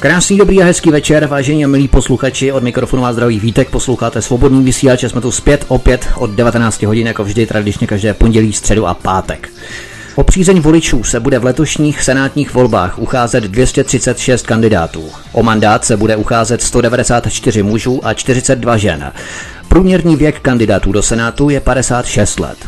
[0.00, 4.22] Krásný, dobrý a hezký večer, vážení a milí posluchači, od mikrofonu vás zdraví Vítek, posloucháte
[4.22, 8.86] svobodný vysílač, jsme tu zpět opět od 19 hodin, jako vždy, tradičně každé pondělí, středu
[8.86, 9.48] a pátek.
[10.14, 15.10] O přízeň voličů se bude v letošních senátních volbách ucházet 236 kandidátů.
[15.32, 19.12] O mandát se bude ucházet 194 mužů a 42 žen.
[19.68, 22.58] Průměrný věk kandidátů do Senátu je 56 let.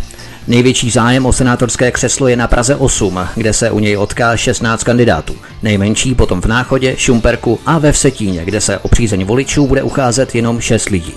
[0.48, 4.84] Největší zájem o senátorské křeslo je na Praze 8, kde se u něj odká 16
[4.84, 5.36] kandidátů.
[5.62, 10.34] Nejmenší potom v Náchodě, Šumperku a ve Vsetíně, kde se o přízeň voličů bude ucházet
[10.34, 11.14] jenom 6 lidí.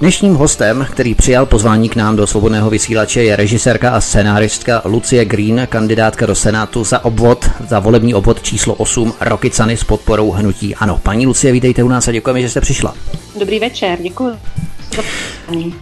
[0.00, 5.24] Dnešním hostem, který přijal pozvání k nám do svobodného vysílače, je režisérka a scenáristka Lucie
[5.24, 10.74] Green, kandidátka do Senátu za obvod, za volební obvod číslo 8 Rokicany s podporou hnutí
[10.74, 11.00] Ano.
[11.02, 12.94] Paní Lucie, vítejte u nás a děkujeme, že jste přišla.
[13.38, 14.36] Dobrý večer, děkuji.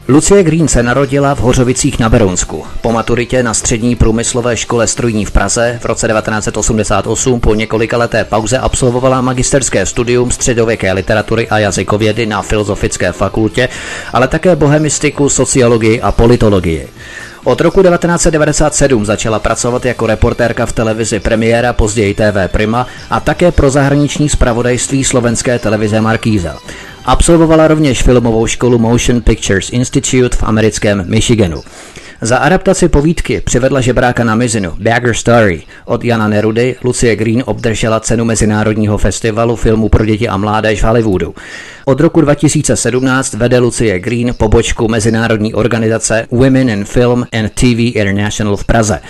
[0.08, 2.64] Lucie Green se narodila v Hořovicích na Berounsku.
[2.80, 8.24] Po maturitě na střední průmyslové škole strojní v Praze v roce 1988 po několika leté
[8.24, 13.68] pauze absolvovala magisterské studium středověké literatury a jazykovědy na Filozofické fakultě,
[14.12, 16.88] ale také bohemistiku, sociologii a politologii.
[17.44, 23.52] Od roku 1997 začala pracovat jako reportérka v televizi Premiéra, později TV Prima a také
[23.52, 26.56] pro zahraniční zpravodajství slovenské televize Markíza.
[27.04, 31.62] Absolvovala rovněž filmovou školu Motion Pictures Institute v americkém Michiganu.
[32.20, 38.00] Za adaptaci povídky přivedla žebráka na mizinu Bagger Story od Jana Nerudy Lucie Green obdržela
[38.00, 41.34] cenu Mezinárodního festivalu filmu pro děti a mládež v Hollywoodu.
[41.84, 48.56] Od roku 2017 vede Lucie Green pobočku mezinárodní organizace Women in Film and TV International
[48.56, 49.00] v Praze.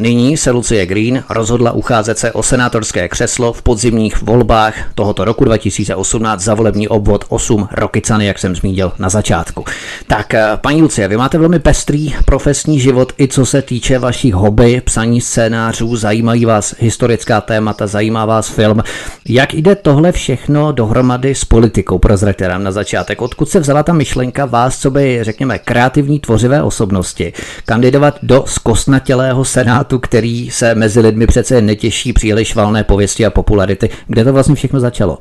[0.00, 5.44] Nyní se Lucie Green rozhodla ucházet se o senátorské křeslo v podzimních volbách tohoto roku
[5.44, 9.64] 2018 za volební obvod 8 Rokicany, jak jsem zmínil na začátku.
[10.06, 14.34] Tak, eh, paní Lucie, vy máte velmi pestrý profesní život, i co se týče vašich
[14.34, 18.82] hobby, psaní scénářů, zajímají vás historická témata, zajímá vás film.
[19.28, 21.98] Jak jde tohle všechno dohromady s politikou?
[21.98, 23.22] Prozraďte nám na začátek.
[23.22, 27.32] Odkud se vzala ta myšlenka vás, co by, řekněme, kreativní tvořivé osobnosti,
[27.64, 33.30] kandidovat do zkostnatělého senátu tématu, který se mezi lidmi přece netěší příliš valné pověsti a
[33.30, 33.88] popularity.
[34.06, 35.18] Kde to vlastně všechno začalo?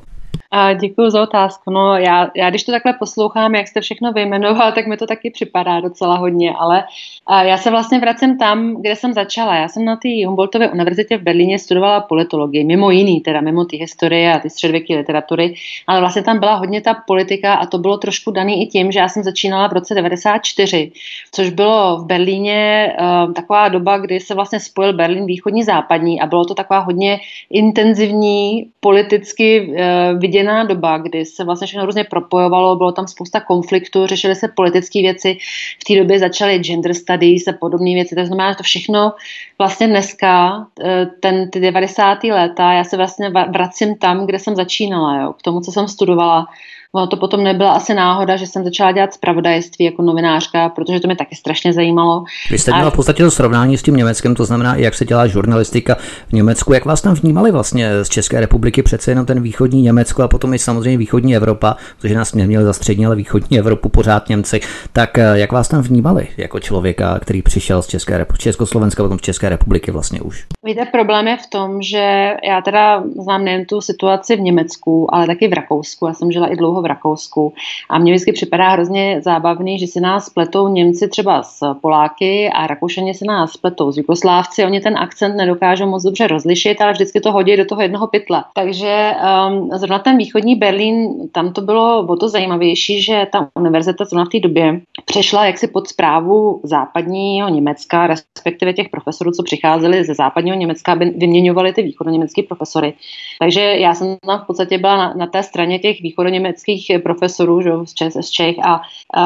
[0.82, 1.72] Děkuji za otázku.
[1.72, 5.32] No, já, já když to takhle poslouchám, jak jste všechno vyjmenoval, tak mi to taky
[5.32, 6.84] připadá docela hodně, ale
[7.32, 9.56] a já se vlastně vracím tam, kde jsem začala.
[9.56, 13.78] Já jsem na té Humboldtově univerzitě v Berlíně studovala politologii, mimo jiný, teda mimo ty
[13.78, 15.54] historie a ty středověké literatury,
[15.88, 19.00] ale vlastně tam byla hodně ta politika a to bylo trošku daný i tím, že
[19.00, 20.92] já jsem začínala v roce 94,
[21.32, 26.26] což bylo v Berlíně uh, taková doba, kdy se vlastně spojil Berlín východní západní a
[26.26, 27.20] bylo to taková hodně
[27.50, 29.76] intenzivní politicky uh,
[30.20, 35.02] viděná doba, kdy se vlastně všechno různě propojovalo, bylo tam spousta konfliktů, řešily se politické
[35.02, 35.38] věci,
[35.80, 39.14] v té době začaly gender studies a podobné věci, to znamená, že to všechno
[39.58, 42.24] vlastně dneska, eh, ten, ty 90.
[42.32, 46.48] léta, já se vlastně vracím tam, kde jsem začínala, jo, k tomu, co jsem studovala,
[46.96, 51.08] Ono to potom nebyla asi náhoda, že jsem začala dělat zpravodajství jako novinářka, protože to
[51.08, 52.24] mě taky strašně zajímalo.
[52.52, 55.28] Vy jste měla v podstatě to srovnání s tím Německem, to znamená, jak se dělá
[55.28, 55.96] žurnalistika
[56.28, 56.74] v Německu.
[56.74, 60.54] Jak vás tam vnímali vlastně z České republiky přece jenom ten východní Německo a potom
[60.54, 64.60] i samozřejmě východní Evropa, protože nás neměli za střední, ale východní Evropu pořád Němci.
[64.94, 69.20] Tak eh, jak vás tam vnímali jako člověka, který přišel z České republiky, Československa, potom
[69.20, 70.46] z České republiky vlastně už?
[70.66, 75.28] Víte, problém je v tom, že já teda znám nejen tu situaci v Německu, ale
[75.28, 76.08] taky v Rakousku.
[76.08, 77.54] Já jsem žila i dlouho v Rakousku.
[77.90, 82.68] A mně vždycky připadá hrozně zábavný, že si nás pletou Němci třeba s Poláky a
[82.68, 84.66] Rakušani se nás pletou s Jugoslávci.
[84.66, 88.44] Oni ten akcent nedokážou moc dobře rozlišit, ale vždycky to hodí do toho jednoho pytle.
[88.54, 89.12] Takže
[89.50, 94.26] um, zrovna ten východní Berlín, tam to bylo o to zajímavější, že ta univerzita zrovna
[94.26, 100.14] v té době přešla jaksi pod zprávu západního Německa, respektive těch profesorů, co přicházeli ze
[100.14, 102.94] západního Německa, vyměňovali ty východoněmecké profesory.
[103.40, 107.72] Takže já jsem tam v podstatě byla na, na té straně těch východoněmeckých profesorů že,
[107.84, 108.82] z, Čech, z Čech a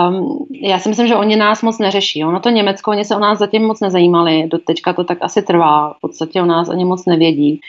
[0.09, 2.25] um, já si myslím, že oni nás moc neřeší.
[2.25, 5.41] Ono to Německo, oni se o nás zatím moc nezajímali, do teďka to tak asi
[5.41, 7.61] trvá, v podstatě o nás ani moc nevědí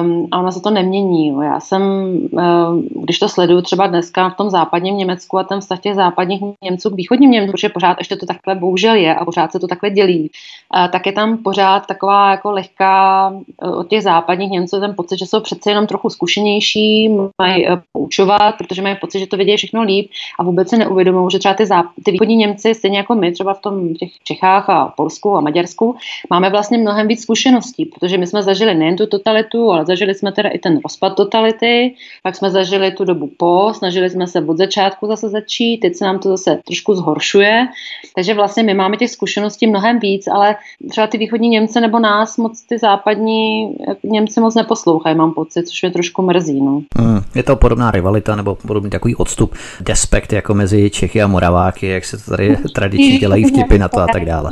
[0.00, 1.28] um, a ono se to nemění.
[1.28, 1.40] Jo.
[1.40, 5.80] Já jsem, um, když to sleduju třeba dneska v tom západním Německu a ten vztah
[5.80, 9.52] těch západních Němců k východním Němcům, protože pořád ještě to takhle bohužel je a pořád
[9.52, 10.30] se to takhle dělí,
[10.76, 15.18] uh, tak je tam pořád taková jako lehká uh, od těch západních Němců ten pocit,
[15.18, 17.10] že jsou přece jenom trochu zkušenější,
[17.42, 21.30] mají uh, poučovat, protože mají pocit, že to vědí všechno líp a vůbec se neuvědomují,
[21.30, 24.70] že třeba ty, záp- ty východní Němci, stejně jako my, třeba v tom těch Čechách
[24.70, 25.96] a Polsku a Maďarsku,
[26.30, 30.32] máme vlastně mnohem víc zkušeností, protože my jsme zažili nejen tu totalitu, ale zažili jsme
[30.32, 34.56] teda i ten rozpad totality, pak jsme zažili tu dobu po, snažili jsme se od
[34.56, 37.66] začátku zase začít, teď se nám to zase trošku zhoršuje.
[38.14, 40.56] Takže vlastně my máme těch zkušeností mnohem víc, ale
[40.90, 45.82] třeba ty východní Němce nebo nás moc ty západní Němci moc neposlouchají, mám pocit, což
[45.82, 46.60] mě trošku mrzí.
[46.60, 46.82] No.
[46.98, 51.86] Hmm, je to podobná rivalita nebo podobný takový odstup, despekt jako mezi Čechy a Moraváky,
[51.86, 54.50] jak se to tady tradičně dělají vtipy na to a tak dále.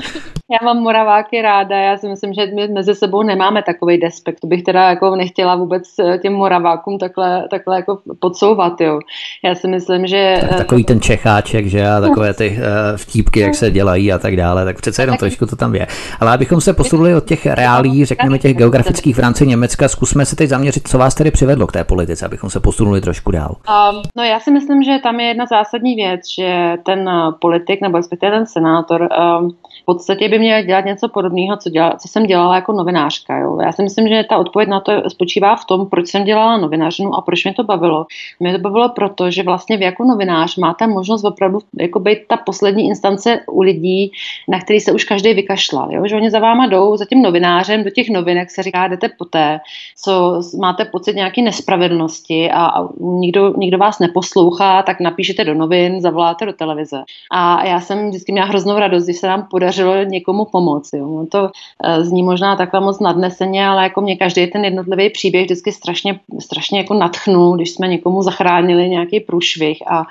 [0.51, 4.41] Já mám Moraváky ráda, já si myslím, že my mezi sebou nemáme takový despekt.
[4.41, 8.81] To bych teda jako nechtěla vůbec eh, těm Moravákům takhle, takhle jako podsouvat.
[8.81, 9.01] Jo.
[9.45, 10.37] Já si myslím, že...
[10.41, 14.37] Tak, takový ten Čecháček, že a takové ty uh, vtípky, jak se dělají a tak
[14.37, 15.87] dále, tak přece jenom trošku to tam je.
[16.21, 20.37] Ale abychom se posunuli od těch reálí, řekněme těch geografických v rámci Německa, zkusme se
[20.37, 23.57] teď zaměřit, co vás tedy přivedlo k té politice, abychom se posunuli trošku dál.
[23.69, 27.81] Um, no já si myslím, že tam je jedna zásadní věc, že ten eh, politik
[27.81, 29.09] nebo respektive ten senátor
[29.41, 29.57] um,
[29.87, 33.39] podstatě by měl dělat něco podobného, co, dělala, co jsem dělala jako novinářka.
[33.39, 33.59] Jo.
[33.61, 37.15] Já si myslím, že ta odpověď na to spočívá v tom, proč jsem dělala novinářinu
[37.15, 38.07] a proč mě to bavilo.
[38.41, 42.37] Mě to bavilo proto, že vlastně vy jako novinář máte možnost opravdu jako být ta
[42.37, 44.13] poslední instance u lidí,
[44.49, 45.93] na který se už každý vykašlal.
[45.93, 46.03] Jo.
[46.07, 49.61] Že oni za váma jdou, za tím novinářem do těch novinek se říká, jdete poté,
[50.03, 56.01] co máte pocit nějaké nespravedlnosti a, a nikdo, nikdo vás neposlouchá, tak napíšete do novin,
[56.01, 57.05] zavoláte do televize.
[57.33, 60.97] A já jsem vždycky měla hroznou radost, když se nám podařilo někomu pomoci.
[60.97, 61.07] Jo.
[61.07, 61.51] No to
[61.85, 66.21] eh, zní možná takhle moc nadneseně, ale jako mě každý ten jednotlivý příběh vždycky strašně,
[66.41, 70.05] strašně jako natchnul, když jsme někomu zachránili nějaký průšvih a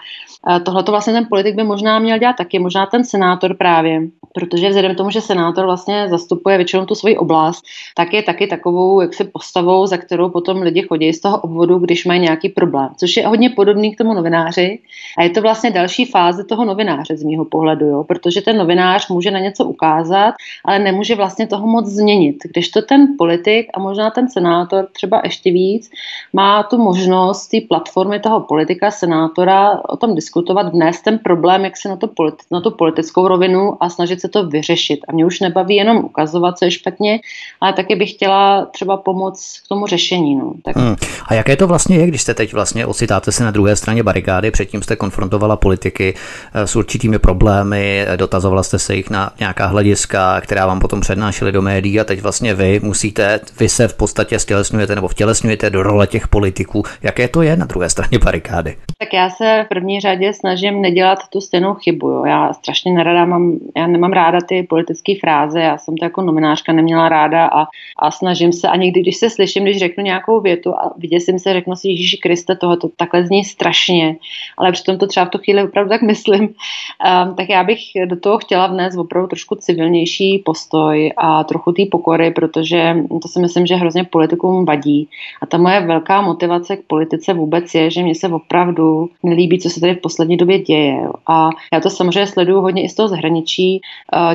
[0.63, 4.01] Tohle to vlastně ten politik by možná měl dělat taky, možná ten senátor právě,
[4.33, 7.65] protože vzhledem k tomu, že senátor vlastně zastupuje většinou tu svoji oblast,
[7.95, 12.05] tak je taky takovou jaksi postavou, za kterou potom lidi chodí z toho obvodu, když
[12.05, 14.79] mají nějaký problém, což je hodně podobný k tomu novináři
[15.17, 18.03] a je to vlastně další fáze toho novináře z mýho pohledu, jo?
[18.03, 20.33] protože ten novinář může na něco ukázat,
[20.65, 25.21] ale nemůže vlastně toho moc změnit, když to ten politik a možná ten senátor třeba
[25.23, 25.89] ještě víc
[26.33, 31.77] má tu možnost té platformy toho politika, senátora o tom diskutovat dnes ten problém, jak
[31.77, 34.99] se na, to politi- na tu politickou rovinu a snažit se to vyřešit.
[35.07, 37.19] A mě už nebaví jenom ukazovat, co je špatně,
[37.61, 40.35] ale taky bych chtěla třeba pomoct k tomu řešení.
[40.35, 40.53] No.
[40.63, 40.75] Tak...
[40.75, 40.95] Hmm.
[41.27, 44.51] A jaké to vlastně je, když jste teď vlastně ocitáte se na druhé straně barikády,
[44.51, 46.13] předtím jste konfrontovala politiky
[46.53, 51.51] eh, s určitými problémy, dotazovala jste se jich na nějaká hlediska, která vám potom přednášely
[51.51, 55.83] do médií a teď vlastně vy musíte, vy se v podstatě stělesňujete nebo vtělesňujete do
[55.83, 56.83] role těch politiků.
[57.03, 58.77] Jaké to je na druhé straně barikády?
[58.99, 62.09] Tak já se v první řadě snažím nedělat tu stejnou chybu.
[62.09, 62.25] Jo.
[62.25, 66.73] Já strašně nerada mám, já nemám ráda ty politické fráze, já jsem to jako novinářka
[66.73, 67.65] neměla ráda a,
[67.99, 71.53] a snažím se a někdy, když se slyším, když řeknu nějakou větu a jsem se,
[71.53, 74.15] řeknu si, Ježíši Kriste, toho to takhle zní strašně,
[74.57, 78.19] ale přitom to třeba v tu chvíli opravdu tak myslím, um, tak já bych do
[78.19, 83.65] toho chtěla vnést opravdu trošku civilnější postoj a trochu té pokory, protože to si myslím,
[83.65, 85.07] že hrozně politikům vadí.
[85.41, 89.69] A ta moje velká motivace k politice vůbec je, že mě se opravdu nelíbí, co
[89.69, 91.07] se tady v poslední době děje.
[91.27, 93.81] A já to samozřejmě sleduju hodně i z toho zahraničí.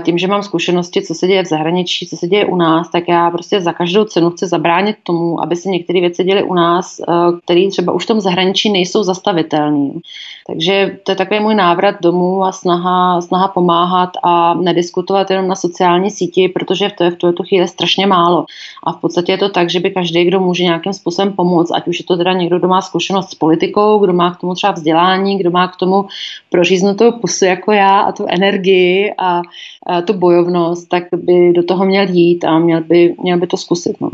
[0.04, 3.08] Tím, že mám zkušenosti, co se děje v zahraničí, co se děje u nás, tak
[3.08, 7.00] já prostě za každou cenu chci zabránit tomu, aby se některé věci děly u nás,
[7.44, 9.90] které třeba už v tom zahraničí nejsou zastavitelné.
[10.46, 15.54] Takže to je takový můj návrat domů a snaha, snaha pomáhat a nediskutovat jenom na
[15.54, 18.44] sociální síti, protože to je v tuto chvíli strašně málo.
[18.84, 21.88] A v podstatě je to tak, že by každý, kdo může nějakým způsobem pomoct, ať
[21.88, 24.72] už je to teda někdo, kdo má zkušenost s politikou, kdo má k tomu třeba
[24.72, 26.06] vzdělání, kdo má k tomu
[26.50, 29.40] proříznutou pusu jako já a tu energii a,
[29.86, 33.56] a tu bojovnost, tak by do toho měl jít a měl by, měl by to
[33.56, 34.00] zkusit.
[34.00, 34.10] No.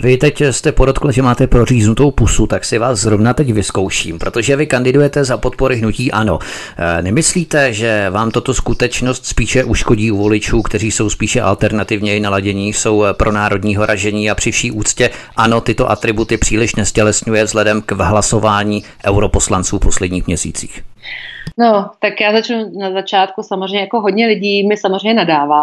[0.00, 4.56] Vy teď jste podotkl, že máte proříznutou pusu, tak si vás zrovna teď vyzkouším, protože
[4.56, 6.38] vy kandidujete za podpory hnutí ANO.
[6.76, 12.72] E, nemyslíte, že vám toto skutečnost spíše uškodí u voličů, kteří jsou spíše alternativně naladění,
[12.72, 17.92] jsou pro národního ražení a při vší úctě ANO tyto atributy příliš nestělesňuje vzhledem k
[17.92, 20.82] hlasování europoslanců v posledních měsících?
[21.58, 23.42] No, tak já začnu na začátku.
[23.42, 25.62] Samozřejmě jako hodně lidí mi samozřejmě nadává,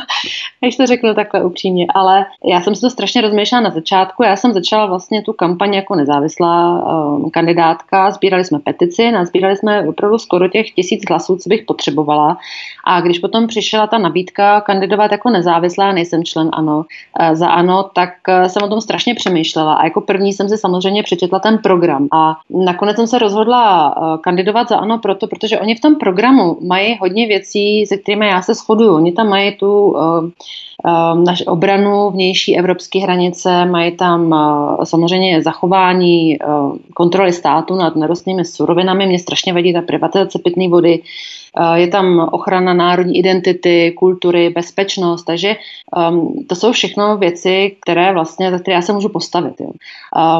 [0.60, 4.22] když to řeknu takhle upřímně, ale já jsem si to strašně rozmýšlela na začátku.
[4.22, 8.10] Já jsem začala vlastně tu kampaň jako nezávislá um, kandidátka.
[8.10, 12.38] Sbírali jsme petici, nazbírali jsme opravdu skoro těch tisíc hlasů, co bych potřebovala.
[12.84, 17.82] A když potom přišla ta nabídka kandidovat jako nezávislá, nejsem člen ANO, uh, za ANO,
[17.82, 19.74] tak uh, jsem o tom strašně přemýšlela.
[19.74, 22.08] A jako první jsem si samozřejmě přečetla ten program.
[22.12, 26.58] A nakonec jsem se rozhodla uh, kandidovat za ANO, proto, protože oni v tom programu
[26.66, 28.94] mají hodně věcí, se kterými já se shoduju.
[28.94, 35.42] Oni tam mají tu uh, uh, naši obranu vnější evropské hranice, mají tam uh, samozřejmě
[35.42, 36.38] zachování
[36.94, 39.06] kontroly státu nad nerostnými surovinami.
[39.06, 41.02] Mě strašně vadí ta privatizace pitné vody.
[41.74, 45.56] Je tam ochrana národní identity, kultury, bezpečnost, takže
[46.10, 49.54] um, to jsou všechno věci, které vlastně, za které já se můžu postavit.
[49.60, 49.70] Jo.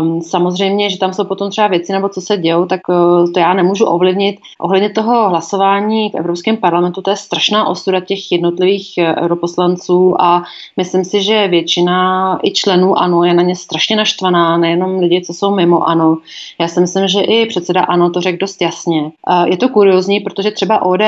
[0.01, 3.41] Um, samozřejmě, že tam jsou potom třeba věci, nebo co se dějou, tak uh, to
[3.41, 4.37] já nemůžu ovlivnit.
[4.61, 10.43] Ohledně toho hlasování v Evropském parlamentu, to je strašná osuda těch jednotlivých uh, europoslanců a
[10.77, 15.35] myslím si, že většina i členů ANO je na ně strašně naštvaná, nejenom lidi, co
[15.35, 16.19] jsou mimo ANO.
[16.61, 19.03] Já si myslím, že i předseda ANO to řekl dost jasně.
[19.03, 19.11] Uh,
[19.47, 21.08] je to kuriozní, protože třeba ODS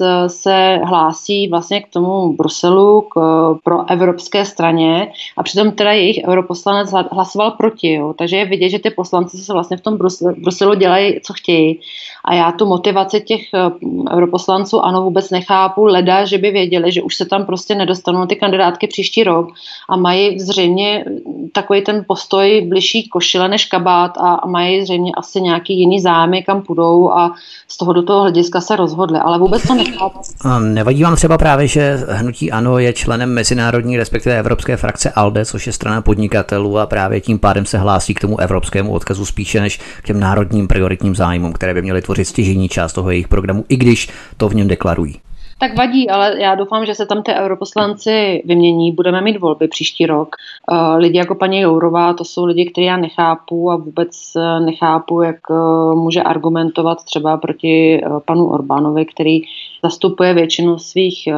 [0.00, 3.20] uh, se hlásí vlastně k tomu Bruselu, k,
[3.64, 7.92] pro evropské straně a přitom teda jejich europoslanec hlasoval proti.
[7.92, 8.14] Jo.
[8.18, 9.98] Takže je vidět, že ty poslanci se vlastně v tom
[10.36, 11.80] Bruselu dělají, co chtějí.
[12.24, 13.70] A já tu motivaci těch eh,
[14.14, 18.36] europoslanců ano vůbec nechápu, leda, že by věděli, že už se tam prostě nedostanou ty
[18.36, 19.48] kandidátky příští rok
[19.88, 21.04] a mají zřejmě
[21.52, 26.62] takový ten postoj bližší košile než kabát a mají zřejmě asi nějaký jiný zájem, kam
[26.62, 27.34] půjdou a
[27.68, 30.20] z toho do toho hlediska se rozhodli, ale vůbec to nechápu.
[30.58, 35.66] Nevadí vám třeba právě, že hnutí ANO je členem mezinárodní, respektive evropské frakce ALDE, což
[35.66, 39.80] je strana podnikatelů a právě tím pádem se hlásí k tomu evropskému odkazu spíše než
[40.02, 43.76] k těm národním prioritním zájmům, které by měly tvořit stěžení část toho jejich programu, i
[43.76, 45.16] když to v něm deklarují.
[45.58, 48.92] Tak vadí, ale já doufám, že se tam ty europoslanci vymění.
[48.92, 50.36] Budeme mít volby příští rok.
[50.72, 55.22] Eh, lidi jako paní Jourová, to jsou lidi, které já nechápu a vůbec eh, nechápu,
[55.22, 55.54] jak eh,
[55.94, 59.40] může argumentovat třeba proti panu Orbánovi, který
[59.82, 61.28] zastupuje většinu svých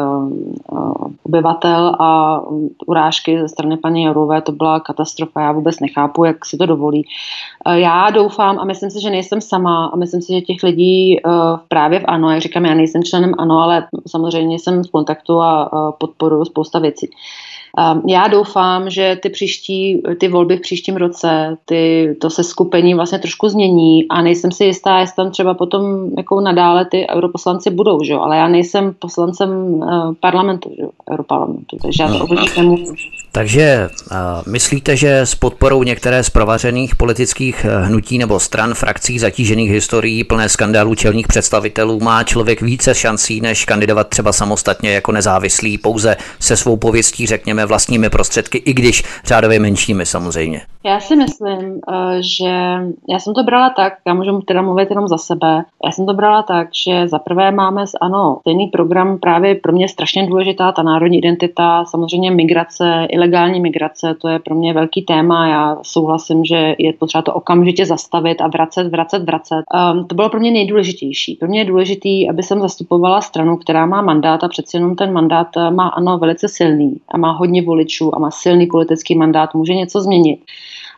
[1.23, 2.41] obyvatel a
[2.87, 5.41] urážky ze strany paní Jourové, to byla katastrofa.
[5.41, 7.07] Já vůbec nechápu, jak si to dovolí.
[7.73, 11.21] Já doufám a myslím si, že nejsem sama a myslím si, že těch lidí
[11.69, 15.71] právě v ANO, jak říkám, já nejsem členem ANO, ale samozřejmě jsem v kontaktu a
[15.99, 17.11] podporuji spousta věcí.
[18.09, 23.19] Já doufám, že ty příští, ty volby v příštím roce, ty, to se skupení vlastně
[23.19, 25.83] trošku změní a nejsem si jistá, jestli tam třeba potom
[26.17, 28.15] jako nadále ty europoslanci budou, že?
[28.15, 30.85] ale já nejsem poslancem uh, parlamentu, že?
[31.13, 32.45] europarlamentu, takže já to no.
[32.57, 32.95] nemůžu.
[33.33, 34.17] Takže uh,
[34.53, 40.25] myslíte, že s podporou některé z provařených politických eh, hnutí nebo stran, frakcí zatížených historií
[40.25, 46.17] plné skandálů čelních představitelů má člověk více šancí, než kandidovat třeba samostatně jako nezávislý, pouze
[46.41, 50.61] se svou pověstí, řekněme, vlastními prostředky, i když řádově menšími samozřejmě?
[50.85, 52.51] Já si myslím, eh, že
[53.09, 56.15] já jsem to brala tak, já můžu teda mluvit jenom za sebe, já jsem to
[56.15, 60.73] brala tak, že za prvé máme s ANO stejný program, právě pro mě strašně důležitá
[60.73, 66.45] ta národní identita, samozřejmě migrace, ilegální migrace, to je pro mě velký téma, já souhlasím,
[66.45, 69.63] že je potřeba to okamžitě zastavit a vracet, vracet, vracet.
[69.93, 71.37] Um, to bylo pro mě nejdůležitější.
[71.37, 75.13] Pro mě je důležitý, aby jsem zastupovala stranu, která má mandát a přeci jenom ten
[75.13, 79.55] mandát eh, má ANO velice silný a má hodně voličů a má silný politický mandát,
[79.55, 80.41] může něco změnit.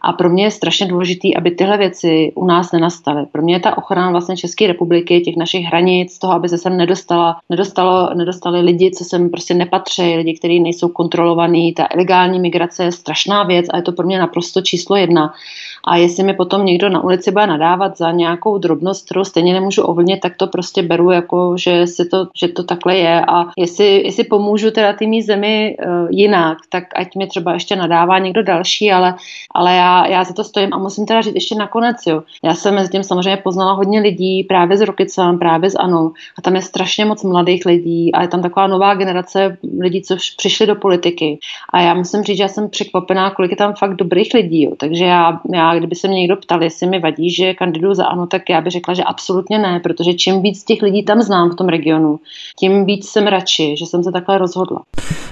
[0.06, 3.26] A pro mě je strašně důležité, aby tyhle věci u nás nenastaly.
[3.32, 6.76] Pro mě je ta ochrana vlastně České republiky, těch našich hranic, toho, aby se sem
[6.76, 11.72] nedostala, nedostalo, nedostali lidi, co sem prostě nepatří, lidi, kteří nejsou kontrolovaní.
[11.72, 15.34] Ta ilegální migrace je strašná věc a je to pro mě naprosto číslo jedna.
[15.86, 19.82] A jestli mi potom někdo na ulici bude nadávat za nějakou drobnost, kterou stejně nemůžu
[19.82, 23.24] ovlivnit, tak to prostě beru jako, že, si to, že to takhle je.
[23.28, 28.18] A jestli, jestli pomůžu teda tými zemi uh, jinak, tak ať mi třeba ještě nadává
[28.18, 29.14] někdo další, ale,
[29.54, 32.22] ale já, já za to stojím a musím teda říct ještě nakonec, jo.
[32.42, 36.42] Já jsem mezi tím samozřejmě poznala hodně lidí právě z Rokicem, právě z ANO a
[36.42, 40.66] tam je strašně moc mladých lidí a je tam taková nová generace lidí, co přišli
[40.66, 41.38] do politiky.
[41.72, 44.72] A já musím říct, že já jsem překvapená, kolik je tam fakt dobrých lidí, jo.
[44.78, 48.26] takže já, já kdyby se mě někdo ptal, jestli mi vadí, že kandiduju za ANO,
[48.26, 51.56] tak já bych řekla, že absolutně ne, protože čím víc těch lidí tam znám v
[51.56, 52.20] tom regionu,
[52.58, 54.82] tím víc jsem radši, že jsem se takhle rozhodla.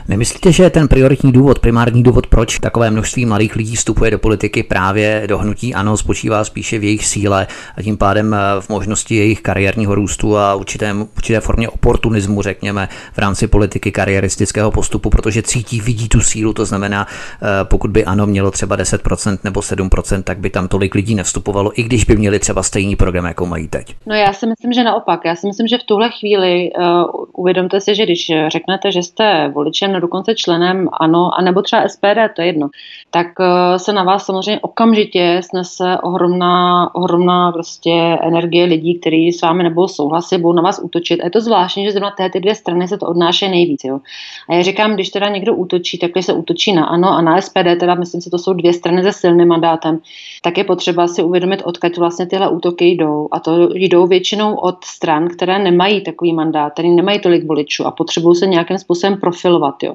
[0.09, 4.63] Nemyslíte, že ten prioritní důvod, primární důvod, proč takové množství mladých lidí vstupuje do politiky
[4.63, 7.47] právě do hnutí ANO, spočívá spíše v jejich síle
[7.77, 12.89] a tím pádem eh, v možnosti jejich kariérního růstu a určité, určité formě oportunismu, řekněme,
[13.13, 18.05] v rámci politiky kariéristického postupu, protože cítí, vidí tu sílu, to znamená, eh, pokud by
[18.05, 22.17] ANO mělo třeba 10% nebo 7%, tak by tam tolik lidí nevstupovalo, i když by
[22.17, 23.95] měli třeba stejný program, jako mají teď.
[24.07, 25.21] No já si myslím, že naopak.
[25.25, 29.49] Já si myslím, že v tuhle chvíli uh, uvědomte si, že když řeknete, že jste
[29.49, 32.69] voličem, no dokonce členem ANO, anebo třeba SPD, to je jedno,
[33.11, 39.43] tak uh, se na vás samozřejmě okamžitě snese ohromná, ohromná prostě energie lidí, kteří s
[39.43, 41.21] vámi nebudou souhlasit, budou na vás útočit.
[41.21, 43.85] A je to zvláštní, že zrovna té ty dvě strany se to odnáší nejvíc.
[43.85, 44.01] Jo.
[44.49, 47.77] A já říkám, když teda někdo útočí, tak se útočí na ANO a na SPD,
[47.81, 49.99] teda myslím si, to jsou dvě strany se silným mandátem,
[50.43, 53.29] tak je potřeba si uvědomit, odkud vlastně tyhle útoky jdou.
[53.33, 57.91] A to jdou většinou od stran, které nemají takový mandát, které nemají tolik voličů a
[57.91, 59.83] potřebují se nějakým způsobem profilovat.
[59.83, 59.95] Jo.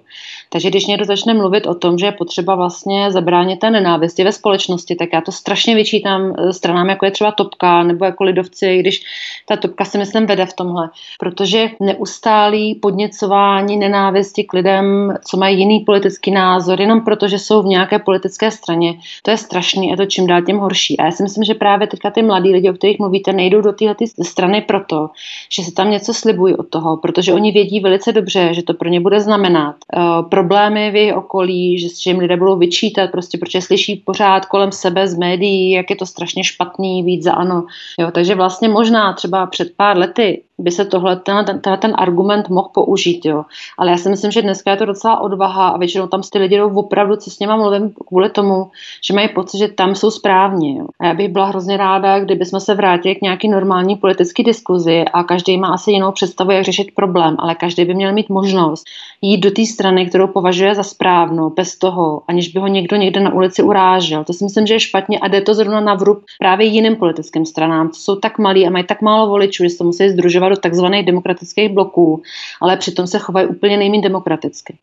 [0.49, 4.31] Takže když někdo začne mluvit o tom, že je potřeba vlastně zabránit té nenávisti ve
[4.31, 8.77] společnosti, tak já to strašně vyčítám eh, stranám, jako je třeba Topka nebo jako Lidovci,
[8.77, 9.01] když
[9.45, 10.89] ta Topka si myslím vede v tomhle.
[11.19, 17.61] Protože neustálý podněcování nenávisti k lidem, co mají jiný politický názor, jenom proto, že jsou
[17.61, 20.97] v nějaké politické straně, to je strašný a to čím dál tím horší.
[20.99, 23.71] A já si myslím, že právě teďka ty mladí lidi, o kterých mluvíte, nejdou do
[23.73, 25.09] téhle strany proto,
[25.51, 28.89] že se tam něco slibují od toho, protože oni vědí velice dobře, že to pro
[28.89, 33.37] ně bude znamenat uh, problémy v jejich okolí, že, že jim lidé budou vyčítat, prostě
[33.37, 37.65] protože slyší pořád kolem sebe z médií, jak je to strašně špatný, víc za ano.
[37.99, 42.49] Jo, takže vlastně možná třeba před pár lety by se tohle, ten, ten, ten argument
[42.49, 43.45] mohl použít, jo.
[43.77, 46.57] Ale já si myslím, že dneska je to docela odvaha a většinou tam ty lidi
[46.57, 48.71] jdou opravdu, co s něma mluvím, kvůli tomu,
[49.07, 50.77] že mají pocit, že tam jsou správně.
[50.77, 50.85] Jo.
[50.99, 55.05] A já bych byla hrozně ráda, kdyby jsme se vrátili k nějaký normální politické diskuzi
[55.13, 58.83] a každý má asi jinou představu, jak řešit problém, ale každý by měl mít možnost
[59.21, 63.19] jít do té strany, kterou považuje za správnou, bez toho, aniž by ho někdo někde
[63.19, 64.23] na ulici urážel.
[64.23, 67.45] To si myslím, že je špatně a jde to zrovna na vrub právě jiným politickým
[67.45, 70.57] stranám, co jsou tak malí a mají tak málo voličů, že se musí združovat do
[70.57, 72.21] takzvaných demokratických bloků,
[72.61, 74.77] ale přitom se chovají úplně nejméně demokraticky.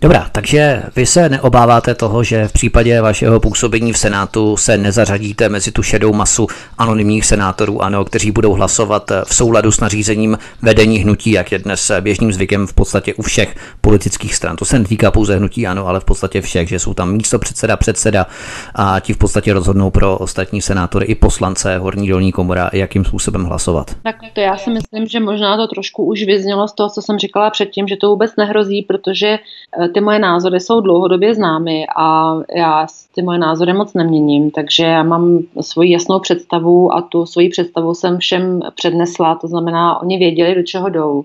[0.00, 5.48] Dobrá, takže vy se neobáváte toho, že v případě vašeho působení v Senátu se nezařadíte
[5.48, 6.46] mezi tu šedou masu
[6.78, 11.90] anonymních senátorů, ano, kteří budou hlasovat v souladu s nařízením vedení hnutí, jak je dnes
[12.00, 14.56] běžným zvykem v podstatě u všech politických stran.
[14.56, 17.76] To se netýká pouze hnutí, ano, ale v podstatě všech, že jsou tam místo předseda,
[17.76, 18.26] předseda
[18.74, 23.44] a ti v podstatě rozhodnou pro ostatní senátory i poslance, horní dolní komora, jakým způsobem
[23.44, 23.90] hlasovat.
[24.02, 27.18] Tak to já si myslím, že možná to trošku už vyznělo z toho, co jsem
[27.18, 32.36] říkala předtím, že to vůbec nehrozí, protože eh, ty moje názory jsou dlouhodobě známy a
[32.56, 37.48] já ty moje názory moc neměním, takže já mám svoji jasnou představu a tu svoji
[37.48, 41.24] představu jsem všem přednesla, to znamená, oni věděli, do čeho jdou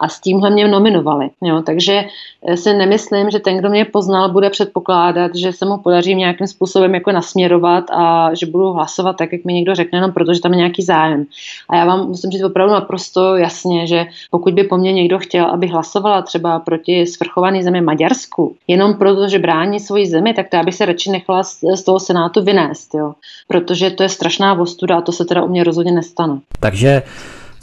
[0.00, 1.30] a s tímhle mě nominovali.
[1.42, 2.04] Jo, takže
[2.46, 6.46] eh, si nemyslím, že ten, kdo mě poznal, bude předpokládat, že se mu podaří nějakým
[6.46, 10.52] způsobem jako nasměrovat a že budu hlasovat tak, jak mi někdo řekne, jenom protože tam
[10.52, 11.24] je nějaký zájem.
[11.68, 15.46] A já vám musím říct opravdu naprosto jasně, že pokud by po mně někdo chtěl,
[15.46, 20.56] aby hlasovala třeba proti svrchované zemi Maďarsku, jenom proto, že brání svoji zemi, tak to
[20.56, 21.42] já bych se radši nechala
[21.74, 23.14] z toho Senátu vynést, jo.
[23.48, 26.38] protože to je strašná vostuda a to se teda u mě rozhodně nestane.
[26.60, 27.02] Takže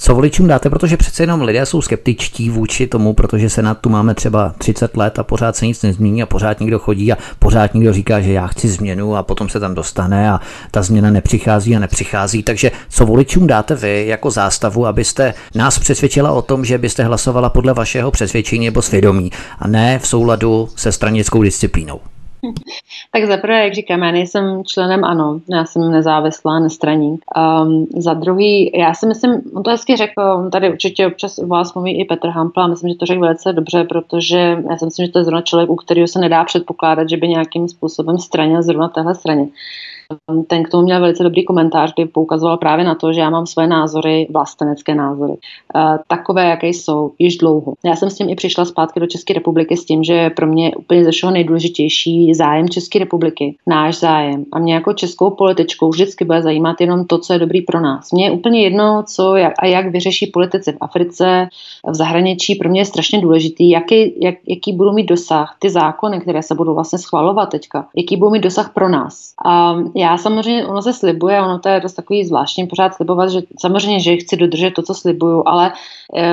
[0.02, 3.90] co voličům dáte, protože přece jenom lidé jsou skeptičtí vůči tomu, protože se na tu
[3.90, 7.74] máme třeba 30 let a pořád se nic nezmění a pořád někdo chodí a pořád
[7.74, 10.40] někdo říká, že já chci změnu a potom se tam dostane a
[10.72, 12.44] ta změna nepřichází a nepřichází.
[12.44, 17.50] Takže co voličům dáte vy jako zástavu, abyste nás přesvědčila o tom, že byste hlasovala
[17.50, 22.00] podle vašeho přesvědčení nebo svědomí a ne v souladu se stranickou disciplínou?
[23.12, 27.26] Tak zaprvé, jak říkám, já nejsem členem ANO, já jsem nezávislá, nestraník.
[27.64, 31.74] Um, za druhý, já si myslím, on to hezky řekl, tady určitě občas u vás
[31.74, 35.12] mluví i Petr Hampla, myslím, že to řekl velice dobře, protože já si myslím, že
[35.12, 38.90] to je zrovna člověk, u kterého se nedá předpokládat, že by nějakým způsobem stranil zrovna
[38.90, 39.48] téhle straně
[40.48, 43.46] ten k tomu měl velice dobrý komentář, kdy poukazoval právě na to, že já mám
[43.46, 45.34] své názory, vlastenecké názory,
[45.76, 47.74] eh, takové, jaké jsou, již dlouho.
[47.86, 50.76] Já jsem s tím i přišla zpátky do České republiky s tím, že pro mě
[50.76, 54.46] úplně ze všeho nejdůležitější zájem České republiky, náš zájem.
[54.52, 58.12] A mě jako českou političkou vždycky bude zajímat jenom to, co je dobrý pro nás.
[58.12, 61.48] Mně je úplně jedno, co jak, a jak vyřeší politici v Africe,
[61.88, 62.56] v zahraničí.
[62.56, 66.56] Pro mě je strašně důležitý, jaký, jak, jaký budou mít dosah ty zákony, které se
[66.56, 69.34] budou vlastně schvalovat teďka, jaký budou mít dosah pro nás.
[69.46, 73.42] A já samozřejmě, ono se slibuje, ono to je dost takový zvláštní pořád slibovat, že
[73.60, 75.72] samozřejmě, že chci dodržet to, co slibuju, ale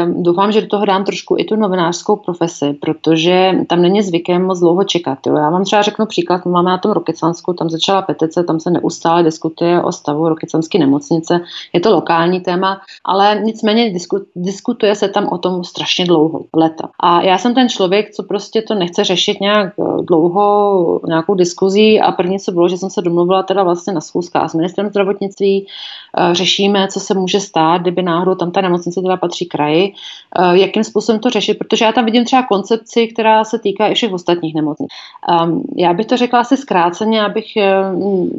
[0.04, 4.46] um, doufám, že do toho dám trošku i tu novinářskou profesi, protože tam není zvykem
[4.46, 5.18] moc dlouho čekat.
[5.26, 5.36] Jo.
[5.36, 9.22] Já vám třeba řeknu příklad, máme na tom Rokycansku, tam začala petice, tam se neustále
[9.22, 11.40] diskutuje o stavu Rokycanské nemocnice,
[11.72, 16.88] je to lokální téma, ale nicméně disku, diskutuje se tam o tom strašně dlouho, leta.
[17.00, 22.00] A já jsem ten člověk, co prostě to nechce řešit nějak eh, dlouho, nějakou diskuzí
[22.00, 25.66] a první co bylo, že jsem se domluvila teda vlastně na schůzkách s ministrem zdravotnictví,
[25.66, 29.92] eh, řešíme, co se může stát, kdyby náhodou tam ta nemocnice teda patří kraji,
[30.38, 33.94] eh, jakým způsobem to řešit, protože já tam vidím třeba koncepci, která se týká i
[33.94, 34.88] všech ostatních nemocnic.
[35.28, 37.72] Ehm, já bych to řekla asi zkráceně, abych eh,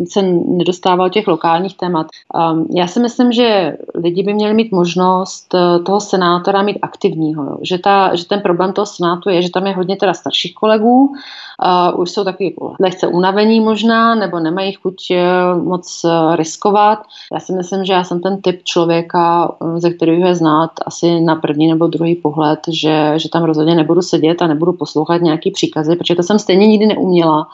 [0.10, 2.08] se nedostával těch lokálních témat.
[2.36, 5.56] Ehm, já si myslím, že lidi by měli mít možnost
[5.86, 9.74] toho senátora mít aktivního, že, ta, že ten problém toho senátu je, že tam je
[9.74, 11.14] hodně teda starších kolegů,
[11.96, 15.09] už jsou takový lehce unavení možná, nebo nemají chuť
[15.64, 17.00] moc uh, riskovat.
[17.34, 21.22] Já si myslím, že já jsem ten typ člověka, um, ze kterého je znát asi
[21.22, 25.52] na první nebo druhý pohled, že, že tam rozhodně nebudu sedět a nebudu poslouchat nějaký
[25.52, 27.48] příkazy, protože to jsem stejně nikdy neuměla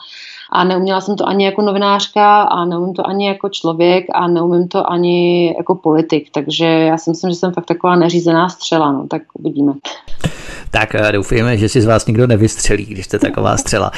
[0.52, 4.68] A neuměla jsem to ani jako novinářka a neumím to ani jako člověk a neumím
[4.68, 6.30] to ani jako politik.
[6.34, 8.92] Takže já si myslím, že jsem fakt taková neřízená střela.
[8.92, 9.72] No, tak uvidíme.
[10.70, 13.92] Tak eh, doufujeme, že si z vás nikdo nevystřelí, když jste taková střela.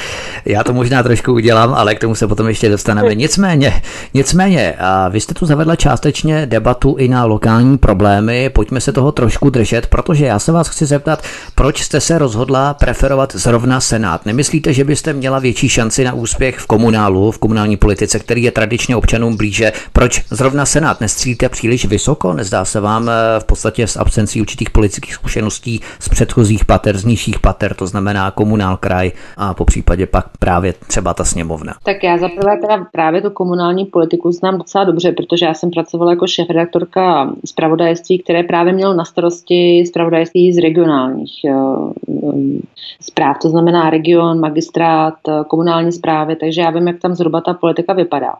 [0.45, 3.15] Já to možná trošku udělám, ale k tomu se potom ještě dostaneme.
[3.15, 3.81] Nicméně,
[4.13, 4.75] nicméně,
[5.09, 8.49] vy jste tu zavedla částečně debatu i na lokální problémy.
[8.49, 11.23] Pojďme se toho trošku držet, protože já se vás chci zeptat,
[11.55, 14.25] proč jste se rozhodla preferovat zrovna Senát?
[14.25, 18.51] Nemyslíte, že byste měla větší šanci na úspěch v komunálu, v komunální politice, který je
[18.51, 19.71] tradičně občanům blíže?
[19.93, 21.01] Proč zrovna Senát?
[21.01, 22.33] Nestřílíte příliš vysoko?
[22.33, 26.09] Nezdá se vám eh, v podstatě s absencí určitých politických zkušeností z
[26.39, 31.13] předchozích pater, z nižších pater, to znamená komunál, kraj a po případě pak právě třeba
[31.13, 31.73] ta sněmovna?
[31.83, 36.11] Tak já zaprvé teda právě tu komunální politiku znám docela dobře, protože já jsem pracovala
[36.11, 41.31] jako šéf-redaktorka zpravodajství, které právě mělo na starosti zpravodajství z regionálních
[43.01, 45.13] zpráv, to znamená region, magistrát,
[45.47, 48.33] komunální zprávy, takže já vím, jak tam zhruba ta politika vypadá.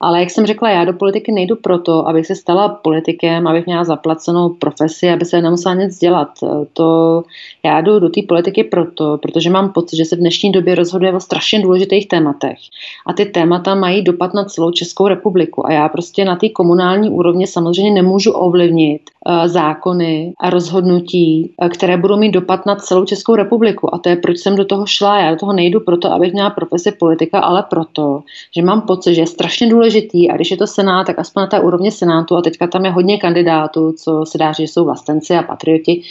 [0.00, 3.84] Ale jak jsem řekla, já do politiky nejdu proto, abych se stala politikem, abych měla
[3.84, 6.28] zaplacenou profesi, aby se nemusela nic dělat.
[6.72, 7.22] To
[7.64, 11.12] já jdu do té politiky proto, protože mám pocit, že se v dnešní době rozhoduje
[11.12, 12.58] o strašně důležitých tématech.
[13.06, 15.66] A ty témata mají dopad na celou Českou republiku.
[15.66, 21.68] A já prostě na té komunální úrovni samozřejmě nemůžu ovlivnit uh, zákony a rozhodnutí, uh,
[21.68, 23.94] které budou mít dopad na celou Českou republiku.
[23.94, 25.20] A to je, proč jsem do toho šla.
[25.20, 28.22] Já do toho nejdu proto, abych měla profesi politika, ale proto,
[28.56, 30.30] že mám pocit, že je strašně důležitý.
[30.30, 32.90] A když je to Senát, tak aspoň na té úrovni Senátu, a teďka tam je
[32.90, 36.02] hodně kandidátů, co se dá, že jsou vlastenci a patrioti,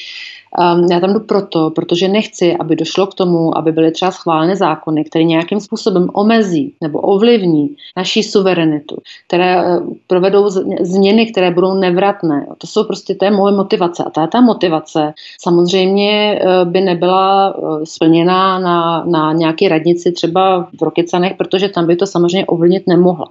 [0.58, 4.56] Um, já tam jdu proto, protože nechci, aby došlo k tomu, aby byly třeba schváleny
[4.56, 10.50] zákony, které nějakým způsobem omezí nebo ovlivní naší suverenitu, které uh, provedou
[10.82, 12.48] změny, které budou nevratné.
[12.58, 14.04] To jsou prostě, je moje motivace.
[14.04, 20.68] A ta, ta motivace samozřejmě uh, by nebyla uh, splněná na, na nějaké radnici třeba
[20.80, 23.26] v Rokycanech, protože tam by to samozřejmě ovlivnit nemohla.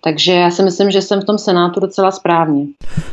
[0.00, 2.64] Takže já si myslím, že jsem v tom Senátu docela správně.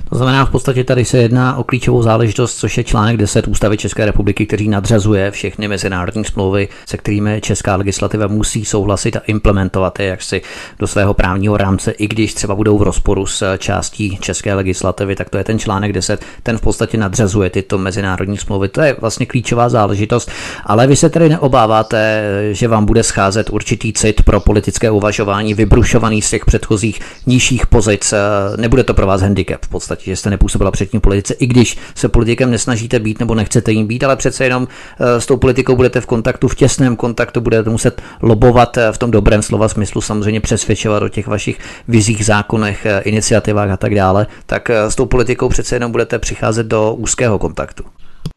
[0.10, 3.78] To znamená, v podstatě tady se jedná o klíčovou záležitost, což je článek 10 Ústavy
[3.78, 10.00] České republiky, který nadřazuje všechny mezinárodní smlouvy, se kterými česká legislativa musí souhlasit a implementovat
[10.00, 10.42] je jaksi
[10.80, 15.30] do svého právního rámce, i když třeba budou v rozporu s částí české legislativy, tak
[15.30, 18.68] to je ten článek 10, ten v podstatě nadřazuje tyto mezinárodní smlouvy.
[18.68, 20.32] To je vlastně klíčová záležitost,
[20.66, 26.22] ale vy se tedy neobáváte, že vám bude scházet určitý cit pro politické uvažování vybrušovaný
[26.22, 28.14] z těch předchozích předchozích nižších pozic.
[28.14, 28.18] Eh,
[28.58, 32.10] nebude to pro vás handicap v podstatě, že jste nepůsobila předtím politice, i když se
[32.10, 36.02] politikem nesnažíte být nebo nechcete jim být, ale přece jenom eh, s tou politikou budete
[36.02, 40.42] v kontaktu, v těsném kontaktu, budete muset lobovat eh, v tom dobrém slova smyslu, samozřejmě
[40.42, 45.76] přesvědčovat o těch vašich vizích, zákonech, iniciativách a tak dále, tak s tou politikou přece
[45.76, 47.84] jenom budete přicházet do úzkého kontaktu.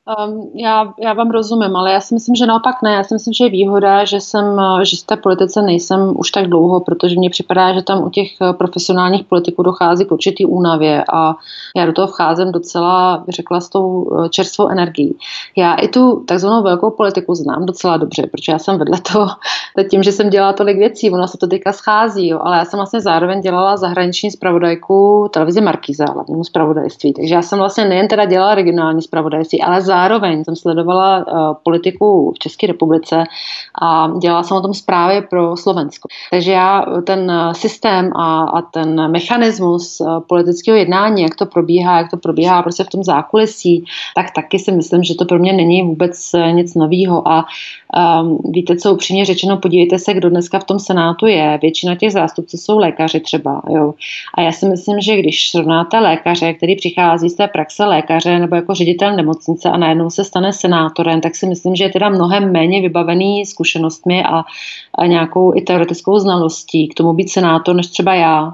[0.08, 2.92] Um, já, já vám rozumím, ale já si myslím, že naopak ne.
[2.92, 6.46] Já si myslím, že je výhoda, že jsem, že z té politice nejsem už tak
[6.46, 11.04] dlouho, protože mně připadá, že tam u těch eh, profesionálních politiků dochází k určitý únavě
[11.12, 11.34] a
[11.76, 15.16] já do toho vcházím docela, řekla, s tou eh, čerstvou energií.
[15.56, 19.26] Já i tu takzvanou velkou politiku znám docela dobře, protože já jsem vedle toho,
[19.90, 22.78] tím, že jsem dělala tolik věcí, ono se to teďka schází, jo, ale já jsem
[22.78, 27.12] vlastně zároveň dělala zahraniční zpravodajku televize Markíza, hlavnímu zpravodajství.
[27.12, 31.54] Takže já jsem vlastně nejen teda dělala regionální zpravodajství, ale za zároveň jsem sledovala uh,
[31.62, 33.24] politiku v České republice
[33.82, 36.08] a dělala jsem o tom zprávy pro Slovensko.
[36.30, 41.98] Takže já ten eh, systém a, a ten mechanismus uh, politického jednání, jak to probíhá,
[41.98, 45.52] jak to probíhá prostě v tom zákulisí, tak taky si myslím, že to pro mě
[45.52, 47.44] není vůbec nic nového a
[47.96, 51.58] um, víte co, upřímně řečeno, podívejte se, kdo dneska v tom Senátu je.
[51.62, 53.62] Většina těch zástupců jsou lékaři třeba.
[53.68, 53.94] Jo.
[54.34, 58.56] A já si myslím, že když srovnáte lékaře, který přichází z té praxe lékaře nebo
[58.56, 62.52] jako ředitel nemocnice a najednou se stane senátorem, tak si myslím, že je teda mnohem
[62.52, 64.44] méně vybavený zkušenostmi a,
[64.94, 68.52] a nějakou i teoretickou znalostí k tomu být senátor, než třeba já.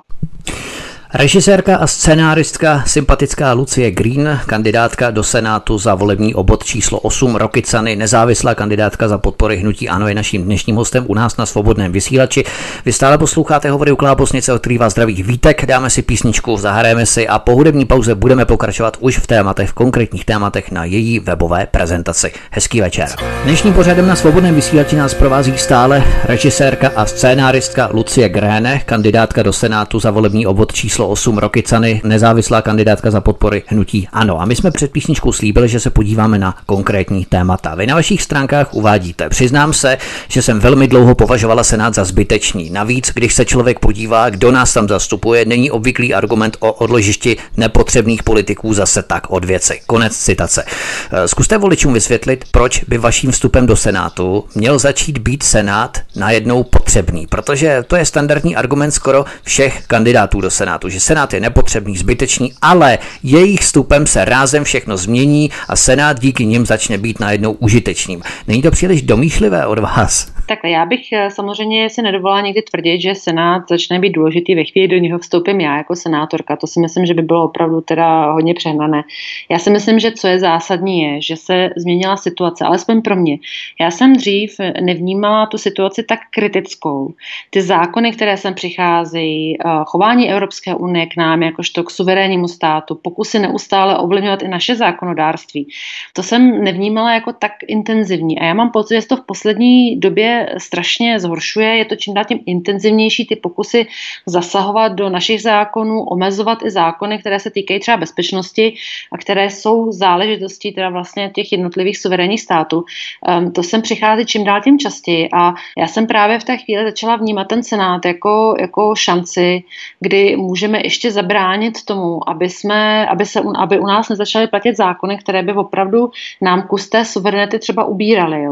[1.16, 7.96] Režisérka a scenáristka sympatická Lucie Green, kandidátka do Senátu za volební obod číslo 8 Rokicany,
[7.96, 12.44] nezávislá kandidátka za podpory hnutí Ano je naším dnešním hostem u nás na svobodném vysílači.
[12.84, 17.06] Vy stále posloucháte hovory u Klábosnice, od kterých vás zdravých vítek, dáme si písničku, zahrajeme
[17.06, 21.20] si a po hudební pauze budeme pokračovat už v tématech, v konkrétních tématech na její
[21.20, 22.32] webové prezentaci.
[22.50, 23.08] Hezký večer.
[23.44, 29.52] Dnešním pořadem na svobodném vysílači nás provází stále režisérka a scénáristka Lucie Gréne, kandidátka do
[29.52, 34.40] Senátu za volební obvod číslo číslo 8 Rokicany, nezávislá kandidátka za podpory hnutí Ano.
[34.40, 37.74] A my jsme před písničkou slíbili, že se podíváme na konkrétní témata.
[37.74, 42.70] Vy na vašich stránkách uvádíte, přiznám se, že jsem velmi dlouho považovala Senát za zbytečný.
[42.70, 48.22] Navíc, když se člověk podívá, kdo nás tam zastupuje, není obvyklý argument o odložišti nepotřebných
[48.22, 49.80] politiků zase tak od věci.
[49.86, 50.64] Konec citace.
[51.12, 56.62] Eh, zkuste voličům vysvětlit, proč by vaším vstupem do Senátu měl začít být Senát najednou
[56.62, 61.96] potřebný, protože to je standardní argument skoro všech kandidátů do Senátu, že Senát je nepotřebný,
[61.96, 67.52] zbytečný, ale jejich vstupem se rázem všechno změní a Senát díky nim začne být najednou
[67.52, 68.22] užitečným.
[68.48, 70.33] Není to příliš domýšlivé od vás?
[70.46, 74.64] Tak já bych eh, samozřejmě si nedovolila někdy tvrdit, že Senát začne být důležitý ve
[74.64, 76.56] chvíli, do něho vstoupím já jako senátorka.
[76.56, 79.02] To si myslím, že by bylo opravdu teda hodně přehnané.
[79.48, 83.38] Já si myslím, že co je zásadní je, že se změnila situace, alespoň pro mě.
[83.80, 87.14] Já jsem dřív nevnímala tu situaci tak kritickou.
[87.50, 92.94] Ty zákony, které sem přicházejí, eh, chování Evropské unie k nám, jakožto k suverénnímu státu,
[93.02, 95.68] pokusy neustále ovlivňovat i naše zákonodárství,
[96.12, 98.38] to jsem nevnímala jako tak intenzivní.
[98.38, 101.76] A já mám pocit, že to v poslední době strašně zhoršuje.
[101.76, 103.86] Je to čím dál tím intenzivnější ty pokusy
[104.26, 108.74] zasahovat do našich zákonů, omezovat i zákony, které se týkají třeba bezpečnosti
[109.12, 112.84] a které jsou záležitostí teda vlastně těch jednotlivých suverénních států.
[112.84, 116.84] Um, to sem přichází čím dál tím častěji a já jsem právě v té chvíli
[116.84, 119.62] začala vnímat ten Senát jako, jako šanci,
[120.00, 125.18] kdy můžeme ještě zabránit tomu, aby, jsme, aby, se, aby u nás nezačaly platit zákony,
[125.18, 126.10] které by opravdu
[126.42, 128.46] nám kus té suverenity třeba ubíraly.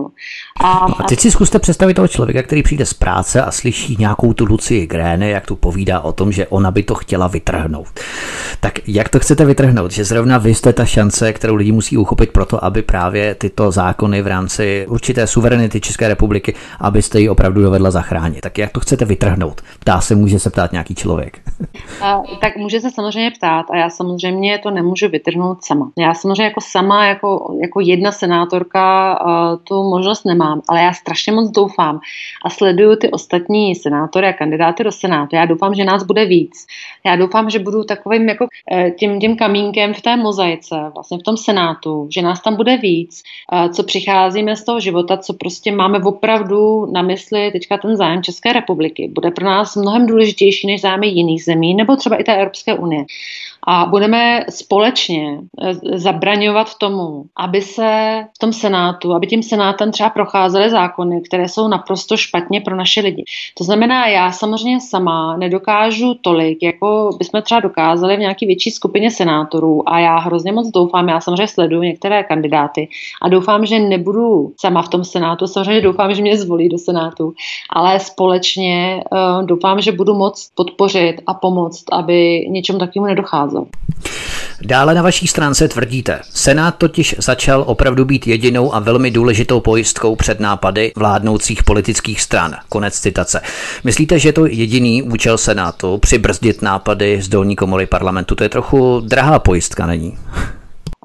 [0.60, 4.32] A, a teď si zkuste představit toho člověka, který přijde z práce a slyší nějakou
[4.32, 7.88] tu Lucii Grény, jak tu povídá o tom, že ona by to chtěla vytrhnout.
[8.60, 9.90] Tak jak to chcete vytrhnout?
[9.92, 14.22] Že zrovna vy jste ta šance, kterou lidi musí uchopit proto, aby právě tyto zákony
[14.22, 18.40] v rámci určité suverenity České republiky, abyste ji opravdu dovedla zachránit.
[18.40, 19.60] Tak jak to chcete vytrhnout?
[19.80, 21.40] Ptá se, může se ptát nějaký člověk.
[22.00, 25.90] A, tak může se samozřejmě ptát a já samozřejmě to nemůžu vytrhnout sama.
[25.98, 29.18] Já samozřejmě jako sama, jako, jako jedna senátorka
[29.64, 32.00] tu možnost nemám, ale já strašně moc doufám
[32.44, 35.36] a sleduju ty ostatní senátory a kandidáty do Senátu.
[35.36, 36.66] Já doufám, že nás bude víc.
[37.04, 41.22] Já doufám, že budu takovým jako eh, tím, tím kamínkem v té mozaice, vlastně v
[41.22, 43.22] tom Senátu, že nás tam bude víc,
[43.72, 48.52] co přicházíme z toho života, co prostě máme opravdu na mysli teďka ten zájem České
[48.52, 49.10] republiky.
[49.12, 53.04] Bude pro nás mnohem důležitější než zájmy jiných zemí, nebo třeba i té Evropské unie
[53.66, 60.10] a budeme společně eh, zabraňovat tomu, aby se v tom Senátu, aby tím Senátem třeba
[60.10, 63.24] procházely zákony, které jsou naprosto špatně pro naše lidi.
[63.58, 69.10] To znamená, já samozřejmě sama nedokážu tolik, jako bychom třeba dokázali v nějaké větší skupině
[69.10, 72.88] senátorů a já hrozně moc doufám, já samozřejmě sleduju některé kandidáty
[73.22, 77.32] a doufám, že nebudu sama v tom Senátu, samozřejmě doufám, že mě zvolí do Senátu,
[77.70, 83.82] ale společně uh, doufám, že budu moct podpořit a pomoct, aby něčemu takovému nedocházelo nacházel.
[84.64, 90.16] Dále na vaší stránce tvrdíte, Senát totiž začal opravdu být jedinou a velmi důležitou pojistkou
[90.16, 92.56] před nápady vládnoucích politických stran.
[92.68, 93.40] Konec citace.
[93.84, 98.34] Myslíte, že to jediný účel Senátu přibrzdit nápady z dolní komory parlamentu?
[98.34, 100.18] To je trochu drahá pojistka, není?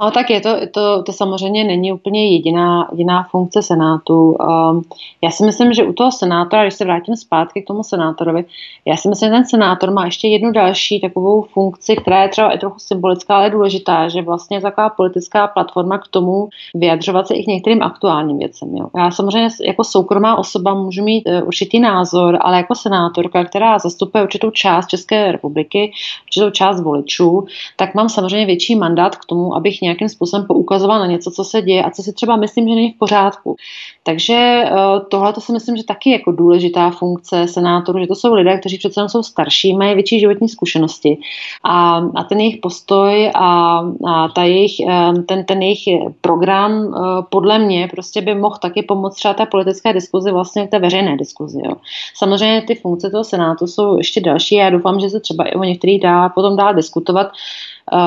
[0.01, 4.31] No tak je to, to, to samozřejmě není úplně jediná, jediná funkce Senátu.
[4.31, 4.83] Um,
[5.21, 8.45] já si myslím, že u toho senátora, když se vrátím zpátky k tomu senátorovi,
[8.85, 12.51] já si myslím, že ten senátor má ještě jednu další takovou funkci, která je třeba
[12.51, 17.35] i trochu symbolická, ale důležitá, že vlastně je taková politická platforma k tomu vyjadřovat se
[17.35, 18.75] i k některým aktuálním věcem.
[18.75, 18.87] Jo.
[18.97, 24.23] Já samozřejmě jako soukromá osoba můžu mít uh, určitý názor, ale jako senátorka, která zastupuje
[24.23, 25.91] určitou část České republiky,
[26.25, 31.05] určitou část voličů, tak mám samozřejmě větší mandát k tomu, abych nějakým způsobem poukazoval na
[31.05, 33.55] něco, co se děje a co si třeba myslím, že není v pořádku.
[34.03, 34.71] Takže eh,
[35.09, 38.77] tohle to si myslím, že taky jako důležitá funkce senátorů, že to jsou lidé, kteří
[38.77, 41.17] přece jsou starší, mají větší životní zkušenosti
[41.63, 45.83] a, a ten jejich postoj a, a ta jejich, eh, ten, ten jejich
[46.21, 50.79] program eh, podle mě prostě by mohl taky pomoct třeba té politické diskuzi, vlastně té
[50.79, 51.59] veřejné diskuzi.
[51.65, 51.75] Jo.
[52.15, 55.55] Samozřejmě ty funkce toho senátu jsou ještě další a já doufám, že se třeba i
[55.55, 57.27] o některých dá potom dál diskutovat,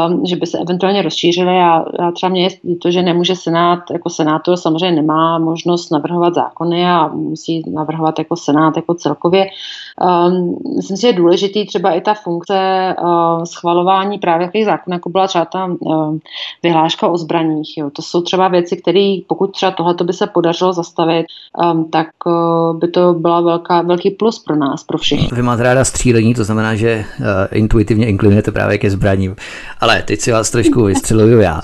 [0.08, 3.78] um, že by se eventuálně rozšířily a, a třeba mě je to, že nemůže Senát,
[3.92, 9.46] jako senátor samozřejmě nemá možnost navrhovat zákony a musí navrhovat jako Senát jako celkově.
[10.26, 14.94] Um, myslím si, že je důležitý třeba i ta funkce uh, schvalování právě těch zákonů,
[14.94, 16.16] jako byla třeba ta uh,
[16.62, 17.78] vyhláška o zbraních.
[17.78, 17.90] Jo.
[17.90, 21.26] To jsou třeba věci, které pokud třeba tohle by se podařilo zastavit,
[21.72, 25.28] um, tak uh, by to byla velká, velký plus pro nás, pro všechny.
[25.32, 29.36] Vy máte ráda střílení, to znamená, že uh, intuitivně inklinujete právě ke zbraním.
[29.80, 31.61] Ale teď si vás trošku vystřeluju já.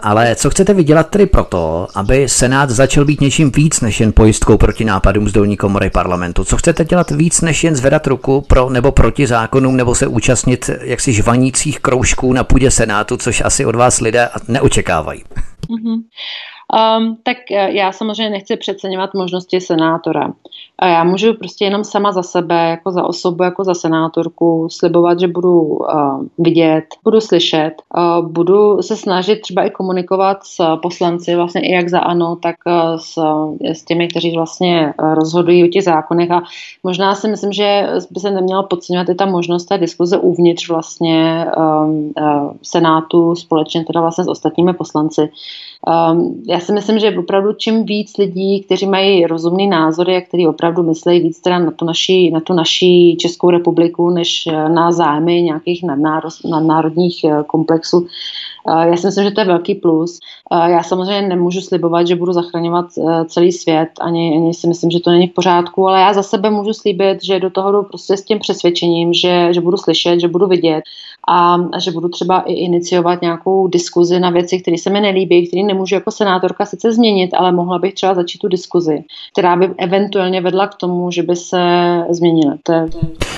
[0.00, 4.58] Ale co chcete vydělat tedy proto, aby Senát začal být něčím víc než jen pojistkou
[4.58, 6.44] proti nápadům z dolní komory parlamentu?
[6.44, 10.70] Co chcete dělat víc než jen zvedat ruku pro nebo proti zákonům nebo se účastnit
[10.80, 15.24] jaksi žvanících kroužků na půdě Senátu, což asi od vás lidé neočekávají?
[15.70, 16.02] Mm-hmm.
[16.72, 20.32] Um, tak eh, já samozřejmě nechci přeceňovat možnosti senátora.
[20.78, 25.20] A já můžu prostě jenom sama za sebe, jako za osobu, jako za senátorku, slibovat,
[25.20, 25.86] že budu uh,
[26.38, 31.88] vidět, budu slyšet, uh, budu se snažit třeba i komunikovat s poslanci, vlastně i jak
[31.88, 33.18] za ANO, tak uh, s,
[33.64, 36.42] s těmi, kteří vlastně rozhodují o těch zákonech a
[36.82, 41.46] možná si myslím, že by se neměla podceňovat i ta možnost té diskuze uvnitř vlastně
[41.56, 45.30] um, uh, Senátu společně teda vlastně s ostatními poslanci.
[46.12, 50.48] Um, já si myslím, že opravdu čím víc lidí, kteří mají rozumný názory a kteří
[50.48, 54.92] opravdu myslí víc teda na tu naší, na tu naší Českou republiku, než eh, na
[54.92, 55.84] zájmy nějakých
[56.50, 58.06] nadnárodních eh, komplexů,
[58.68, 60.18] eh, já si myslím, že to je velký plus.
[60.52, 62.86] Já samozřejmě nemůžu slibovat, že budu zachraňovat
[63.26, 66.50] celý svět, ani, ani si myslím, že to není v pořádku, ale já za sebe
[66.50, 70.28] můžu slíbit, že do toho jdu prostě s tím přesvědčením, že, že budu slyšet, že
[70.28, 70.84] budu vidět
[71.28, 75.48] a, a že budu třeba i iniciovat nějakou diskuzi na věci, které se mi nelíbí,
[75.48, 79.70] které nemůžu jako senátorka sice změnit, ale mohla bych třeba začít tu diskuzi, která by
[79.78, 81.58] eventuálně vedla k tomu, že by se
[82.10, 82.56] změnily.
[82.62, 82.86] To je,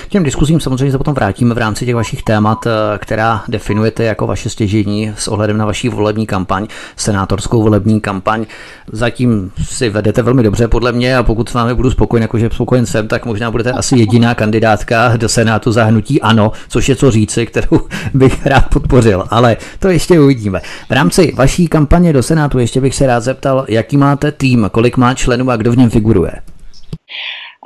[0.07, 4.05] K těm diskuzím samozřejmě se potom vrátíme v rámci těch vašich témat, eh, která definujete
[4.05, 6.67] jako vaše stěžení s ohledem na vaší volební kampaň,
[6.97, 8.47] senátorskou volební kampaň.
[8.93, 12.87] Zatím si vedete velmi dobře podle mě a pokud s vámi budu spokojen, jakože spokojen
[12.87, 17.47] jsem, tak možná budete asi jediná kandidátka do Senátu zahnutí ANO, což je co říci,
[17.47, 17.74] kterou
[18.15, 20.61] bych rád podpořil, ale to ještě uvidíme.
[20.89, 24.97] V rámci vaší kampaně do Senátu ještě bych se rád zeptal, jaký máte tým, kolik
[24.97, 26.33] má členů a kdo v něm figuruje.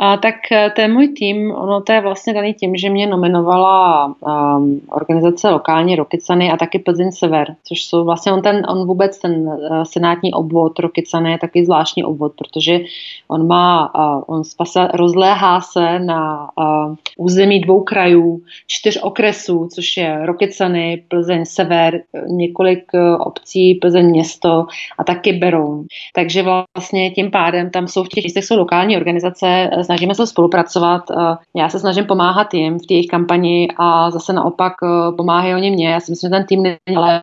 [0.01, 4.07] A tak eh, ten můj tým, ono to je vlastně daný tím, že mě nominovala
[4.07, 9.19] um, organizace Lokální Rokicany a taky Plzeň Sever, což jsou vlastně on, ten, on vůbec
[9.19, 12.81] ten uh, senátní obvod Rokicany je taky zvláštní obvod, protože
[13.29, 19.97] on má, uh, on spasa, rozléhá se na uh, území dvou krajů, čtyř okresů, což
[19.97, 24.67] je Rokicany, Plzeň Sever, několik uh, obcí, Plzeň město
[24.99, 25.87] a taky Beroun.
[26.15, 31.03] Takže vlastně tím pádem tam jsou v těch místech jsou lokální organizace snažíme se spolupracovat.
[31.11, 35.71] Eh, já se snažím pomáhat jim v těch kampani a zase naopak eh, pomáhají oni
[35.71, 35.89] mě.
[35.89, 37.21] Já si myslím, že ten tým není ale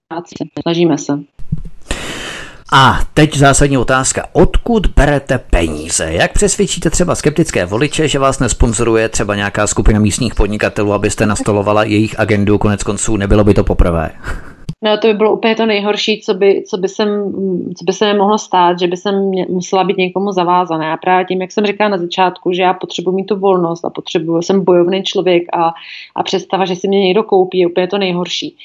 [0.61, 1.19] snažíme se.
[2.73, 4.25] A teď zásadní otázka.
[4.33, 6.13] Odkud berete peníze?
[6.13, 11.83] Jak přesvědčíte třeba skeptické voliče, že vás nesponzoruje třeba nějaká skupina místních podnikatelů, abyste nastolovala
[11.83, 12.57] jejich agendu?
[12.57, 14.11] Konec konců nebylo by to poprvé.
[14.85, 17.33] No to by bylo úplně to nejhorší, co by, co by, sem,
[17.77, 20.93] co by se mi mohlo stát, že by jsem musela být někomu zavázaná.
[20.93, 23.89] A právě tím, jak jsem říkala na začátku, že já potřebuji mít tu volnost a
[23.89, 25.73] potřebuji, jsem bojovný člověk a,
[26.15, 28.55] a představa, že si mě někdo koupí, je úplně to nejhorší.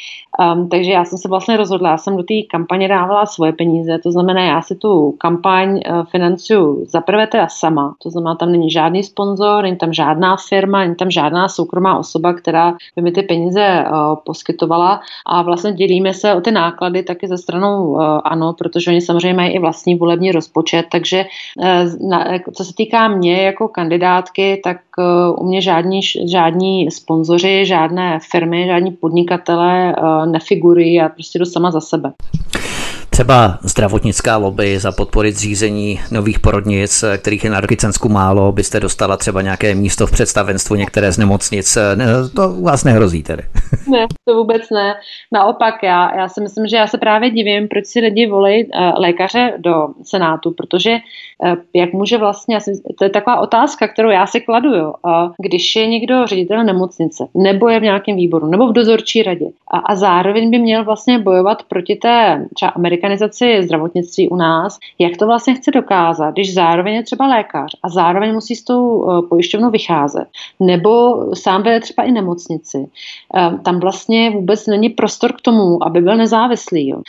[0.54, 3.98] Um, takže já jsem se vlastně rozhodla, já jsem do té kampaně dávala svoje peníze,
[3.98, 8.70] to znamená, já si tu kampaň uh, financuju zaprvé teda sama, to znamená, tam není
[8.70, 13.22] žádný sponzor, není tam žádná firma, není tam žádná soukromá osoba, která by mi ty
[13.22, 18.52] peníze uh, poskytovala a vlastně dělíme se o ty náklady taky ze stranou uh, ano,
[18.58, 21.24] protože oni samozřejmě mají i vlastní volební rozpočet, takže
[22.08, 28.18] na, co se týká mě jako kandidátky, tak uh, u mě žádní, žádní sponzoři, žádné
[28.30, 29.96] firmy, žádní podnikatele
[30.26, 32.12] nefigurují, já prostě jdu sama za sebe.
[33.20, 39.16] Třeba zdravotnická lobby za podpory zřízení nových porodnic, kterých je na Rokicensku málo, byste dostala
[39.16, 41.78] třeba nějaké místo v představenstvu některé z nemocnic.
[42.36, 43.42] To u vás nehrozí tedy.
[43.90, 44.94] Ne, to vůbec ne.
[45.32, 48.92] Naopak, já, já si myslím, že já se právě divím, proč si lidi volí uh,
[48.98, 50.96] lékaře do Senátu, protože
[51.74, 52.58] jak může vlastně,
[52.98, 54.92] to je taková otázka, kterou já si kladu, jo,
[55.38, 59.78] když je někdo ředitel nemocnice, nebo je v nějakém výboru, nebo v dozorčí radě a,
[59.78, 62.72] a zároveň by měl vlastně bojovat proti té třeba
[63.10, 67.88] amerikanizaci zdravotnictví u nás, jak to vlastně chce dokázat, když zároveň je třeba lékař a
[67.88, 70.24] zároveň musí s tou uh, pojišťovnou vycházet,
[70.60, 72.78] nebo sám vede třeba i nemocnici.
[72.78, 76.94] Uh, tam vlastně vůbec není prostor k tomu, aby byl nezávislý.
[76.94, 77.02] Uh,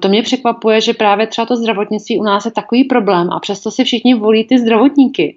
[0.00, 3.70] to mě překvapuje, že právě třeba to zdravotnictví u nás je takový problém a přesto
[3.70, 5.34] si všichni volí ty zdravotníky.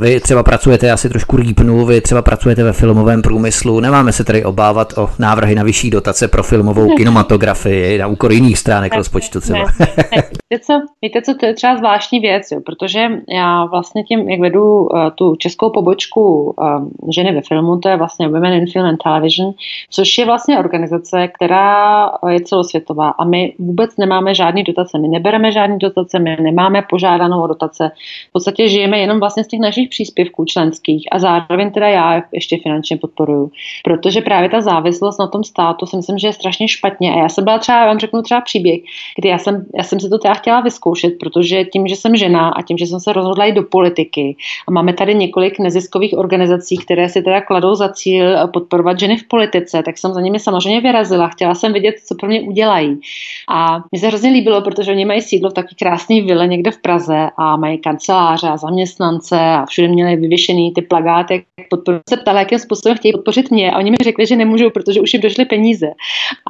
[0.00, 4.44] Vy třeba pracujete, asi trošku rýpnu, vy třeba pracujete ve filmovém průmyslu, nemáme se tedy
[4.44, 9.40] obávat o návrhy na vyšší dotace pro filmovou kinematografii na úkor jiných stránek ne, rozpočtu
[9.40, 9.58] třeba.
[9.58, 10.22] Ne, ne.
[10.50, 14.40] Víte, co, víte co, to je třeba zvláštní věc, jo, protože já vlastně tím, jak
[14.40, 18.86] vedu uh, tu českou pobočku uh, ženy ve filmu, to je vlastně Women in Film
[18.86, 19.52] and Television,
[19.90, 25.52] což je vlastně organizace, která je celosvětová a my vůbec nemáme žádný dotace, my nebereme
[25.52, 27.90] žádný dotace, my nemáme požádanou o dotace,
[28.28, 32.58] v podstatě žijeme jenom vlastně z těch našich příspěvků členských a zároveň teda já ještě
[32.62, 33.50] finančně podporuju.
[33.84, 37.14] Protože právě ta závislost na tom státu si myslím, že je strašně špatně.
[37.14, 38.80] A já jsem byla třeba, já vám řeknu třeba příběh,
[39.18, 42.48] kdy já jsem, já jsem si to teda chtěla vyzkoušet, protože tím, že jsem žena
[42.48, 44.36] a tím, že jsem se rozhodla i do politiky
[44.68, 49.28] a máme tady několik neziskových organizací, které si teda kladou za cíl podporovat ženy v
[49.28, 51.28] politice, tak jsem za nimi samozřejmě vyrazila.
[51.28, 53.00] Chtěla jsem vidět, co pro mě udělají.
[53.48, 56.78] A mně se hrozně líbilo, protože oni mají sídlo v taky krásné vile někde v
[56.78, 62.00] Praze a mají kanceláře a zaměstnance a všude měli vyvěšený ty plagáty, jak podporují.
[62.08, 65.12] Se ptala, jakým způsobem chtějí podpořit mě a oni mi řekli, že nemůžou, protože už
[65.14, 65.86] jim došly peníze.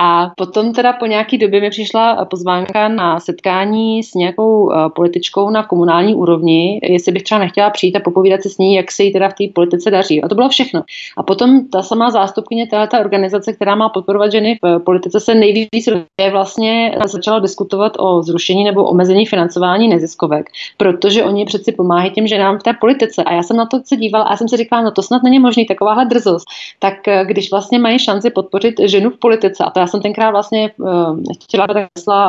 [0.01, 5.51] A potom teda po nějaký době mi přišla pozvánka na setkání s nějakou eh, političkou
[5.51, 9.03] na komunální úrovni, jestli bych třeba nechtěla přijít a popovídat si s ní, jak se
[9.03, 10.23] jí teda v té politice daří.
[10.23, 10.83] A to bylo všechno.
[11.17, 15.89] A potom ta samá zástupkyně této organizace, která má podporovat ženy v politice, se nejvíc
[16.33, 22.59] vlastně začala diskutovat o zrušení nebo omezení financování neziskovek, protože oni přeci pomáhají těm ženám
[22.59, 23.00] v té politice.
[23.27, 25.23] A já jsem na to se dívala a já jsem si říkala, no to snad
[25.23, 26.47] není možný, takováhle drzost.
[26.79, 30.31] Tak eh, když vlastně mají šanci podpořit ženu v politice, a to já jsem tenkrát
[30.31, 31.67] vlastně uh, chtěla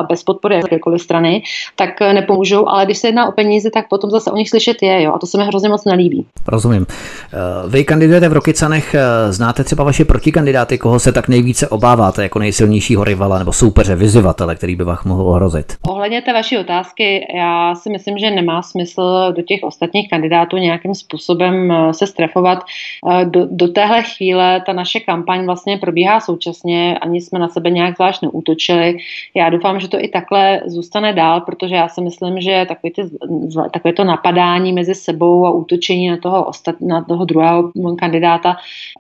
[0.09, 1.43] bez podpory jakékoliv strany,
[1.75, 4.77] tak eh, nepomůžou, ale když se jedná o peníze, tak potom zase o nich slyšet
[4.81, 6.25] je, jo, a to se mi hrozně moc nelíbí.
[6.47, 6.85] Rozumím.
[7.67, 8.95] Vy kandidujete v Rokycanech,
[9.29, 14.55] znáte třeba vaše protikandidáty, koho se tak nejvíce obáváte jako nejsilnějšího rivala nebo soupeře, vyzývatele,
[14.55, 15.73] který by vás mohl ohrozit?
[15.87, 20.95] Ohledně té vaší otázky, já si myslím, že nemá smysl do těch ostatních kandidátů nějakým
[20.95, 22.63] způsobem eh, se strefovat.
[23.11, 27.69] Eh, do, do téhle chvíle ta naše kampaň vlastně probíhá současně, ani jsme na sebe
[27.69, 28.97] nějak zvlášť neútočili.
[29.35, 33.01] Já doufám, že to i takhle zůstane dál, protože já si myslím, že takové, ty,
[33.73, 38.55] takové to napadání mezi sebou a útočení na toho, ostat, na toho druhého kandidáta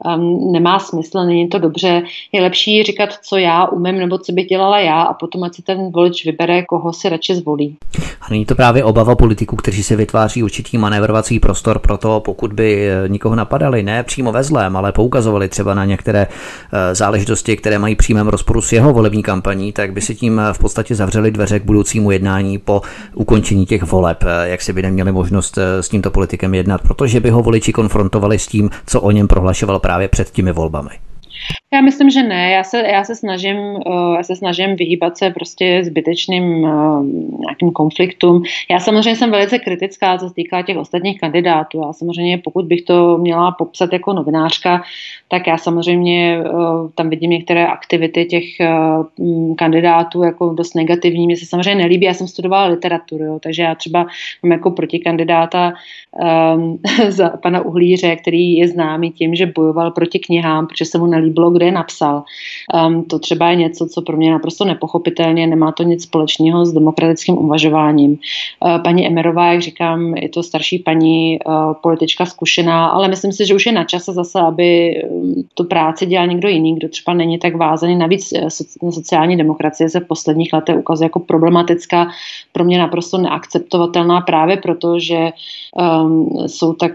[0.05, 2.03] um, nemá smysl, není to dobře.
[2.31, 5.61] Je lepší říkat, co já umím nebo co bych dělala já a potom ať si
[5.61, 7.77] ten volič vybere, koho si radši zvolí.
[8.21, 12.53] A není to právě obava politiků, kteří se vytváří určitý manévrovací prostor pro to, pokud
[12.53, 17.57] by eh, nikoho napadali, ne přímo ve zlém, ale poukazovali třeba na některé eh, záležitosti,
[17.57, 20.95] které mají přímém rozporu s jeho volební kampaní, tak by si tím eh, v podstatě
[20.95, 22.81] zavřeli dveře k budoucímu jednání po
[23.13, 27.43] ukončení těch voleb, jak si by neměli možnost s tímto politikem jednat, protože by ho
[27.43, 31.10] voliči konfrontovali s tím, co o něm prohlašoval právě před těmi volbami.
[31.73, 32.51] Já myslím, že ne.
[32.51, 37.05] Já se, já se, snažím, uh, já se snažím vyhýbat se prostě zbytečným uh,
[37.39, 38.43] nějakým konfliktům.
[38.71, 41.81] Já samozřejmě jsem velice kritická, co se týká těch ostatních kandidátů.
[41.87, 44.83] Já samozřejmě, pokud bych to měla popsat jako novinářka,
[45.27, 48.43] tak já samozřejmě uh, tam vidím některé aktivity těch
[49.19, 51.25] uh, kandidátů jako dost negativní.
[51.25, 52.05] Mně se samozřejmě nelíbí.
[52.05, 54.05] Já jsem studovala literaturu, jo, takže já třeba
[54.43, 55.73] mám jako protikandidáta
[56.55, 56.79] um,
[57.09, 61.51] za pana Uhlíře, který je známý tím, že bojoval proti knihám, protože se mu nelíbilo,
[61.51, 62.23] kde je napsal.
[62.87, 66.73] Um, to třeba je něco, co pro mě naprosto nepochopitelně, nemá to nic společného s
[66.73, 68.11] demokratickým uvažováním.
[68.11, 73.45] Uh, paní Emerová, jak říkám, je to starší paní, uh, politička zkušená, ale myslím si,
[73.45, 75.01] že už je na čase zase, aby
[75.53, 77.95] tu práci dělal někdo jiný, kdo třeba není tak vázaný.
[77.95, 78.49] Navíc eh,
[78.91, 82.07] sociální demokracie se v posledních letech ukazuje jako problematická,
[82.51, 85.29] pro mě naprosto neakceptovatelná právě proto, že
[85.71, 86.91] um, jsou tak,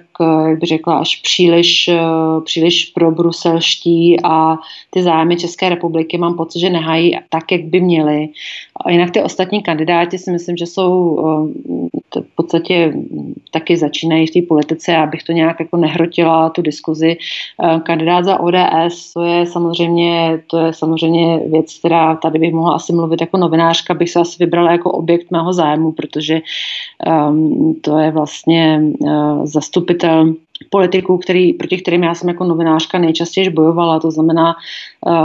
[0.48, 4.56] jak bych řekla, až příliš, uh, příliš pro bruselští a
[4.90, 8.28] ty zájmy České republiky mám pocit, že nehají tak, jak by měly.
[8.84, 11.50] A jinak ty ostatní kandidáti si myslím, že jsou uh,
[12.20, 12.94] v podstatě
[13.50, 17.16] taky začínají v té politice, abych to nějak jako nehrotila, tu diskuzi.
[17.62, 22.74] Uh, kandidát za ODS, to je samozřejmě, to je samozřejmě věc, která tady bych mohla
[22.74, 26.40] asi mluvit jako novinářka, bych se asi vybrala jako objekt mého zájmu, protože
[27.28, 30.34] um, to je vlastně uh, zastupitel
[30.70, 34.00] politiků, který, proti kterým já jsem jako novinářka nejčastěji bojovala.
[34.00, 34.54] To znamená,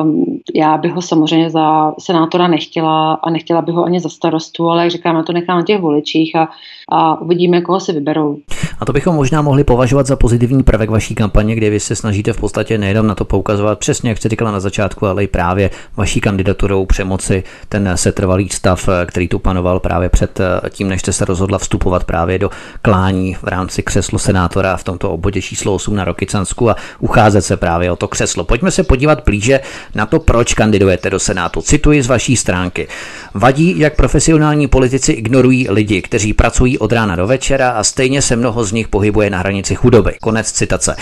[0.03, 0.25] um,
[0.55, 4.83] já bych ho samozřejmě za senátora nechtěla a nechtěla bych ho ani za starostu, ale
[4.83, 6.49] jak říkám, já to nechám na těch voličích a,
[6.91, 8.37] a uvidíme, koho si vyberou.
[8.79, 12.33] A to bychom možná mohli považovat za pozitivní prvek vaší kampaně, kde vy se snažíte
[12.33, 15.69] v podstatě nejenom na to poukazovat přesně, jak jste říkala na začátku, ale i právě
[15.97, 20.39] vaší kandidaturou přemoci ten setrvalý stav, který tu panoval právě před
[20.69, 22.49] tím, než jste se rozhodla vstupovat právě do
[22.81, 27.57] klání v rámci křeslo senátora v tomto obvodě číslo 8 na Rokycansku a ucházet se
[27.57, 28.43] právě o to křeslo.
[28.43, 29.59] Pojďme se podívat blíže
[29.95, 31.61] na to, proč kandidujete do Senátu.
[31.61, 32.87] Cituji z vaší stránky.
[33.33, 38.35] Vadí, jak profesionální politici ignorují lidi, kteří pracují od rána do večera a stejně se
[38.35, 40.13] mnoho z nich pohybuje na hranici chudoby.
[40.21, 40.95] Konec citace.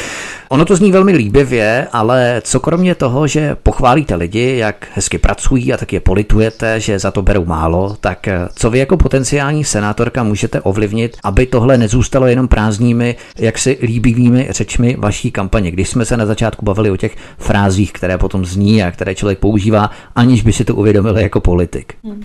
[0.50, 5.74] Ono to zní velmi líbivě, ale co kromě toho, že pochválíte lidi, jak hezky pracují
[5.74, 10.24] a tak je politujete, že za to berou málo, tak co vy jako potenciální senátorka
[10.24, 16.06] můžete ovlivnit, aby tohle nezůstalo jenom prázdnými, jak si líbivými řečmi vaší kampaně, když jsme
[16.06, 20.42] se na začátku bavili o těch frázích, které potom zní a které člověk používá, aniž
[20.42, 21.94] by si to uvědomil jako politik.
[22.04, 22.24] Hmm.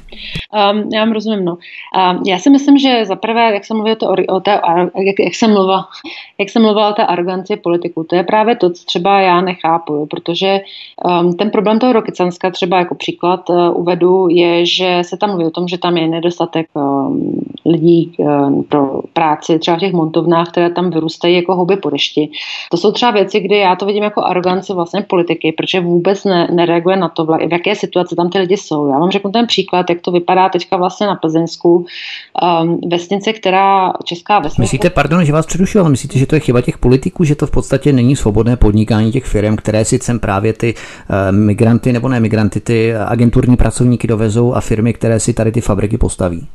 [0.55, 1.53] Um, já vám rozumím, no.
[1.53, 4.61] Um, já si myslím, že za prvé, jak jsem mluvil to o, o té,
[5.07, 5.89] jak, jak jsem mluvila,
[6.39, 10.07] jak jsem mluvila o té aroganci politiku, to je právě to, co třeba já nechápu,
[10.07, 10.61] protože
[11.05, 15.45] um, ten problém toho Rokycanska třeba jako příklad uh, uvedu, je, že se tam mluví
[15.45, 20.51] o tom, že tam je nedostatek um, lidí um, pro práci, třeba v těch montovnách,
[20.51, 22.31] které tam vyrůstají jako houby po dešti.
[22.71, 26.49] To jsou třeba věci, kdy já to vidím jako aroganci vlastně politiky, protože vůbec ne,
[26.53, 28.89] nereaguje na to, v jaké situaci tam ty lidi jsou.
[28.89, 31.87] Já vám řeknu ten příklad, jak to vypadá teďka vlastně na Plzeňsku.
[32.63, 34.63] Um, vesnice, která česká vesnice.
[34.63, 37.47] Myslíte, pardon, že vás přerušil, ale myslíte, že to je chyba těch politiků, že to
[37.47, 42.09] v podstatě není svobodné podnikání těch firm, které si sem právě ty uh, migranty nebo
[42.09, 46.47] ne migranty, ty agenturní pracovníky dovezou a firmy, které si tady ty fabriky postaví?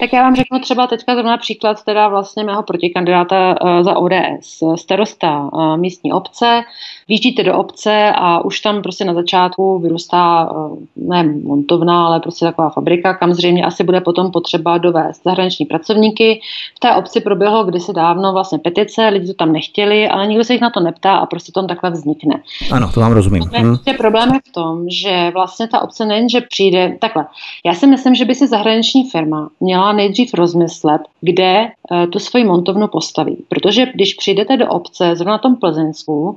[0.00, 4.62] Tak já vám řeknu třeba teďka zrovna příklad teda vlastně mého protikandidáta uh, za ODS.
[4.76, 6.64] Starosta uh, místní obce,
[7.08, 12.44] Výjíždíte do obce a už tam prostě na začátku vyrůstá eh, ne montovna, ale prostě
[12.44, 16.40] taková fabrika, kam zřejmě asi bude potom potřeba dovést zahraniční pracovníky.
[16.76, 20.52] V té obci proběhlo kdysi dávno vlastně petice, lidi to tam nechtěli, ale nikdo se
[20.52, 22.42] jich na to neptá a prostě to takhle vznikne.
[22.72, 23.42] Ano, to vám rozumím.
[23.42, 23.76] Hmm.
[23.98, 27.26] Problém je v tom, že vlastně ta obce nejen, že přijde takhle.
[27.66, 32.44] Já si myslím, že by si zahraniční firma měla nejdřív rozmyslet, kde uh, tu svoji
[32.44, 33.44] montovnu postaví.
[33.48, 36.36] Protože když přijdete do obce, zrovna na tom Plzeňsku, uh,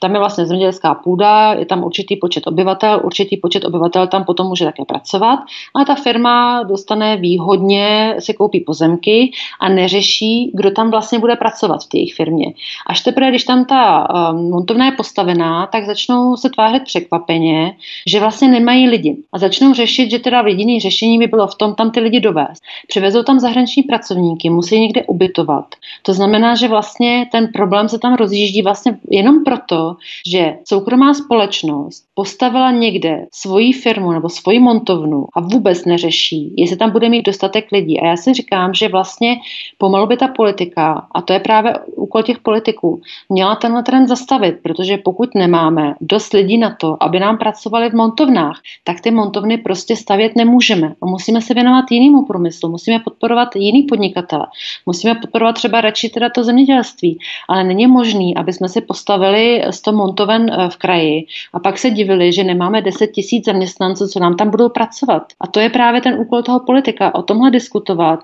[0.00, 4.46] tam je vlastně zemědělská půda, je tam určitý počet obyvatel, určitý počet obyvatel tam potom
[4.46, 5.38] může také pracovat,
[5.74, 11.84] ale ta firma dostane výhodně, si koupí pozemky a neřeší, kdo tam vlastně bude pracovat
[11.84, 12.46] v té jejich firmě.
[12.86, 18.20] Až teprve, když tam ta um, montovna je postavená, tak začnou se tvářit překvapeně, že
[18.20, 19.16] vlastně nemají lidi.
[19.32, 22.62] A začnou řešit, že teda jediný řešení by bylo v tom tam ty lidi dovést.
[22.88, 25.66] Přivezou tam zahraniční pracovníky, musí někde ubytovat.
[26.02, 29.96] To znamená, že vlastně ten problém se tam rozjíždí vlastně jenom proto, to,
[30.26, 36.90] že soukromá společnost postavila někde svoji firmu nebo svoji montovnu a vůbec neřeší, jestli tam
[36.90, 38.00] bude mít dostatek lidí.
[38.00, 39.36] A já si říkám, že vlastně
[39.78, 44.56] pomalu by ta politika, a to je právě úkol těch politiků, měla tenhle trend zastavit,
[44.62, 49.58] protože pokud nemáme dost lidí na to, aby nám pracovali v montovnách, tak ty montovny
[49.58, 50.94] prostě stavět nemůžeme.
[51.02, 54.46] A musíme se věnovat jinému průmyslu, musíme podporovat jiný podnikatele,
[54.86, 59.92] musíme podporovat třeba radši teda to zemědělství, ale není možný, aby jsme si postavili 100
[59.92, 64.36] montoven eh, v kraji a pak se divili, že nemáme 10 tisíc zaměstnanců, co nám
[64.36, 65.22] tam budou pracovat.
[65.40, 68.20] A to je právě ten úkol toho politika, o tomhle diskutovat,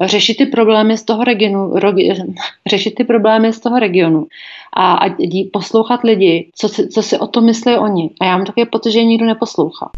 [0.00, 1.74] řešit ty problémy z toho regionu,
[2.66, 4.26] řešit ty problémy z toho regionu
[4.76, 8.10] a, a dí, poslouchat lidi, co si, co si o tom myslí oni.
[8.20, 9.90] A já mám také pocit, že nikdo neposlouchá.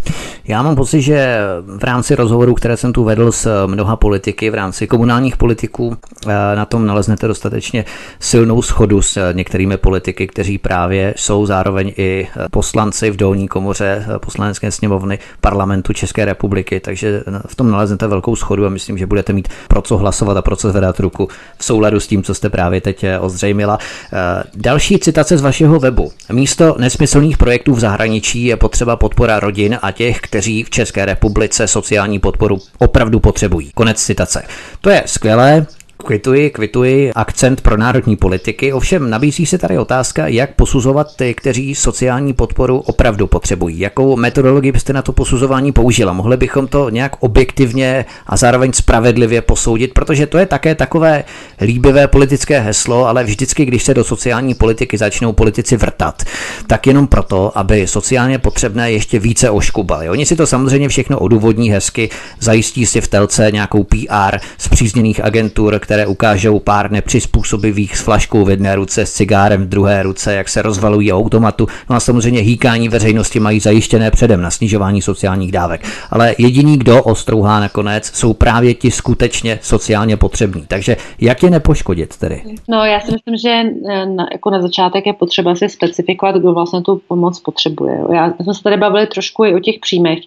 [0.48, 1.38] Já mám pocit, že
[1.78, 5.96] v rámci rozhovorů, které jsem tu vedl s mnoha politiky, v rámci komunálních politiků,
[6.26, 7.84] eh, na tom naleznete dostatečně
[8.20, 14.70] silnou schodu s některými politiky, kteří právě jsou zároveň i poslanci v dolní komoře poslanecké
[14.70, 19.48] sněmovny parlamentu České republiky, takže v tom naleznete velkou schodu a myslím, že budete mít
[19.68, 22.80] pro co hlasovat a pro co zvedat ruku v souladu s tím, co jste právě
[22.80, 23.78] teď eh, ozřejmila.
[24.12, 26.12] Eh, Další citace z vašeho webu.
[26.32, 31.66] Místo nesmyslných projektů v zahraničí je potřeba podpora rodin a těch, kteří v České republice
[31.66, 33.70] sociální podporu opravdu potřebují.
[33.74, 34.42] Konec citace.
[34.80, 35.66] To je skvělé,
[36.06, 41.74] Kvituji, kvituji akcent pro národní politiky, ovšem nabízí se tady otázka, jak posuzovat ty, kteří
[41.74, 43.80] sociální podporu opravdu potřebují.
[43.80, 46.12] Jakou metodologii byste na to posuzování použila?
[46.12, 51.24] Mohli bychom to nějak objektivně a zároveň spravedlivě posoudit, protože to je také takové
[51.60, 56.22] líbivé politické heslo, ale vždycky, když se do sociální politiky začnou politici vrtat,
[56.66, 60.08] tak jenom proto, aby sociálně potřebné ještě více oškubali.
[60.08, 65.24] Oni si to samozřejmě všechno odůvodní hezky, zajistí si v telce nějakou PR z přízněných
[65.24, 70.34] agentur, které ukážou pár nepřizpůsobivých s flaškou v jedné ruce, s cigárem v druhé ruce,
[70.34, 71.66] jak se rozvalují automatu.
[71.90, 75.86] No a samozřejmě hýkání veřejnosti mají zajištěné předem na snižování sociálních dávek.
[76.10, 80.64] Ale jediný, kdo ostrouhá nakonec, jsou právě ti skutečně sociálně potřební.
[80.68, 82.42] Takže jak je nepoškodit tedy?
[82.68, 83.50] No, já si myslím, že
[83.90, 87.98] eh, na, jako na začátek je potřeba si specifikovat, kdo vlastně tu pomoc potřebuje.
[88.12, 90.18] Já jsme se tady bavili trošku i o těch příjmech.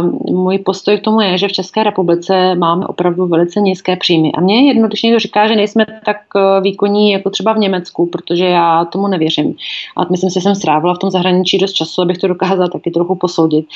[0.00, 4.32] Um, můj postoj k tomu je, že v České republice máme opravdu velice nízké příjmy.
[4.32, 7.58] A mě je jedno, když někdo říká, že nejsme tak eh, výkonní jako třeba v
[7.58, 9.54] Německu, protože já tomu nevěřím.
[9.96, 12.90] A myslím si, že jsem strávila v tom zahraničí dost času, abych to dokázala taky
[12.90, 13.66] trochu posoudit.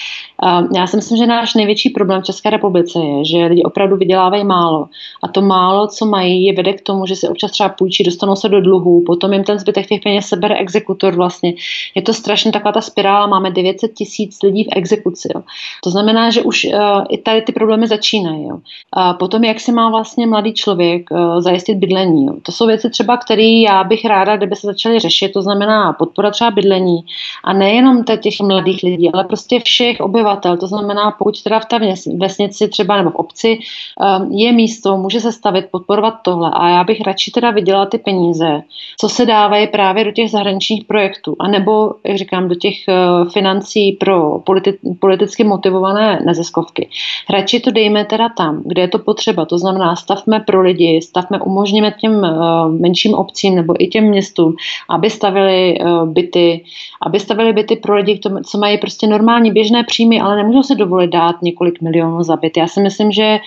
[0.74, 4.44] Já si myslím, že náš největší problém v České republice je, že lidi opravdu vydělávají
[4.44, 4.88] málo.
[5.22, 8.36] A to málo, co mají, je vede k tomu, že si občas třeba půjčí, dostanou
[8.36, 11.54] se do dluhů, potom jim ten zbytek těch peněz sebere exekutor vlastně.
[11.94, 15.28] Je to strašně taková ta spirála, máme 900 tisíc lidí v exekuci.
[15.34, 15.42] Jo.
[15.84, 18.44] To znamená, že už uh, i tady ty problémy začínají.
[18.44, 18.58] Jo.
[18.92, 22.26] A potom, jak si má vlastně mladý člověk člověk, uh, zajistit bydlení.
[22.26, 22.34] Jo.
[22.42, 26.30] To jsou věci třeba, které já bych ráda, kdyby se začaly řešit, to znamená podpora
[26.30, 27.04] třeba bydlení
[27.44, 30.56] a nejenom těch mladých lidí, ale prostě všech obyvatel.
[30.56, 31.78] To znamená, pokud teda v té
[32.16, 36.50] vesnici třeba nebo v obci um, je místo, může se stavit, podporovat tohle.
[36.52, 38.62] A já bych radši teda viděla ty peníze,
[39.00, 43.30] co se dávají právě do těch zahraničních projektů, a nebo, jak říkám, do těch uh,
[43.30, 46.88] financí pro politi- politicky motivované neziskovky.
[47.30, 49.44] Radši to dejme teda tam, kde je to potřeba.
[49.44, 54.54] To znamená, stavme pro lidi, stavme, umožníme těm uh, menším obcím nebo i těm městům,
[54.88, 56.64] aby stavili uh, byty,
[57.06, 61.10] aby stavili byty pro lidi, co mají prostě normální běžné příjmy, ale nemůžou se dovolit
[61.10, 62.56] dát několik milionů za byt.
[62.56, 63.38] Já si myslím, že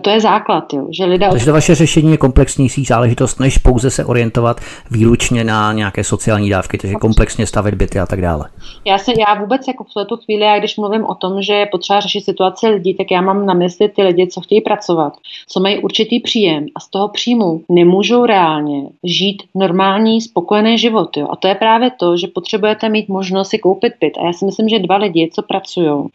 [0.00, 1.28] to je základ, jo, že lidé...
[1.30, 6.50] Takže to vaše řešení je komplexnější záležitost, než pouze se orientovat výlučně na nějaké sociální
[6.50, 8.44] dávky, takže komplexně stavit byty a tak dále.
[8.84, 11.66] Já, se, já vůbec jako v této chvíli, já když mluvím o tom, že je
[11.66, 15.12] potřeba řešit situaci lidí, tak já mám na mysli ty lidi, co chtějí pracovat,
[15.48, 21.16] co mají určitý příjem a z toho příjmu nemůžou reálně žít normální, spokojený život.
[21.16, 21.28] Jo.
[21.30, 24.18] A to je právě to, že potřebujete mít možnost si koupit byt.
[24.18, 26.08] A já si myslím, že dva lidi, co pracují,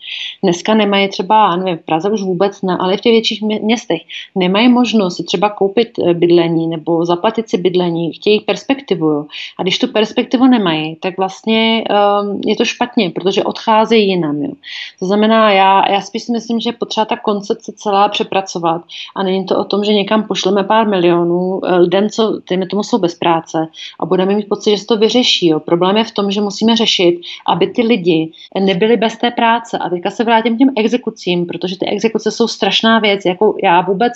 [0.44, 4.02] dneska nemají třeba, nevím, v Praze už vůbec ne, ale v těch větších městech
[4.36, 9.10] nemají možnost si třeba koupit eh, bydlení nebo zaplatit si bydlení, chtějí perspektivu.
[9.10, 9.26] Jo.
[9.60, 14.44] A když tu perspektivu nemají, tak vlastně um, je to špatně, protože odcházejí jinam.
[14.44, 14.52] Jo.
[15.00, 18.82] To znamená, já, já spíš si myslím, že potřeba ta koncepce celá přepracovat
[19.16, 22.84] a není to o tom, že někam pošleme pár milionů eh, lidem, co těmi tomu
[22.84, 23.68] jsou bez práce
[23.99, 25.47] a budeme mít pocit, že se to vyřeší.
[25.47, 25.59] Jo.
[25.59, 29.78] Problém je v tom, že musíme řešit, aby ty lidi nebyli bez té práce.
[29.78, 33.26] A teďka se vrátím k těm exekucím, protože ty exekuce jsou strašná věc.
[33.26, 34.14] Jako já vůbec,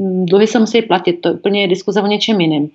[0.00, 2.68] dluhy se musí platit, to úplně je diskuze o něčem jiném.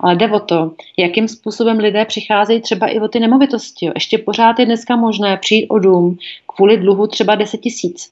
[0.00, 3.86] Ale jde o to, jakým způsobem lidé přicházejí třeba i o ty nemovitosti.
[3.86, 3.92] Jo.
[3.94, 6.18] Ještě pořád je dneska možné přijít o dům
[6.56, 8.10] kvůli dluhu třeba 10 tisíc.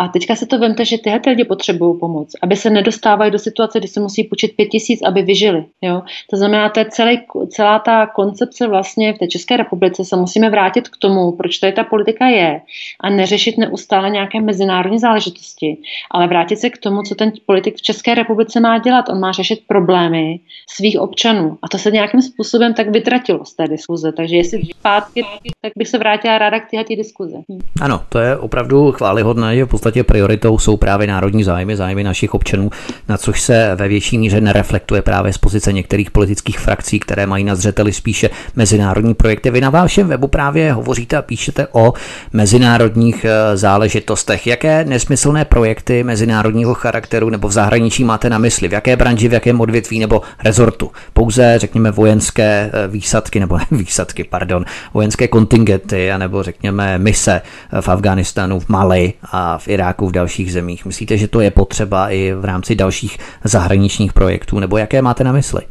[0.00, 3.78] A teďka se to vemte, že tyhle lidi potřebují pomoc, aby se nedostávají do situace,
[3.78, 5.64] kdy se musí půjčit 5 tisíc, aby vyžili.
[5.82, 6.02] Jo.
[6.30, 10.50] To znamená, to je celý, celá ta koncepce vlastně v té České republice se musíme
[10.50, 12.60] vrátit k tomu, proč tady ta politika je
[13.00, 15.76] a neřešit neustále nějaké mezinárodní záležitosti,
[16.10, 19.08] ale vrátit se k tomu, co ten politik v České republice má dělat.
[19.08, 21.58] On má řešit problémy svých občanů.
[21.62, 24.12] A to se nějakým způsobem tak vytratilo z té diskuze.
[24.12, 25.24] Takže jestli zpátky,
[25.60, 27.36] tak bych se vrátila ráda k téhle diskuze.
[27.80, 32.34] Ano, to je opravdu chválihodné, že v podstatě prioritou jsou právě národní zájmy, zájmy našich
[32.34, 32.70] občanů,
[33.08, 37.44] na což se ve větší míře nereflektuje právě z pozice některých politických frakcí, které mají
[37.44, 39.50] na zřeteli spíše mezinárodní projekty.
[39.50, 41.92] Vy na vašem webu právě hovoříte a píšete o
[42.32, 44.46] mezinárodních eh, záležitostech.
[44.46, 48.68] Jaké nesmyslné projekty mezinárodního charakteru nebo v zahraničí máte na mysli?
[48.68, 50.90] V jaké branži, v jakém odvětví nebo rezortu?
[51.12, 54.64] Pouze, řekněme, vojenské eh, výsadky nebo ne výsadky, pardon,
[54.94, 57.42] vojenské kontingenty, nebo řekněme mise
[57.80, 60.86] v Afganistánu, v Mali a v Iráku, v dalších zemích.
[60.86, 65.32] Myslíte, že to je potřeba i v rámci dalších zahraničních projektů, nebo jaké máte na
[65.32, 65.62] mysli?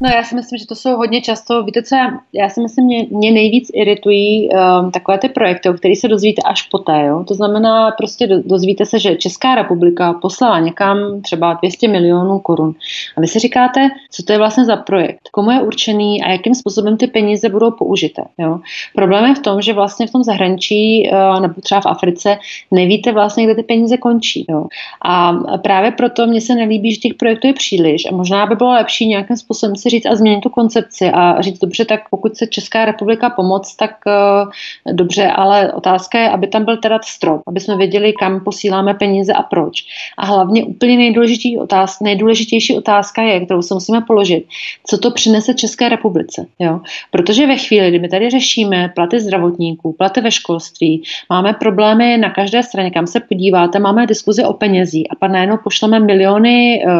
[0.00, 1.96] No já si myslím, že to jsou hodně často, víte co,
[2.32, 6.42] já si myslím, mě, mě nejvíc iritují um, takové ty projekty, o kterých se dozvíte
[6.42, 7.06] až poté.
[7.06, 7.24] Jo?
[7.28, 12.74] To znamená, prostě do, dozvíte se, že Česká republika poslala někam třeba 200 milionů korun.
[13.16, 16.54] A vy si říkáte, co to je vlastně za projekt, komu je určený a jakým
[16.54, 18.22] způsobem ty peníze budou použité.
[18.38, 18.60] Jo?
[18.94, 22.38] Problém je v tom, že vlastně v tom zahraničí uh, nebo třeba v Africe
[22.70, 24.46] nevíte vlastně, kde ty peníze končí.
[24.50, 24.66] Jo?
[25.02, 25.32] A
[25.62, 29.06] právě proto mně se nelíbí, že těch projektů je příliš a možná by bylo lepší
[29.08, 32.84] nějakým způsobem si říct a změnit tu koncepci a říct, dobře, tak pokud se Česká
[32.84, 34.50] republika pomoct, tak uh,
[34.94, 39.32] dobře, ale otázka je, aby tam byl teda strop, aby jsme věděli, kam posíláme peníze
[39.32, 39.84] a proč.
[40.18, 44.44] A hlavně úplně nejdůležitější otázka, nejdůležitější otázka je, kterou se musíme položit,
[44.86, 46.46] co to přinese České republice.
[46.58, 46.80] Jo?
[47.10, 52.30] Protože ve chvíli, kdy my tady řešíme platy zdravotníků, platy ve školství, máme problémy na
[52.30, 56.92] každé straně, kam se podíváte, máme diskuzi o penězí a pak najednou pošleme miliony uh,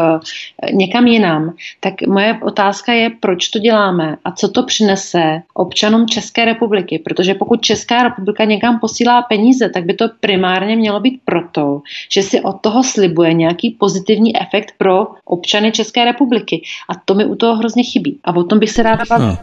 [0.73, 6.45] někam jinam, tak moje otázka je, proč to děláme a co to přinese občanům České
[6.45, 11.83] republiky, protože pokud Česká republika někam posílá peníze, tak by to primárně mělo být proto,
[12.13, 16.63] že si od toho slibuje nějaký pozitivní efekt pro občany České republiky.
[16.89, 18.19] A to mi u toho hrozně chybí.
[18.25, 19.39] A o tom bych se ráda bavila.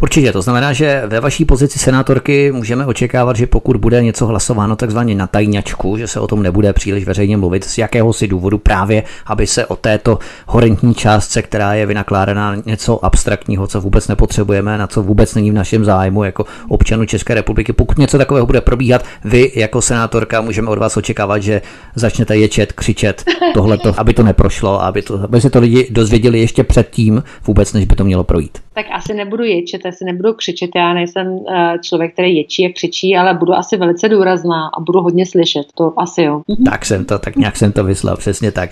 [0.00, 4.76] Určitě, to znamená, že ve vaší pozici senátorky můžeme očekávat, že pokud bude něco hlasováno
[4.76, 9.02] takzvaně na tajňačku, že se o tom nebude příliš veřejně mluvit, z jakéhosi důvodu právě,
[9.26, 14.86] aby se o této horentní částce, která je vynakládaná něco abstraktního, co vůbec nepotřebujeme, na
[14.86, 17.72] co vůbec není v našem zájmu jako občanů České republiky.
[17.72, 21.62] Pokud něco takového bude probíhat, vy jako senátorka můžeme od vás očekávat, že
[21.94, 23.24] začnete ječet, křičet
[23.54, 27.84] tohleto, aby to neprošlo, aby, to, aby se to lidi dozvěděli ještě předtím, vůbec než
[27.84, 28.58] by to mělo projít.
[28.74, 33.16] Tak asi nebudu ječet, asi nebudu křičet, já nejsem eh, člověk, který ječí a křičí,
[33.16, 36.42] ale budu asi velice důrazná a budu hodně slyšet, to asi jo.
[36.48, 36.64] Mhm.
[36.64, 38.70] Tak jsem to, tak nějak jsem to vyslal, přesně tak.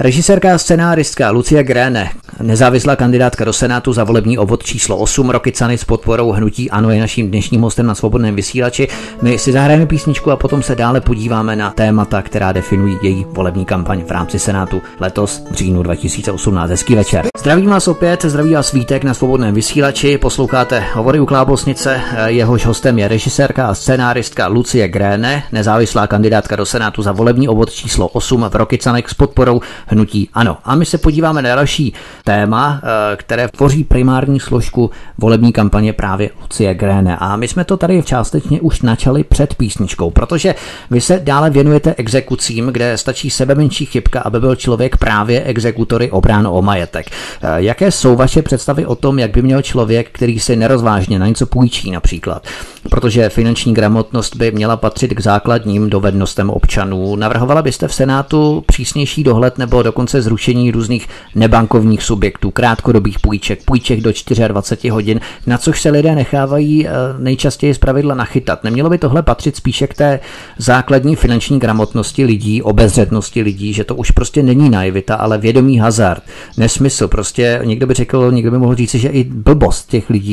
[0.00, 2.10] Režisérka a scenáristka Lucie Gréne,
[2.42, 6.90] nezávislá kandidátka do Senátu za volební obvod číslo 8 roky Cany s podporou hnutí Ano
[6.90, 8.88] je naším dnešním hostem na svobodném vysílači.
[9.22, 13.64] My si zahrajeme písničku a potom se dále podíváme na témata, která definují její volební
[13.64, 16.70] kampaň v rámci Senátu letos v říjnu 2018.
[16.70, 17.26] Hezký večer.
[17.38, 20.18] Zdravím vás opět, zdraví vás Vítek na svobodném vysílači.
[20.50, 22.00] Posloucháte Hovory u Klábosnice.
[22.26, 27.70] Jehož hostem je režisérka a scénáristka Lucie Gréne, nezávislá kandidátka do Senátu za volební obvod
[27.70, 30.58] číslo 8 v Rokycanech s podporou hnutí Ano.
[30.64, 31.92] A my se podíváme na další
[32.24, 37.16] téma, eh, které tvoří primární složku volební kampaně právě Lucie Gréne.
[37.16, 40.54] A my jsme to tady částečně už načali před písničkou, protože
[40.90, 46.10] vy se dále věnujete exekucím, kde stačí sebe menší chybka, aby byl člověk právě exekutory
[46.10, 47.06] obrán o majetek.
[47.10, 51.26] Eh, jaké jsou vaše představy o tom, jak by měl člověk, který si nerozvážně na
[51.26, 52.46] něco půjčí například,
[52.90, 57.16] protože finanční gramotnost by měla patřit k základním dovednostem občanů.
[57.16, 64.00] Navrhovala byste v Senátu přísnější dohled nebo dokonce zrušení různých nebankovních subjektů, krátkodobých půjček, půjček
[64.00, 64.10] do
[64.48, 68.64] 24 hodin, na což se lidé nechávají eh, nejčastěji zpravidla nachytat.
[68.64, 70.20] Nemělo by tohle patřit spíše k té
[70.58, 76.22] základní finanční gramotnosti lidí, obezřetnosti lidí, že to už prostě není naivita, ale vědomý hazard,
[76.56, 77.08] nesmysl.
[77.08, 80.29] Prostě někdo by řekl, někdo by mohl říct, že i blbost těch lidí,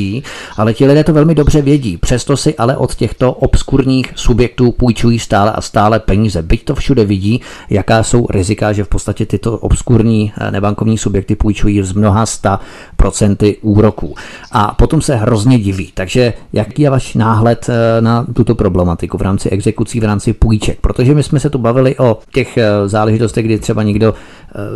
[0.56, 1.96] ale ti lidé to velmi dobře vědí.
[1.96, 6.42] Přesto si ale od těchto obskurních subjektů půjčují stále a stále peníze.
[6.42, 7.40] Byť to všude vidí,
[7.70, 12.60] jaká jsou rizika, že v podstatě tyto obskurní eh, nebankovní subjekty půjčují z mnoha sta
[12.96, 14.14] procenty úroků.
[14.52, 15.90] A potom se hrozně diví.
[15.94, 20.80] Takže jaký je váš náhled eh, na tuto problematiku v rámci exekucí, v rámci půjček?
[20.80, 24.14] Protože my jsme se tu bavili o těch eh, záležitostech, kdy třeba někdo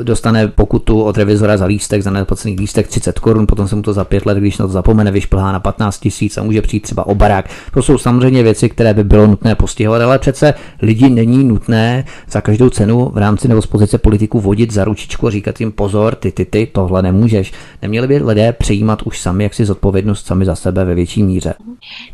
[0.03, 3.93] dostane pokutu od revizora za lístek, za neplacený lístek 30 korun, potom se mu to
[3.93, 7.07] za pět let, když na to zapomene, vyšplhá na 15 tisíc a může přijít třeba
[7.07, 7.51] o barák.
[7.75, 12.41] To jsou samozřejmě věci, které by bylo nutné postihovat, ale přece lidi není nutné za
[12.41, 16.15] každou cenu v rámci nebo z pozice politiků vodit za ručičku a říkat jim pozor,
[16.15, 17.53] ty, ty, ty, tohle nemůžeš.
[17.83, 21.55] Neměli by lidé přijímat už sami jaksi zodpovědnost sami za sebe ve větší míře.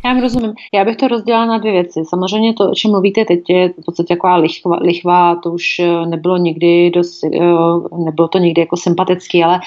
[0.04, 0.52] Já rozumím.
[0.74, 2.00] Já bych to rozdělala na dvě věci.
[2.08, 6.06] Samozřejmě to, o čem mluvíte teď, je v podstatě taková lichva, lichva to už eh,
[6.06, 7.38] nebylo nikdy dost, eh,
[8.04, 9.60] nebylo to nikdy jako sympatický, ale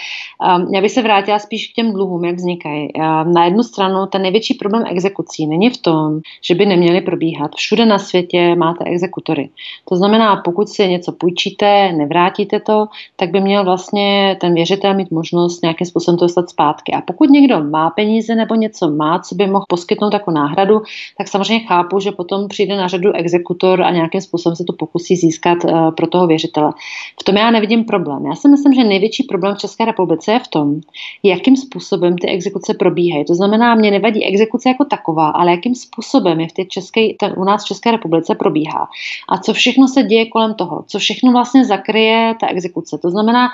[0.58, 2.90] um, já bych se vrátila spíš k těm dluhům, jak vznikají.
[3.24, 7.52] Na jednu stranu ten největší problém exekucí není v tom, že by neměly probíhat.
[7.56, 9.50] Všude na světě máte exekutory.
[9.90, 15.12] To znamená, pokud si něco půjčíte, nevrátíte to, tak by měl vlastně ten věřitel mít
[15.12, 16.94] možnost nějakým způsobem to dostat zpátky.
[16.94, 20.82] A pokud někdo má peníze nebo něco má, co by mohl poskytnout jako náhradu,
[21.18, 25.16] tak samozřejmě chápu, že potom přijde na řadu exekutor a nějakým způsobem se to pokusí
[25.16, 26.74] získat uh, pro toho věřitele.
[27.22, 28.26] V tom já nevidím problém.
[28.26, 30.82] Já si myslím, že největší problém v České republice je v tom,
[31.24, 33.11] jakým způsobem ty exekuce probíhají.
[33.28, 37.34] To znamená, mě nevadí exekuce jako taková, ale jakým způsobem je v té české, ten,
[37.38, 38.88] u nás v České republice probíhá.
[39.30, 42.97] A co všechno se děje kolem toho, co všechno vlastně zakryje ta exekuce.
[42.97, 43.49] To znamená,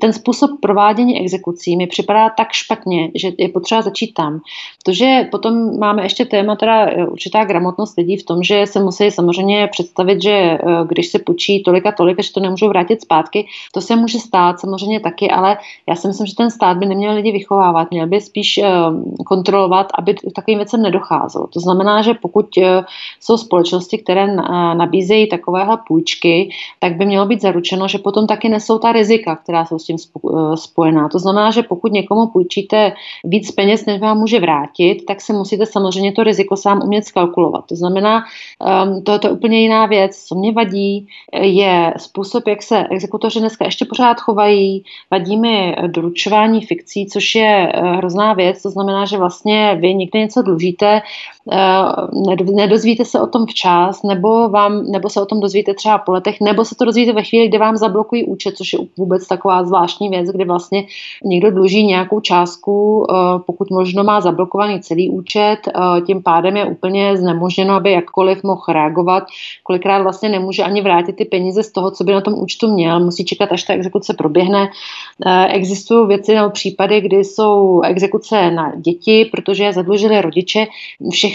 [0.00, 4.40] ten způsob provádění exekucí mi připadá tak špatně, že je potřeba začít tam.
[4.84, 9.10] Protože potom máme ještě téma, teda e, určitá gramotnost lidí v tom, že se musí
[9.10, 13.46] samozřejmě představit, že e, když se půjčí tolik a tolik, že to nemůžou vrátit zpátky,
[13.72, 17.14] to se může stát samozřejmě taky, ale já si myslím, že ten stát by neměl
[17.14, 18.62] lidi vychovávat, měl by spíš e,
[19.26, 21.46] kontrolovat, aby k takovým věcem nedocházelo.
[21.46, 22.46] To znamená, že pokud
[23.20, 24.26] jsou společnosti, které
[24.74, 29.64] nabízejí takovéhle půjčky, tak by mělo být zaručeno, že potom taky nesou ta rizika, která
[29.64, 29.96] jsou s tím
[30.54, 31.08] spojená.
[31.08, 32.92] To znamená, že pokud někomu půjčíte
[33.24, 37.66] víc peněz, než vám může vrátit, tak si musíte samozřejmě to riziko sám umět skalkulovat.
[37.66, 38.24] To znamená,
[38.84, 40.24] um, to je to úplně jiná věc.
[40.24, 41.08] Co mě vadí,
[41.40, 44.84] je způsob, jak se exekutoři dneska ještě pořád chovají.
[45.10, 48.62] Vadí mi doručování fikcí, což je hrozná věc.
[48.62, 51.00] To znamená, že vlastně vy někde něco dlužíte,
[52.54, 56.40] nedozvíte se o tom včas, nebo, vám, nebo se o tom dozvíte třeba po letech,
[56.40, 60.08] nebo se to dozvíte ve chvíli, kdy vám zablokují účet, což je vůbec taková zvláštní
[60.08, 60.84] věc, kdy vlastně
[61.24, 63.06] někdo dluží nějakou částku, uh,
[63.46, 65.56] pokud možno má zablokovaný celý účet,
[66.06, 69.24] tím pádem je úplně znemožněno, aby jakkoliv mohl reagovat.
[69.62, 73.00] Kolikrát vlastně nemůže ani vrátit ty peníze z toho, co by na tom účtu měl,
[73.00, 74.68] musí čekat, až ta exekuce proběhne.
[75.48, 80.66] Existují věci nebo případy, kdy jsou exekuce na děti, protože je zadlužili rodiče.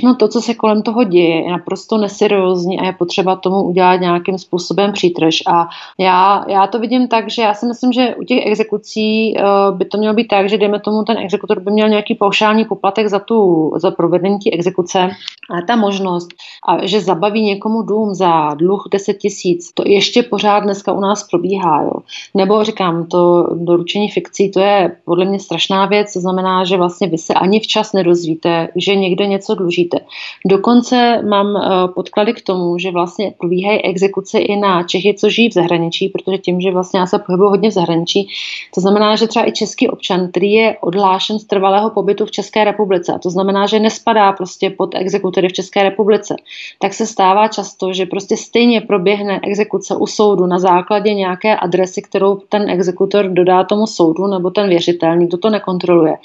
[0.02, 3.96] Všechno to, co se kolem toho děje, je naprosto neseriózní a je potřeba tomu udělat
[3.96, 5.36] nějakým způsobem přítrž.
[5.48, 9.78] A já, já to vidím tak, že já si myslím, že u těch exekucí uh,
[9.78, 13.08] by to mělo být tak, že dejme tomu ten exekutor by měl nějaký paušální poplatek
[13.08, 15.10] za tu, za provedení té exekuce.
[15.50, 16.28] Ale ta možnost,
[16.68, 21.28] a že zabaví někomu dům za dluh 10 tisíc, to ještě pořád dneska u nás
[21.30, 21.84] probíhá.
[21.84, 21.94] Jo.
[22.34, 27.08] Nebo říkám, to doručení fikcí, to je podle mě strašná věc, to znamená, že vlastně
[27.08, 29.91] vy se ani včas nedozvíte, že někde něco dlužíte.
[30.46, 31.62] Dokonce mám
[31.96, 36.38] podklady k tomu, že vlastně probíhají exekuce i na Čechy, co žijí v zahraničí, protože
[36.38, 38.28] tím, že vlastně já se pohybuji hodně v zahraničí,
[38.74, 42.64] to znamená, že třeba i český občan, který je odhlášen z trvalého pobytu v České
[42.64, 46.36] republice, a to znamená, že nespadá prostě pod exekutory v České republice,
[46.80, 52.02] tak se stává často, že prostě stejně proběhne exekuce u soudu na základě nějaké adresy,
[52.02, 56.18] kterou ten exekutor dodá tomu soudu, nebo ten věřitel, nikdo to nekontroluje.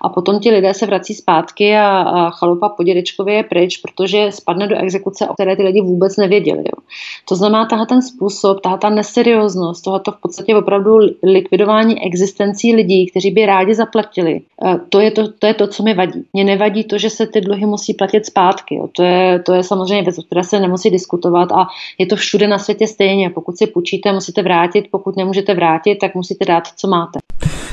[0.00, 2.82] A potom ti lidé se vrací zpátky a, a chalupa po
[3.14, 6.58] dědečkově je pryč, protože spadne do exekuce, o které ty lidi vůbec nevěděli.
[6.58, 6.82] Jo.
[7.28, 13.06] To znamená, tahle ten způsob, tahle ta neserióznost, tohoto v podstatě opravdu likvidování existencí lidí,
[13.06, 16.24] kteří by rádi zaplatili, eh, to je to, to, je to co mi vadí.
[16.32, 18.74] Mně nevadí to, že se ty dluhy musí platit zpátky.
[18.74, 18.88] Jo.
[18.92, 21.66] To, je, to je samozřejmě věc, o které se nemusí diskutovat a
[21.98, 23.30] je to všude na světě stejně.
[23.30, 27.18] Pokud si půjčíte, musíte vrátit, pokud nemůžete vrátit, tak musíte dát, co máte.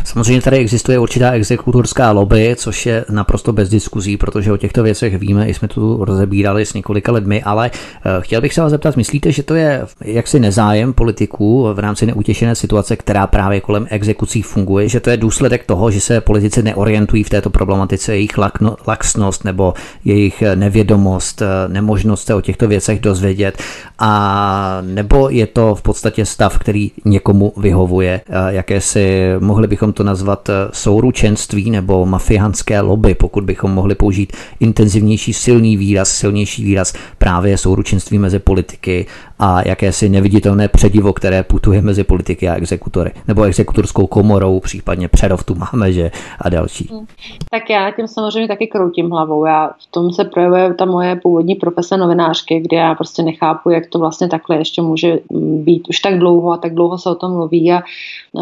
[0.06, 5.18] Samozřejmě tady existuje určitá exekutorská lobby, což je naprosto bez diskuzí, protože o těchto věcech
[5.18, 8.98] víme, i jsme tu rozebírali s několika lidmi, ale eh, chtěl bych se vás zeptat,
[8.98, 14.42] myslíte, že to je jaksi nezájem politiků v rámci neutěšené situace, která právě kolem exekucí
[14.42, 18.76] funguje, že to je důsledek toho, že se politici neorientují v této problematice, jejich lakno,
[18.88, 19.74] laxnost nebo
[20.06, 23.58] jejich nevědomost, eh, nemožnost se o těchto věcech dozvědět,
[24.00, 30.04] a nebo je to v podstatě stav, který někomu vyhovuje, eh, jakési mohli bychom to
[30.04, 37.58] nazvat souručenství nebo mafiánské lobby, pokud bychom mohli použít intenzivnější silný výraz, silnější výraz právě
[37.58, 39.06] souručenství mezi politiky
[39.40, 43.12] a jakési neviditelné předivo, které putuje mezi politiky a exekutory.
[43.28, 46.88] Nebo exekutorskou komorou, případně Přerov tu máme, že a další.
[46.92, 47.06] Hmm.
[47.52, 49.46] Tak já tím samozřejmě taky kroutím hlavou.
[49.46, 53.88] Já v tom se projevuje ta moje původní profese novinářky, kde já prostě nechápu, jak
[53.88, 55.20] to vlastně takhle ještě může
[55.64, 57.82] být už tak dlouho a tak dlouho se o tom mluví a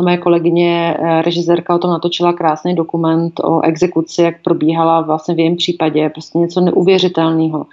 [0.01, 5.39] moje kolegyně eh, režisérka o tom natočila krásný dokument o exekuci, jak probíhala vlastně v
[5.39, 7.66] jejím případě, prostě něco neuvěřitelného.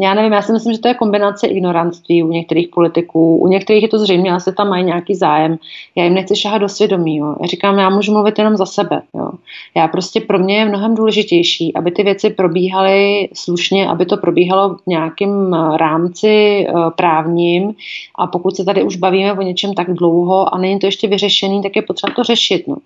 [0.00, 3.82] Já nevím, já si myslím, že to je kombinace ignorantství u některých politiků, u některých
[3.82, 5.58] je to zřejmě, asi tam mají nějaký zájem.
[5.96, 7.16] Já jim nechci šahat do svědomí.
[7.16, 7.36] Jo.
[7.40, 9.02] Já říkám, já můžu mluvit jenom za sebe.
[9.14, 9.30] Jo.
[9.76, 14.74] Já prostě pro mě je mnohem důležitější, aby ty věci probíhaly slušně, aby to probíhalo
[14.74, 17.74] v nějakém eh, rámci eh, právním
[18.18, 21.62] a pokud se tady už bavíme o něčem tak dlouho a není to ještě vyřešený,
[21.62, 22.68] tak je potřeba to řešit.
[22.68, 22.76] No.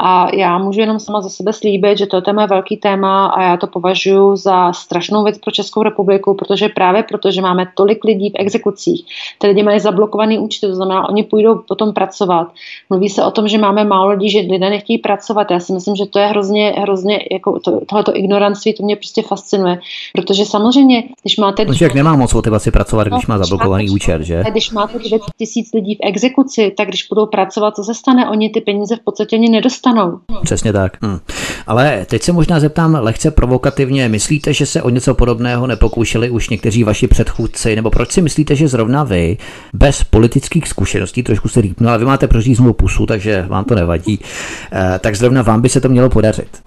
[0.00, 3.42] A já můžu jenom sama za sebe slíbit, že to je téma velký téma a
[3.42, 8.04] já to považuji za strašnou věc pro Českou republiku, protože právě proto, že máme tolik
[8.04, 9.04] lidí v exekucích,
[9.38, 12.52] ty lidi mají zablokovaný účty, to znamená, oni půjdou potom pracovat.
[12.90, 15.50] Mluví se o tom, že máme málo lidí, že lidé nechtějí pracovat.
[15.50, 19.22] Já si myslím, že to je hrozně, hrozně jako to, tohleto ignoranství, to mě prostě
[19.22, 19.78] fascinuje,
[20.14, 21.64] protože samozřejmě, když máte...
[21.64, 24.42] No, člověk nemá moc motivaci pracovat, když no, má zablokovaný účet, že?
[24.50, 28.30] Když máte 9 tisíc lidí v exekuci, tak když budou pracovat, co se stane?
[28.30, 30.18] Oni ty peníze v podstatě ani nedostanou.
[30.42, 30.92] Přesně tak.
[31.02, 31.18] Hm.
[31.66, 34.08] Ale teď se možná zeptám lehce provokativně.
[34.08, 35.66] Myslíte, že se o něco podobného
[36.10, 37.76] nepokoušeli už někteří vaši předchůdci?
[37.76, 39.36] Nebo proč si myslíte, že zrovna vy,
[39.72, 44.18] bez politických zkušeností, trošku se rýpnu, ale vy máte proříznou pusu, takže vám to nevadí,
[44.72, 46.62] eh, tak zrovna vám by se to mělo podařit?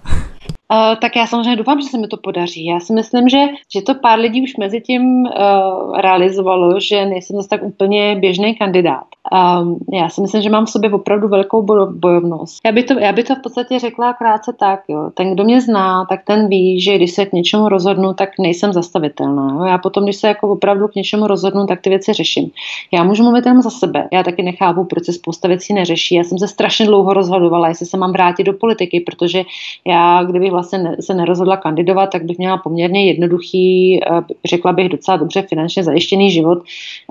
[0.72, 2.66] Uh, tak já samozřejmě doufám, že se mi to podaří.
[2.66, 3.38] Já si myslím, že,
[3.74, 8.54] že to pár lidí už mezi tím uh, realizovalo, že nejsem zase tak úplně běžný
[8.54, 9.04] kandidát.
[9.32, 11.62] Um, já si myslím, že mám v sobě opravdu velkou
[11.92, 12.60] bojovnost.
[12.64, 14.80] Já by, to, já by to v podstatě řekla krátce tak.
[14.88, 15.10] Jo.
[15.14, 18.72] Ten, kdo mě zná, tak ten ví, že když se k něčemu rozhodnu, tak nejsem
[18.72, 19.54] zastavitelná.
[19.54, 19.64] Jo.
[19.64, 22.50] Já potom, když se jako opravdu k něčemu rozhodnu, tak ty věci řeším.
[22.92, 24.08] Já můžu mluvit jenom za sebe.
[24.12, 26.14] Já taky nechápu, proč se spousta věcí neřeší.
[26.14, 29.42] Já jsem se strašně dlouho rozhodovala, jestli se mám vrátit do politiky, protože
[29.86, 35.16] já, kdybych vlastně se nerozhodla kandidovat, tak bych měla poměrně jednoduchý, eh, řekla bych docela
[35.16, 36.58] dobře finančně zajištěný život.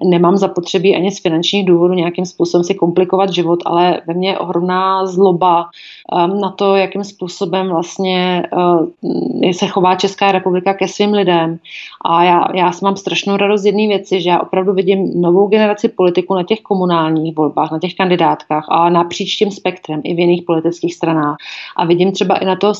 [0.04, 4.40] Nemám zapotřebí ani z finančních důvodů nějakým způsobem si komplikovat život, ale ve mně je
[4.40, 5.66] ohromná zloba
[6.12, 11.60] um, na to, jakým způsobem vlastně uh, se chová Česká republika ke svým lidem.
[12.06, 15.90] A já, já mám strašnou radost z jedné věci, že já opravdu vidím novou generaci
[15.90, 20.42] politiků na těch komunálních volbách, na těch kandidátkách a napříč tím spektrem i v jiných
[20.42, 21.36] politických stranách.
[21.78, 22.74] A vidím třeba i na, to,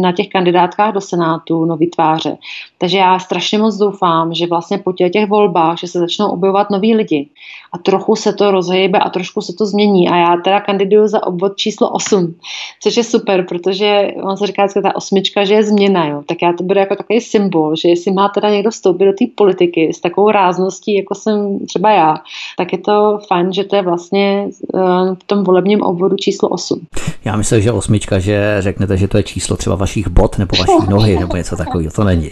[0.00, 2.36] na těch kandidátkách do Senátu nový tváře.
[2.78, 6.94] Takže já strašně moc doufám, že vlastně po těch volbách, že se začnou objevovat noví
[6.94, 7.28] lidi
[7.72, 10.08] a trochu se to rozhejbe a trošku se to změní.
[10.08, 12.34] A já teda kandiduju za obvod číslo 8,
[12.82, 16.22] což je super, protože on se říká že ta osmička, že je změna, jo.
[16.26, 19.24] tak já to budu jako takový symbol, že jestli má teda někdo vstoupit do té
[19.34, 22.16] politiky s takovou rázností, jako jsem třeba já,
[22.56, 26.86] tak je to fajn, že to je vlastně uh, v tom volebním obvodu číslo 8.
[27.24, 30.56] Já myslím, že osmička, že řeknete, že to je číslo třeba vaší vašich bot nebo
[30.58, 31.90] vaší nohy nebo něco takového.
[31.92, 32.30] To není.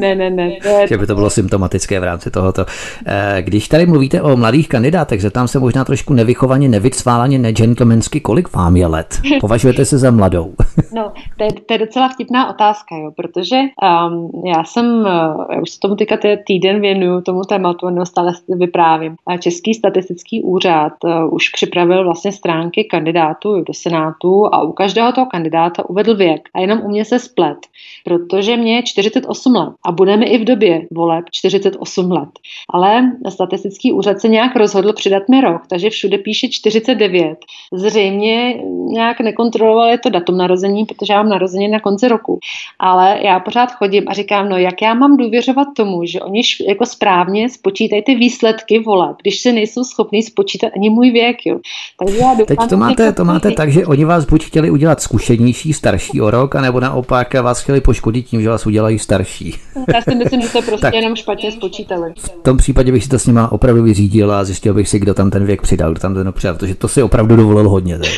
[0.00, 0.30] Ne, ne, ne.
[0.30, 0.86] ne.
[0.88, 2.66] že by to bylo symptomatické v rámci tohoto.
[3.06, 8.52] Eh, když tady mluvíte o mladých kandidátech, zeptám se možná trošku nevychovaně, nevycválaně, negentlemensky, kolik
[8.52, 9.20] vám je let?
[9.40, 10.54] Považujete se za mladou?
[10.92, 15.60] No, to je, to je docela vtipná otázka, jo, protože um, já jsem, eh, já
[15.60, 19.16] už se tomu teďka týden věnuju, tomu tématu, neustále vyprávím.
[19.40, 25.26] Český statistický úřad uh, už připravil vlastně stránky kandidátů do Senátu a u každého toho
[25.26, 26.48] kandidáta uvedl věk.
[26.54, 27.58] A jenom u mě se splet,
[28.04, 32.28] protože mě je 48 let a budeme i v době voleb 48 let.
[32.70, 37.38] Ale statistický úřad se nějak rozhodl přidat mi rok, takže všude píše 49.
[37.72, 42.38] Zřejmě nějak nekontrolovali to datum narození, protože já mám narození na konci roku.
[42.78, 46.86] Ale já pořád chodím a říkám, no jak já mám důvěřovat tomu, že oni jako
[46.86, 51.36] správně spočítají ty výsledky voleb, když se nejsou schopni spočítat ani můj věk.
[51.46, 51.58] Jo.
[51.98, 55.00] Takže já doufám, Teď to máte, to máte tak, že oni vás buď chtěli udělat
[55.00, 59.54] zkušenější, starší o rok, anebo naopak vás chtěli poškodit tím, že vás udělají starší.
[59.94, 60.94] Já si myslím, že to prostě tak.
[60.94, 62.12] jenom špatně spočítali.
[62.18, 65.14] V tom případě bych si to s nima opravdu vyřídil a zjistil bych si, kdo
[65.14, 67.98] tam ten věk přidal, kdo tam ten přidal, protože to si opravdu dovolil hodně.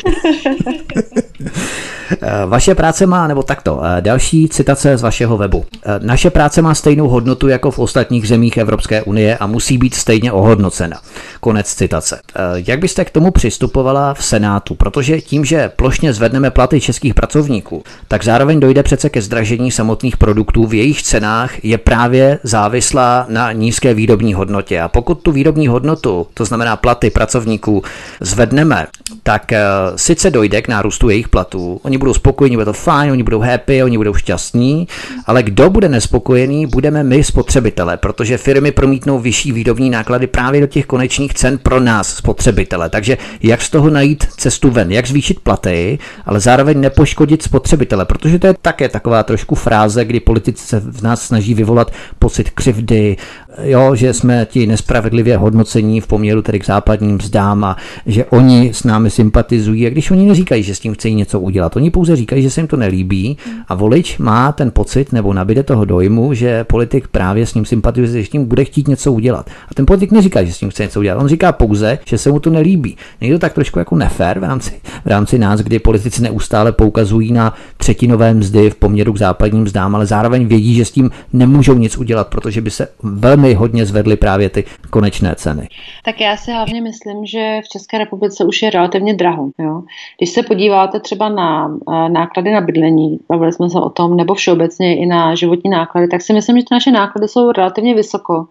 [2.11, 5.65] Eh, vaše práce má, nebo takto, eh, další citace z vašeho webu.
[5.85, 9.93] Eh, naše práce má stejnou hodnotu jako v ostatních zemích Evropské unie a musí být
[9.95, 10.97] stejně ohodnocena.
[11.39, 12.21] Konec citace.
[12.65, 14.75] Jak byste k tomu přistupovala v Senátu?
[14.75, 20.17] Protože tím, že plošně zvedneme platy českých pracovníků, tak zároveň dojde přece ke zdražení samotných
[20.17, 24.81] produktů, v jejich cenách je právě závislá na nízké výrobní hodnotě.
[24.81, 27.83] A pokud tu výrobní hodnotu, to znamená platy pracovníků,
[28.21, 28.87] zvedneme,
[29.23, 29.51] tak
[29.95, 33.83] sice dojde k nárůstu jejich platů, oni budou spokojení, bude to fajn, oni budou happy,
[33.83, 34.87] oni budou šťastní,
[35.25, 40.67] ale kdo bude nespokojený, budeme my spotřebitele, protože firmy promítnou vyšší výrobní náklady právě do
[40.67, 42.89] těch konečných cen pro nás spotřebitele.
[42.89, 48.39] Takže jak z toho najít cestu ven, jak zvýšit platy, ale zároveň nepoškodit spotřebitele, protože
[48.39, 53.17] to je také taková trošku fráze, kdy politici se v nás snaží vyvolat pocit křivdy,
[53.63, 58.71] jo, že jsme ti nespravedlivě hodnocení v poměru tedy k západním vzdám a že oni
[58.73, 62.15] s námi sympatizují, a když oni neříkají, že s tím chcejí něco udělat, oni pouze
[62.15, 63.37] říkají, že se jim to nelíbí
[63.67, 68.21] a volič má ten pocit nebo nabíde toho dojmu, že politik právě s ním sympatizuje,
[68.21, 69.49] že s tím bude chtít něco udělat.
[69.69, 72.31] A ten politik neříká, že s tím chce něco udělat, on říká pouze, že se
[72.31, 72.97] mu to nelíbí.
[73.21, 77.53] Někdo tak trošku jako nefér v rámci, v rámci nás, kdy politici neustále poukazují na
[77.77, 81.97] třetinové mzdy v poměru k západním vzdám, ale zároveň vědí, že s tím nemůžou nic
[81.97, 85.67] udělat, protože by se velmi hodně zvedly právě ty konečné ceny.
[86.05, 89.49] Tak já si hlavně myslím, že v České republice už je relativně draho.
[89.59, 89.81] Jo?
[90.17, 94.97] Když se podíváte třeba na náklady na bydlení, bavili jsme se o tom, nebo všeobecně
[94.97, 98.45] i na životní náklady, tak si myslím, že ty naše náklady jsou relativně vysoko.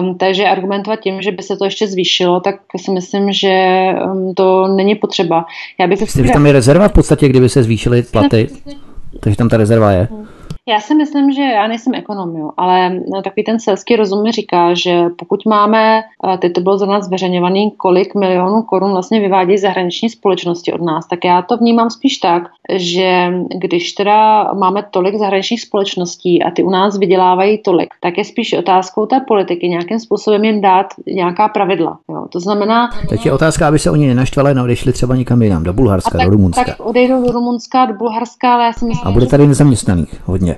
[0.00, 4.34] Um, takže argumentovat tím, že by se to ještě zvýšilo, tak si myslím, že um,
[4.34, 5.44] to není potřeba.
[5.80, 8.48] Já bych Myslím, že tam je rezerva v podstatě, kdyby se zvýšily platy.
[9.20, 10.08] Takže tam ta rezerva je.
[10.10, 10.26] Hmm.
[10.68, 14.32] Já si myslím, že já nejsem ekonom, jo, ale no, takový ten selský rozum mi
[14.32, 16.02] říká, že pokud máme,
[16.34, 20.80] eh, teď to bylo za nás zveřejňovaný, kolik milionů korun vlastně vyvádějí zahraniční společnosti od
[20.80, 22.42] nás, tak já to vnímám spíš tak,
[22.76, 28.24] že když teda máme tolik zahraničních společností a ty u nás vydělávají tolik, tak je
[28.24, 31.98] spíš otázkou té politiky nějakým způsobem jim dát nějaká pravidla.
[32.08, 32.26] Jo.
[32.28, 32.90] To znamená...
[33.08, 36.26] Teď je otázka, aby se oni nenaštvali, no odešli třeba někam jinam, do Bulharska, tak,
[36.26, 36.64] do Rumunska.
[36.64, 40.57] Tak odejdou do Rumunska, do Bulharska, ale já si myslím, A bude tady nezaměstnaných hodně.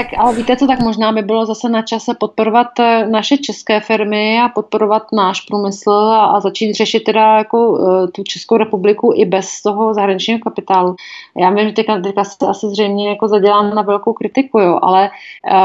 [0.00, 3.80] Tak ale víte co, tak možná by bylo zase na čase podporovat eh, naše české
[3.80, 9.12] firmy a podporovat náš průmysl a, a začít řešit teda jako uh, tu Českou republiku
[9.16, 10.96] i bez toho zahraničního kapitálu.
[11.40, 15.10] Já vím, že teďka, teďka se asi zřejmě jako zadělám na velkou kritiku, jo, ale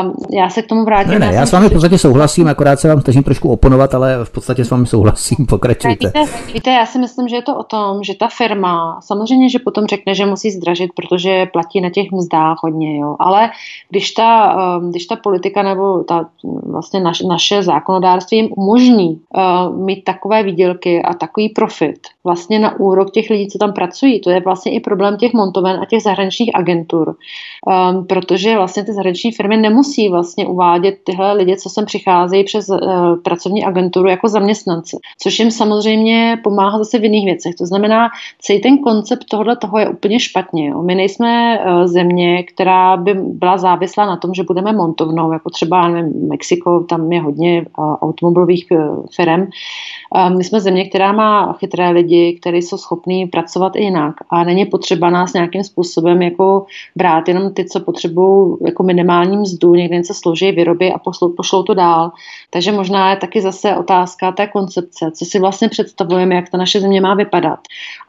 [0.04, 1.12] um, já se k tomu vrátím.
[1.12, 4.26] Ne, ne, já s vámi v podstatě souhlasím, akorát se vám snažím trošku oponovat, ale
[4.26, 6.08] v podstatě s vámi souhlasím, pokračujte.
[6.08, 9.60] Víte, víte, já si myslím, že je to o tom, že ta firma, samozřejmě, že
[9.60, 13.50] potom řekne, že musí zdražit, protože platí na těch mzdách hodně, jo, ale
[13.90, 19.86] když ta, ehm, když ta politika nebo ta, vlastně naš, naše zákonodárství jim umožní uh,
[19.86, 24.30] mít takové výdělky a takový profit vlastně na úrok těch lidí, co tam pracují, to
[24.30, 29.32] je vlastně i problém těch montoven a těch zahraničních agentur, um, protože vlastně ty zahraniční
[29.32, 32.78] firmy nemusí vlastně uvádět tyhle lidi, co sem přicházejí přes uh,
[33.24, 37.56] pracovní agenturu jako zaměstnance, což jim samozřejmě pomáhá zase v jiných věcech.
[37.56, 38.10] To znamená,
[38.40, 40.70] celý ten koncept tohohle toho je úplně špatně.
[40.70, 40.84] Jo.
[40.84, 45.88] My nejsme uh, země, která by byla závislá na tom, že budeme montovnou, jako třeba
[45.88, 48.78] nevím, Mexiko, tam je hodně automobilových e,
[49.16, 49.48] firm
[50.38, 54.66] My jsme země, která má chytré lidi, kteří jsou schopní pracovat i jinak a není
[54.66, 60.14] potřeba nás nějakým způsobem jako brát jenom ty, co potřebují jako minimální mzdu, někde něco
[60.14, 62.12] složí, vyrobí a pošlou, pošlou to dál.
[62.56, 66.82] Takže možná je taky zase otázka té koncepce, co si vlastně představujeme, jak ta naše
[66.82, 67.60] země má vypadat.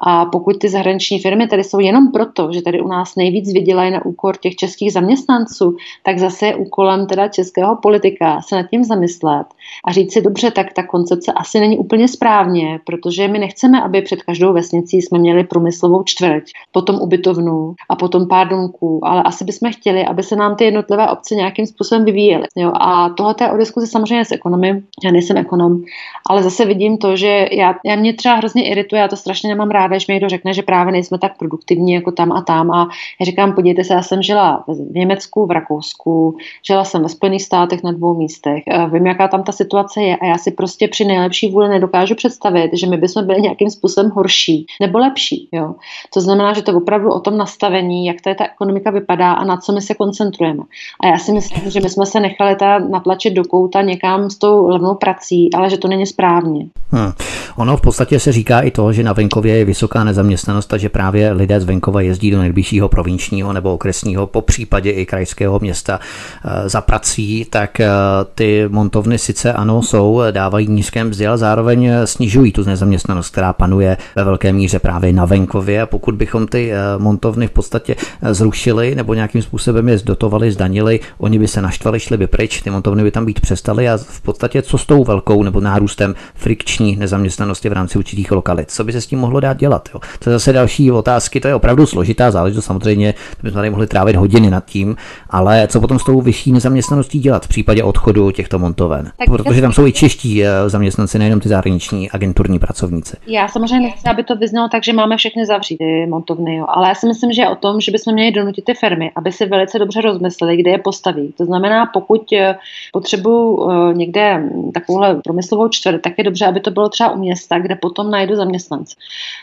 [0.06, 3.90] A pokud ty zahraniční firmy tady jsou jenom proto, že tady u nás nejvíc vydělají
[3.90, 8.84] na úkor těch českých zaměstnanců, tak zase je úkolem teda českého politika se nad tím
[8.84, 9.46] zamyslet
[9.84, 14.02] a říct si dobře, tak ta koncepce asi není úplně správně, protože my nechceme, aby
[14.02, 19.44] před každou vesnicí jsme měli průmyslovou čtvrť, potom ubytovnu a potom pár domků, ale asi
[19.44, 22.46] bychom chtěli, aby se nám ty jednotlivé obce nějakým způsobem vyvíjely.
[22.56, 22.72] Jo?
[22.80, 25.82] A tohle je o diskuzi samozřejmě s ekonomy, já nejsem ekonom,
[26.30, 29.70] ale zase vidím to, že já, já mě třeba hrozně irituje, já to strašně nemám
[29.70, 32.88] ráda, když mi někdo řekne, že právě nejsme tak produktivní jako tam a tam a
[33.20, 37.42] já říkám, podívejte se, já jsem žila v Německu, v Rakousku, žila jsem ve Spojených
[37.42, 38.62] státech na dvou místech,
[38.92, 42.70] vím, jaká tam ta situace je a já si prostě při nejlepší vůli nedokážu představit,
[42.72, 45.48] že my bychom byli nějakým způsobem horší nebo lepší.
[45.52, 45.74] Jo.
[46.14, 49.56] To znamená, že to je opravdu o tom nastavení, jak ta ekonomika vypadá a na
[49.56, 50.62] co my se koncentrujeme.
[51.00, 54.38] A já si myslím, že my jsme se nechali ta natlačit do kouta někam s
[54.38, 56.66] tou levnou prací, ale že to není správně.
[56.90, 57.12] Hmm.
[57.56, 60.88] Ono v podstatě se říká i to, že na venkově je vysoká nezaměstnanost a že
[60.88, 66.00] právě lidé z venkova jezdí do nejbližšího provinčního nebo okresního, po případě i krajského města
[66.44, 67.88] eh, za prací, tak eh,
[68.34, 73.96] ty montovny sice ano jsou, dávají nízké mzdy, ale zároveň snižují tu nezaměstnanost, která panuje
[74.16, 75.82] ve velké míře právě na venkově.
[75.82, 77.96] A pokud bychom ty eh, montovny v podstatě
[78.30, 82.70] zrušili nebo nějakým způsobem je zdotovali, zdanili, oni by se naštvali, šli by pryč, ty
[82.70, 86.96] montovny by tam být přestaly a v podstatě co s tou velkou nebo nárůstem frikční
[86.96, 88.70] nezaměstnanosti v rámci určitých lokalit.
[88.70, 89.88] Co by se s tím mohlo dát dělat?
[89.94, 90.00] Jo?
[90.18, 94.16] To je zase další otázky, to je opravdu složitá záležitost, samozřejmě bychom tady mohli trávit
[94.16, 94.96] hodiny nad tím,
[95.30, 99.10] ale co potom s tou vyšší nezaměstnaností dělat v případě odchodu těchto montoven?
[99.18, 103.16] Tak Protože tam jsou i čeští eh, zaměstnanci, nejenom ty zahraniční agenturní pracovníci.
[103.26, 106.66] Já samozřejmě nechci, aby to vyznalo tak, že máme všechny zavřít ty montovny, jo.
[106.68, 109.32] ale já si myslím, že je o tom, že bychom měli donutit ty firmy, aby
[109.32, 111.34] si velice dobře rozmysleli, kde je postaví.
[111.38, 112.56] To znamená, pokud eh,
[112.92, 117.58] potřebuji eh, někde takovouhle průmyslovou čtvrt, tak je dobře, aby to bylo třeba u města,
[117.58, 118.96] kde potom najdu zaměstnance.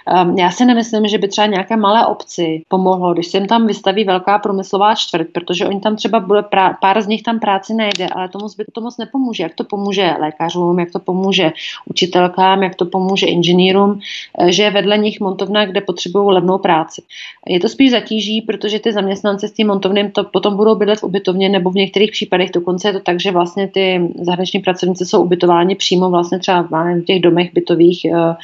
[0.08, 3.68] Ehm, já si nemyslím, že by třeba nějaké malé obci pomohlo, když se jim tam
[3.68, 7.74] vystaví velká průmyslová čtvrt, protože oni tam třeba bude prá- pár z nich tam práci
[7.74, 9.44] najde, ale tomu by to moc nepomůže.
[9.44, 11.52] Jak to pomůže lékařům, jak to pomůže
[11.86, 14.00] učitelkám, jak to pomůže inženýrům,
[14.40, 17.02] eh, že vedle nich montovna, kde potřebují levnou práci.
[17.48, 21.04] Je to spíš zatíží, protože ty zaměstnanci s tím montovným to potom budou bydlet v
[21.04, 25.24] ubytovně, nebo v některých případech dokonce je to tak, že vlastně ty zahraniční pracovníci jsou
[25.24, 28.36] ubytováni přímo vlastně třeba v těch domech bytových, eh,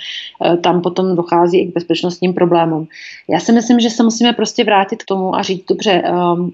[0.45, 2.87] eh, tam potom dochází i k bezpečnostním problémům.
[3.29, 6.03] Já si myslím, že se musíme prostě vrátit k tomu a říct, dobře,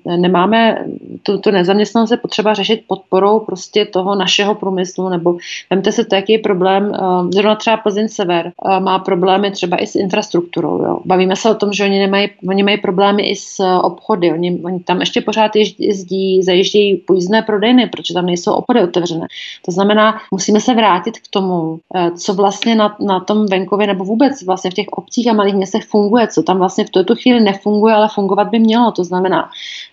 [0.05, 0.85] nemáme
[1.23, 5.37] tu, tu nezaměstnanost je potřeba řešit podporou prostě toho našeho průmyslu, nebo
[5.69, 6.91] vemte se to, jaký je problém,
[7.33, 10.83] zrovna třeba Plzeň Sever má problémy třeba i s infrastrukturou.
[10.83, 10.99] Jo.
[11.05, 14.79] Bavíme se o tom, že oni, nemají, oni mají problémy i s obchody, oni, oni
[14.79, 19.27] tam ještě pořád jezdí, zajíždějí pojízdné prodejny, protože tam nejsou obchody otevřené.
[19.65, 21.79] To znamená, musíme se vrátit k tomu,
[22.17, 25.85] co vlastně na, na tom venkově nebo vůbec vlastně v těch obcích a malých městech
[25.85, 28.91] funguje, co tam vlastně v tuto chvíli nefunguje, ale fungovat by mělo.
[28.91, 29.49] To znamená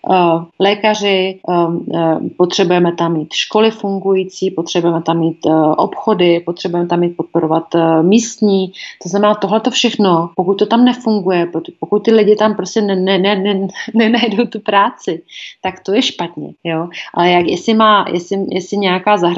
[0.09, 1.75] uh, lékaři, uh,
[2.37, 7.65] potřebujeme tam mít školy fungující, potřebujeme tam mít obchody, potřebujeme tam mít podporovat
[8.03, 8.73] místní.
[9.03, 11.49] To znamená, tohle to všechno, pokud to tam nefunguje,
[11.81, 13.55] pokud ty lidi tam prostě nenajdou ne,
[13.95, 15.23] ne, ne, ne, tu práci,
[15.61, 16.53] tak to je špatně.
[16.65, 16.89] Jo?
[17.15, 19.32] Ale jak, jestli, má, jestli, jestli nějaká zahraniční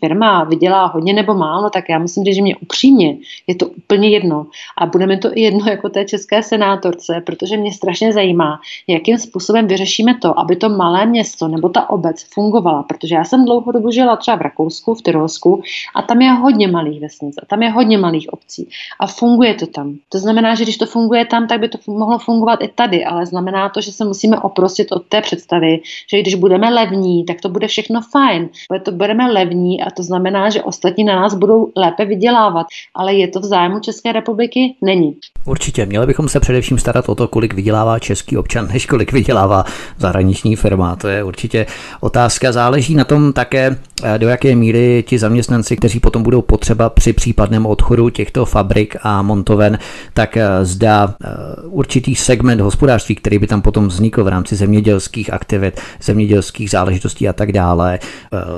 [0.00, 4.46] firma vydělá hodně nebo málo, tak já myslím, že mě upřímně je to úplně jedno.
[4.78, 9.18] A bude mi to i jedno jako té české senátorce, protože mě strašně zajímá, jakým
[9.18, 13.72] způsobem vyřešíme to, aby to malé město nebo ta obec fungovala, protože já jsem dlouho
[13.72, 15.62] dobu žila třeba v Rakousku, v Tyrolsku
[15.94, 18.68] a tam je hodně malých vesnic a tam je hodně malých obcí
[19.00, 19.96] a funguje to tam.
[20.08, 23.26] To znamená, že když to funguje tam, tak by to mohlo fungovat i tady, ale
[23.26, 25.80] znamená to, že se musíme oprostit od té představy,
[26.10, 28.48] že když budeme levní, tak to bude všechno fajn.
[28.70, 33.14] Bude to budeme levní a to znamená, že ostatní na nás budou lépe vydělávat, ale
[33.14, 34.74] je to v zájmu České republiky?
[34.82, 35.16] Není.
[35.44, 39.64] Určitě, měli bychom se především starat o to, kolik vydělává český občan, než kolik vydělává
[39.98, 40.96] zahraniční firma.
[40.96, 41.66] To je určitě
[42.00, 42.52] otázka.
[42.52, 47.12] Záleží na tom také, eh, do jaké míry ti zaměstnanci, kteří potom budou potřeba při
[47.12, 49.78] případném odchodu těchto fabrik a montoven,
[50.14, 51.28] tak eh, zda eh,
[51.62, 57.32] určitý segment hospodářství, který by tam potom vznikl v rámci zemědělských aktivit, zemědělských záležitostí a
[57.32, 57.98] tak dále,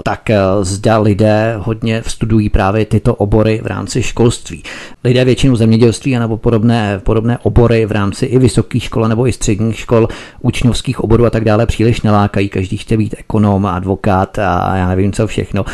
[0.05, 0.31] tak
[0.71, 4.63] zda lidé hodně studují právě tyto obory v rámci školství.
[5.05, 9.33] Lidé většinu zemědělství a nebo podobné, podobné obory v rámci i vysokých škol nebo i
[9.33, 10.09] středních škol,
[10.41, 12.49] učňovských oborů a tak dále příliš nelákají.
[12.49, 15.65] Každý chce být ekonom, advokát a já nevím co všechno.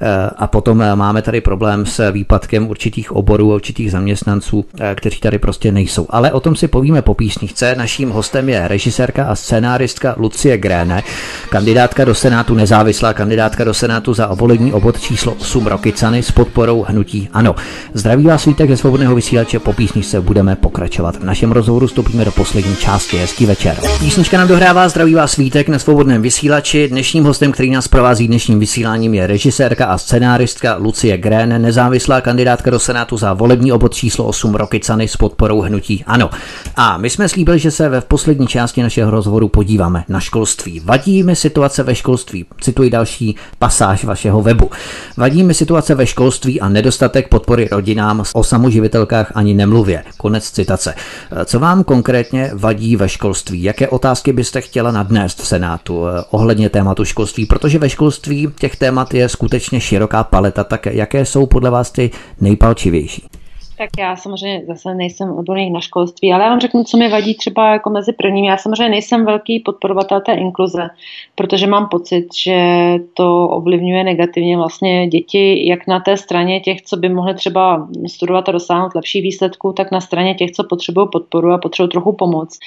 [0.00, 4.94] Eh, a potom eh, máme tady problém s výpadkem určitých oborů a určitých zaměstnanců, eh,
[4.94, 6.06] kteří tady prostě nejsou.
[6.10, 7.74] Ale o tom si povíme po písničce.
[7.74, 11.02] Naším hostem je režisérka a scénáristka Lucie Gréne,
[11.48, 16.84] kandidátka do Senátu, nezávislá kandidátka do Senátu za volební obvod číslo 8 Rokicany s podporou
[16.88, 17.54] hnutí Ano.
[17.94, 21.16] Zdraví vás svítek ze svobodného vysílače, po písničce budeme pokračovat.
[21.16, 23.16] V našem rozhovoru vstoupíme do poslední části.
[23.16, 23.76] Hezký večer.
[23.98, 26.88] Písnička nám dohrává, zdraví vás svítek na svobodném vysílači.
[26.88, 32.70] Dnešním hostem, který nás provází dnešním vysíláním, je režisérka a scénáristka Lucie Grén, nezávislá kandidátka
[32.70, 36.30] do Senátu za volební obvod číslo 8 Rokicany s podporou hnutí Ano.
[36.76, 40.80] A my jsme slíbili, že se ve poslední části našeho rozhovoru podíváme na školství.
[40.80, 42.46] Vadí mi situace ve školství.
[42.60, 44.70] Cituji další pasáž vašeho webu.
[45.16, 50.04] Vadí mi situace ve školství a nedostatek podpory rodinám o samoživitelkách ani nemluvě.
[50.16, 50.94] Konec citace.
[51.44, 53.62] Co vám konkrétně vadí ve školství?
[53.62, 57.46] Jaké otázky byste chtěla nadnést v Senátu eh, ohledně tématu školství?
[57.46, 62.10] Protože ve školství těch témat je skutečně široká paleta, tak jaké jsou podle vás ty
[62.40, 63.45] nejpalčivější?
[63.78, 67.34] Tak já samozřejmě zase nejsem odborník na školství, ale já vám řeknu, co mi vadí
[67.34, 68.44] třeba jako mezi prvním.
[68.44, 70.88] Já samozřejmě nejsem velký podporovatel té inkluze,
[71.34, 72.58] protože mám pocit, že
[73.14, 78.48] to ovlivňuje negativně vlastně děti, jak na té straně těch, co by mohli třeba studovat
[78.48, 82.58] a dosáhnout lepší výsledků, tak na straně těch, co potřebují podporu a potřebují trochu pomoc.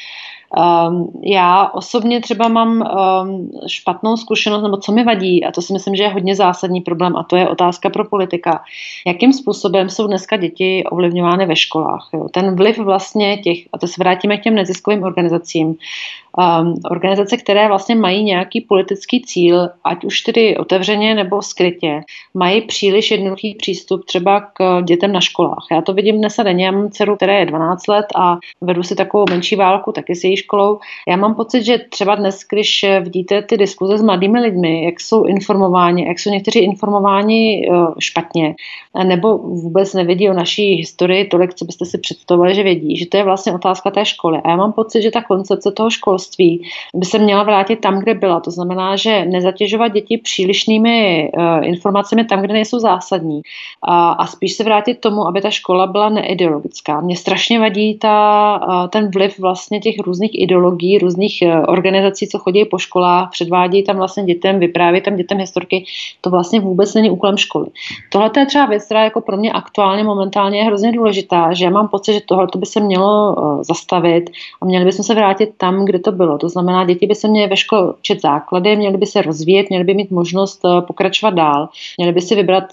[0.58, 5.74] Um, já osobně třeba mám um, špatnou zkušenost, nebo co mi vadí, a to si
[5.74, 8.64] myslím, že je hodně zásadní problém, a to je otázka pro politika.
[9.08, 12.10] Jakým způsobem jsou dneska děti ovlivňovány ve školách?
[12.14, 12.28] Jo?
[12.30, 17.68] Ten vliv vlastně těch, a to se vrátíme k těm neziskovým organizacím, um, organizace, které
[17.68, 22.02] vlastně mají nějaký politický cíl, ať už tedy otevřeně nebo skrytě,
[22.34, 25.66] mají příliš jednoduchý přístup třeba k dětem na školách.
[25.72, 28.84] Já to vidím dnes a denně, já mám dceru, která je 12 let a vedu
[28.84, 30.80] si takovou menší válku taky s její školou.
[31.08, 35.24] Já mám pocit, že třeba dnes, když vidíte ty diskuze s mladými lidmi, jak jsou
[35.24, 38.56] informováni, jak jsou někteří informováni uh, špatně,
[39.04, 43.18] nebo vůbec nevědí o naší historii tolik, co byste si představovali, že vědí, že to
[43.18, 44.40] je vlastně otázka té školy.
[44.44, 46.64] A já mám pocit, že ta koncepce toho školství
[46.96, 48.40] by se měla vrátit tam, kde byla.
[48.40, 53.42] To znamená, že nezatěžovat děti přílišnými uh, informacemi tam, kde nejsou zásadní.
[53.82, 57.02] A, a spíš se vrátit tomu, aby ta škola byla neideologická.
[57.02, 62.40] Mně strašně vadí ta, uh, ten vliv vlastně těch různých ideologií, různých uh, organizací, co
[62.40, 65.86] chodí po školách, předvádějí tam vlastně dětem, vyprávějí tam dětem historky.
[66.22, 67.66] To vlastně vůbec není úkolem školy.
[68.12, 71.72] Tohle je třeba věc, která jako pro mě aktuálně momentálně je hrozně důležitá, že já
[71.72, 74.30] mám pocit, že tohle by se mělo uh, zastavit
[74.62, 76.38] a měli bychom se vrátit tam, kde to bylo.
[76.38, 79.84] To znamená, děti by se měly ve škole učit základy, měly by se rozvíjet, měly
[79.84, 82.64] by mít možnost uh, pokračovat dál, měly by si vybrat,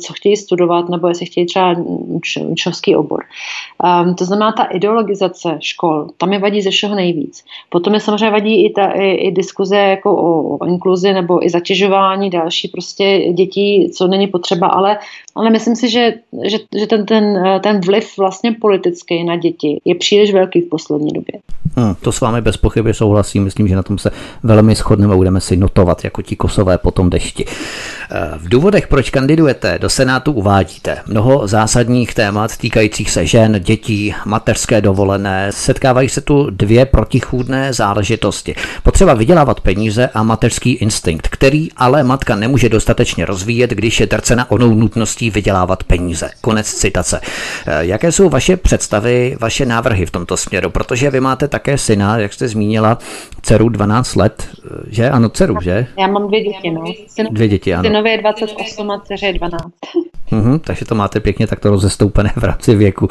[0.00, 1.74] co chtějí studovat, nebo jestli chtějí třeba
[2.48, 3.24] učovský obor.
[4.02, 7.44] Um, to znamená, ta ideologizace škol, tam je vadí ze všeho nejvíc.
[7.68, 11.50] Potom je samozřejmě vadí i, ta, i, i diskuze jako o, o inkluzi nebo i
[11.50, 14.98] zatěžování další prostě dětí, co není potřeba, ale,
[15.36, 16.14] ale myslím si, že,
[16.48, 21.12] že, že ten, ten, ten vliv vlastně politický na děti je příliš velký v poslední
[21.12, 21.40] době.
[21.76, 24.10] Hmm, to s vámi bez pochyby souhlasím, myslím, že na tom se
[24.42, 27.44] velmi shodneme a budeme si notovat jako ti kosové po tom dešti.
[28.10, 34.14] Eh, v důvodech, proč kandidujete do Senátu, uvádíte mnoho zásadních témat týkajících se žen, dětí,
[34.24, 35.52] mateřské dovolené.
[35.52, 38.54] Setkávají se tu dvě protichůdné záležitosti.
[38.82, 44.50] Potřeba vydělávat peníze a mateřský instinkt, který ale matka nemůže dostatečně rozvíjet, když je drcena
[44.50, 46.30] onou nutností vydělávat peníze.
[46.40, 47.20] Konec citace.
[47.66, 50.70] Eh, jaké jsou vaše představy, vaše návrhy v tomto směru?
[50.70, 52.98] Protože vy máte také syna, jak jste zmínila,
[53.42, 55.10] dceru 12 let, eh, že?
[55.10, 55.86] Ano, dceru, že?
[55.98, 56.84] Já mám dvě děti, no.
[57.30, 57.84] Dvě děti, ano.
[57.84, 59.64] Synovi je 28 a dceře je 12.
[60.32, 63.08] Uhum, takže to máte pěkně takto rozestoupené v rámci věku.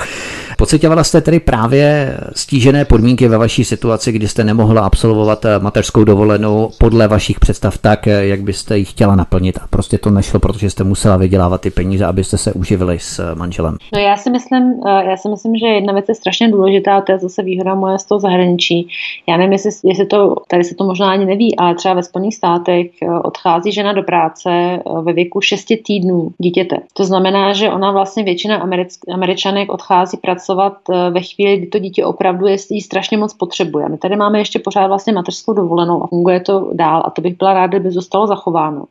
[0.57, 6.71] Pocitovala jste tedy právě stížené podmínky ve vaší situaci, kdy jste nemohla absolvovat mateřskou dovolenou
[6.77, 10.83] podle vašich představ tak, jak byste ji chtěla naplnit a prostě to nešlo, protože jste
[10.83, 13.77] musela vydělávat ty peníze, abyste se uživili s manželem.
[13.93, 17.19] No já si myslím, já si myslím, že jedna věc je strašně důležitá, to je
[17.19, 18.87] zase výhoda moje z toho zahraničí.
[19.27, 22.35] Já nevím, jestli, jestli to, tady se to možná ani neví, ale třeba ve Spojených
[22.35, 22.87] státech
[23.23, 26.77] odchází žena do práce ve věku 6 týdnů dítěte.
[26.93, 31.79] To znamená, že ona vlastně většina Americ, Američanek odchází pracovat eh, ve chvíli, kdy to
[31.79, 33.89] dítě opravdu je, jí strašně moc potřebuje.
[33.89, 37.37] My tady máme ještě pořád vlastně mateřskou dovolenou a funguje to dál a to bych
[37.37, 38.85] byla ráda, kdyby zůstalo zachováno.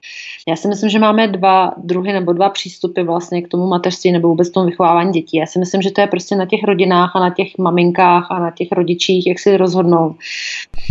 [0.49, 4.29] Já si myslím, že máme dva druhy nebo dva přístupy vlastně k tomu mateřství nebo
[4.29, 5.37] vůbec tomu vychovávání dětí.
[5.37, 8.39] Já si myslím, že to je prostě na těch rodinách a na těch maminkách a
[8.39, 10.15] na těch rodičích, jak si rozhodnou.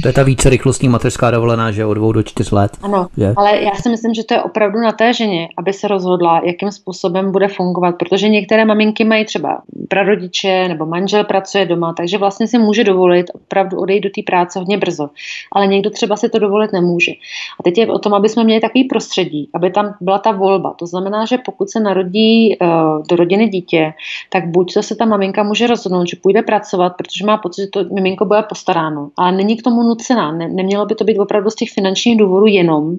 [0.02, 2.78] To je ta více rychlostní mateřská dovolená, že od dvou do čtyř let.
[2.82, 3.34] Ano, je.
[3.38, 6.72] ale já si myslím, že to je opravdu na té ženě, aby se rozhodla, jakým
[6.72, 12.48] způsobem bude fungovat, protože některé maminky mají třeba prarodiče nebo manžel pracuje doma, takže vlastně
[12.48, 15.10] si může dovolit opravdu odejít do té práce hodně brzo.
[15.52, 17.12] Ale někdo třeba si to dovolit nemůže.
[17.60, 20.74] A teď je o tom, aby jsme měli takový prostředí, aby tam byla ta volba.
[20.80, 22.68] To znamená, že pokud se narodí uh,
[23.10, 23.94] do rodiny dítě,
[24.30, 27.68] tak buď to se ta maminka může rozhodnout, že půjde pracovat, protože má pocit, že
[27.68, 29.10] to miminko bude postaráno.
[29.18, 30.32] Ale není k tomu nucená.
[30.32, 32.98] Ne, nemělo by to být opravdu z těch finančních důvodů jenom,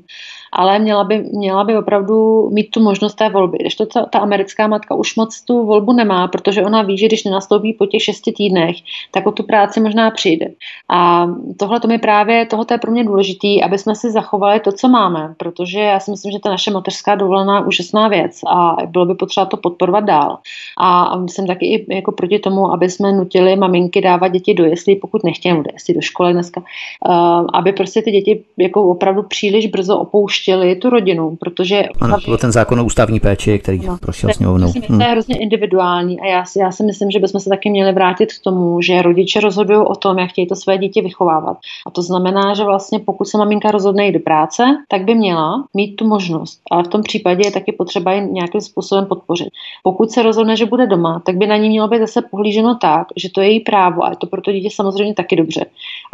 [0.54, 3.58] ale měla by, měla by opravdu mít tu možnost té volby.
[3.60, 7.24] Když to ta, americká matka už moc tu volbu nemá, protože ona ví, že když
[7.24, 8.76] nenastoupí po těch šesti týdnech,
[9.10, 10.46] tak o tu práci možná přijde.
[10.88, 11.26] A
[11.58, 14.88] tohle to mi právě, tohle je pro mě důležité, aby jsme si zachovali to, co
[14.88, 19.06] máme, protože já si myslím, že ta naše mateřská dovolená je úžasná věc a bylo
[19.06, 20.38] by potřeba to podporovat dál.
[20.80, 24.96] A jsem taky i jako proti tomu, aby jsme nutili maminky dávat děti do jeslí,
[24.96, 29.66] pokud nechtějí, do jeslí, do školy dneska, uh, aby prostě ty děti jako opravdu příliš
[29.66, 31.82] brzo opouštěly opustili tu rodinu, protože...
[32.00, 34.38] Ano, byl ten zákon o ústavní péči, který no, prošel s.
[34.86, 37.92] To je hrozně individuální a já si, já si myslím, že bychom se taky měli
[37.92, 41.56] vrátit k tomu, že rodiče rozhodují o tom, jak chtějí to své dítě vychovávat.
[41.86, 45.64] A to znamená, že vlastně pokud se maminka rozhodne jít do práce, tak by měla
[45.74, 46.60] mít tu možnost.
[46.70, 49.48] Ale v tom případě je taky potřeba ji nějakým způsobem podpořit.
[49.82, 53.06] Pokud se rozhodne, že bude doma, tak by na ní mělo být zase pohlíženo tak,
[53.16, 55.64] že to je její právo a je to pro to dítě samozřejmě taky dobře.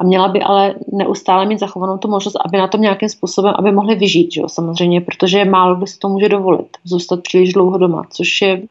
[0.01, 3.73] A měla by ale neustále mít zachovanou tu možnost, aby na tom nějakým způsobem, aby
[3.73, 7.53] mohli vyžít žít, že jo, samozřejmě, protože málo kdo si to může dovolit, zůstat příliš
[7.53, 8.63] dlouho doma, což je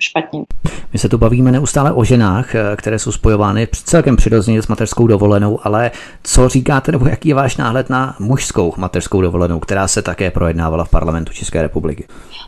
[0.00, 0.42] špatně.
[0.92, 5.06] My se tu bavíme neustále o ženách, eh, které jsou spojovány celkem přirozeně s mateřskou
[5.06, 5.90] dovolenou, ale
[6.22, 10.84] co říkáte, nebo jaký je váš náhled na mužskou mateřskou dovolenou, která se také projednávala
[10.84, 12.04] v parlamentu České republiky?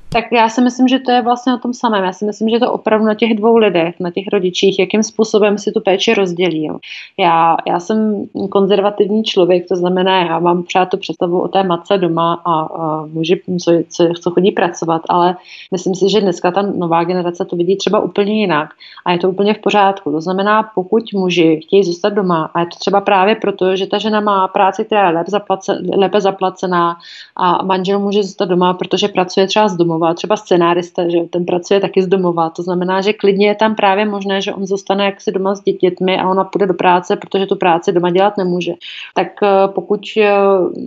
[0.09, 2.05] Tak já si myslím, že to je vlastně o tom samém.
[2.05, 5.59] Já si myslím, že to opravdu na těch dvou lidech, na těch rodičích, jakým způsobem
[5.59, 6.65] si tu péči rozdělí.
[6.65, 6.77] Jo.
[7.19, 11.99] Já, já jsem konzervativní člověk, to znamená, já mám pořád tu představu o té matce
[11.99, 15.37] doma a, a muži, co, co, co chodí pracovat, ale
[15.73, 18.71] myslím si, že dneska ta nová generace to vidí třeba úplně jinak
[19.05, 20.13] a je to úplně v pořádku.
[20.13, 23.99] To znamená, pokud muži chtějí zůstat doma a je to třeba právě proto, že ta
[23.99, 26.97] žena má práci, která je lépe, zaplace, lépe zaplacená
[27.37, 31.81] a manžel může zůstat doma, protože pracuje třeba z domova, třeba scenárista, že ten pracuje
[31.81, 32.51] taky z domova.
[32.51, 36.19] To znamená, že klidně je tam právě možné, že on zůstane jaksi doma s dětmi
[36.19, 38.73] a ona půjde do práce, protože tu práci doma dělat nemůže.
[39.15, 40.33] Tak eh, pokud eh,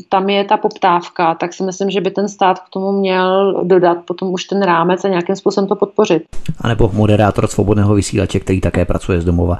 [0.10, 3.98] tam je ta poptávka, tak si myslím, že by ten stát k tomu měl dodat
[4.06, 6.23] potom už ten rámec a nějakým způsobem to podpořit.
[6.61, 9.57] A nebo moderátor svobodného vysílače, který také pracuje z domova,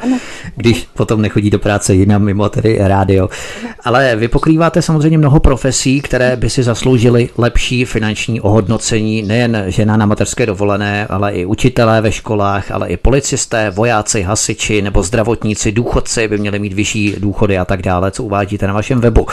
[0.56, 3.30] když potom nechodí do práce jinam mimo tedy rádio.
[3.84, 9.98] Ale vy pokrýváte samozřejmě mnoho profesí, které by si zasloužily lepší finanční ohodnocení, nejen žena
[9.98, 15.72] na mateřské dovolené, ale i učitelé ve školách, ale i policisté, vojáci, hasiči nebo zdravotníci,
[15.72, 19.28] důchodci by měli mít vyšší důchody a tak dále, co uvádíte na vašem webu.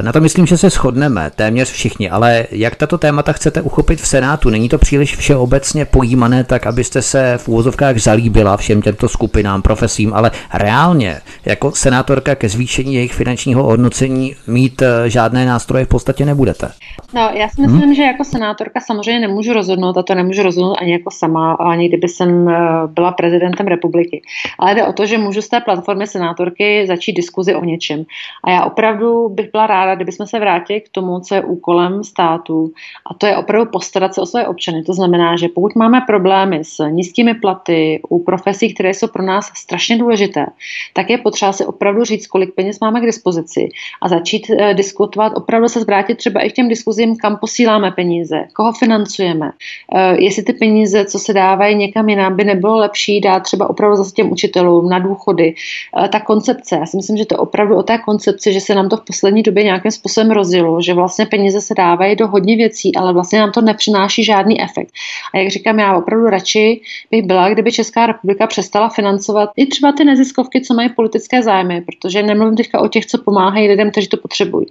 [0.00, 4.06] Na to myslím, že se shodneme téměř všichni, ale jak tato témata chcete uchopit v
[4.06, 4.50] Senátu?
[4.50, 10.14] Není to příliš všeobecně pojímané tak, abyste se v úvozovkách zalíbila všem těmto skupinám, profesím,
[10.14, 16.24] ale reálně jako senátorka ke zvýšení jejich finančního hodnocení mít eh, žádné nástroje v podstatě
[16.24, 16.72] nebudete.
[17.14, 17.94] No, já si myslím, hmm?
[17.94, 22.08] že jako senátorka samozřejmě nemůžu rozhodnout a to nemůžu rozhodnout ani jako sama, ani kdyby
[22.08, 24.22] jsem eh, byla prezidentem republiky.
[24.58, 28.04] Ale jde o to, že můžu z té platformy senátorky začít diskuzi o něčem.
[28.44, 32.72] A já opravdu bych byla ráda, kdybychom se vrátili k tomu, co je úkolem státu,
[33.10, 34.82] a to je opravdu postarat se o své občany.
[34.82, 39.50] To znamená, že pokud máme problémy s nízkými platy u profesí, které jsou pro nás
[39.54, 40.46] strašně důležité,
[40.92, 43.68] tak je potřeba si opravdu říct, kolik peněz máme k dispozici
[44.02, 48.44] a začít uh, diskutovat, opravdu se zvrátit třeba i k těm diskuzím, kam posíláme peníze,
[48.52, 53.40] koho financujeme, uh, jestli ty peníze, co se dávají někam jinam, by nebylo lepší dát
[53.40, 55.54] třeba opravdu zase těm učitelům na důchody.
[55.98, 58.74] Uh, ta koncepce, já si myslím, že to je opravdu o té koncepci, že se
[58.74, 62.56] nám to v poslední době nějakým způsobem rozjelo, že vlastně peníze se dávají do hodně
[62.56, 64.90] věcí, ale vlastně nám to nepřináší žádný efekt.
[65.34, 66.61] A jak říkám, já opravdu radši
[67.10, 71.80] bych byla, kdyby Česká republika přestala financovat i třeba ty neziskovky, co mají politické zájmy,
[71.80, 74.66] protože nemluvím teďka o těch, co pomáhají lidem, kteří to potřebují.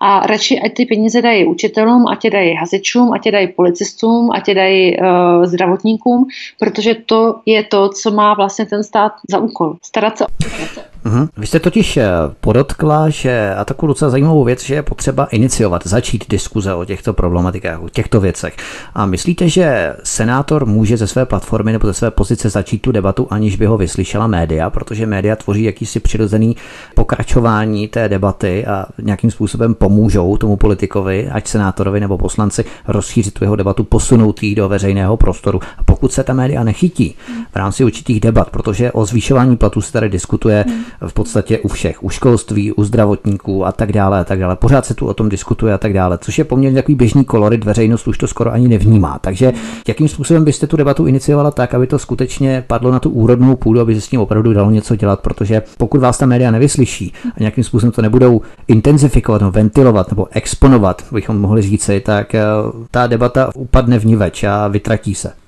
[0.00, 4.30] A radši, ať ty peníze dají učitelům, ať je dají hasičům, ať je dají policistům,
[4.32, 5.06] ať je dají uh,
[5.44, 6.26] zdravotníkům,
[6.58, 9.76] protože to je to, co má vlastně ten stát za úkol.
[9.82, 11.28] Starat se o Uhum.
[11.36, 12.08] Vy jste totiž eh,
[12.40, 17.12] podotkla, že a takovou docela zajímavou věc, že je potřeba iniciovat, začít diskuze o těchto
[17.12, 18.56] problematikách, o těchto věcech.
[18.94, 23.26] A myslíte, že senátor může ze své platformy nebo ze své pozice začít tu debatu,
[23.30, 26.56] aniž by ho vyslyšela média, protože média tvoří jakýsi přirozený
[26.94, 33.44] pokračování té debaty a nějakým způsobem pomůžou tomu politikovi, ať senátorovi nebo poslanci, rozšířit tu
[33.44, 35.60] jeho debatu, posunout ji do veřejného prostoru.
[35.78, 37.14] A pokud se ta média nechytí
[37.52, 41.68] v rámci určitých debat, protože o zvýšování platů se tady diskutuje, hmm v podstatě u
[41.68, 44.56] všech, u školství, u zdravotníků a tak dále a tak dále.
[44.56, 47.64] Pořád se tu o tom diskutuje a tak dále, což je poměrně takový běžný kolorit,
[47.64, 49.18] veřejnost už to skoro ani nevnímá.
[49.18, 49.52] Takže
[49.88, 53.80] jakým způsobem byste tu debatu iniciovala tak, aby to skutečně padlo na tu úrodnou půdu,
[53.80, 57.40] aby se s tím opravdu dalo něco dělat, protože pokud vás ta média nevyslyší a
[57.40, 62.42] nějakým způsobem to nebudou intenzifikovat, nebo ventilovat nebo exponovat, bychom mohli říci, tak eh,
[62.90, 65.41] ta debata upadne v ní več a vytratí se.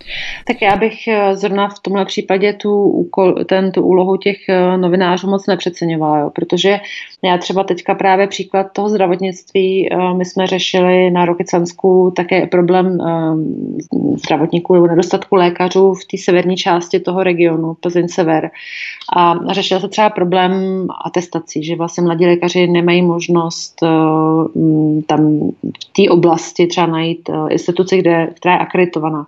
[0.47, 4.76] Tak já bych eh, zrovna v tomhle případě tu, úkol, ten, tu úlohu těch eh,
[4.76, 6.81] novinářů moc nepřeceňovala, jo, protože
[7.22, 12.98] já třeba teďka právě příklad toho zdravotnictví, eh, my jsme řešili na Rokycansku také problém
[14.16, 18.51] zdravotníků nebo nedostatku lékařů v té severní části toho regionu, Plzeň sever.
[19.16, 20.52] A řešil se třeba problém
[21.05, 23.81] atestací, že vlastně mladí lékaři nemají možnost
[25.06, 29.26] tam v té oblasti třeba najít instituci, kde, která je akreditovaná.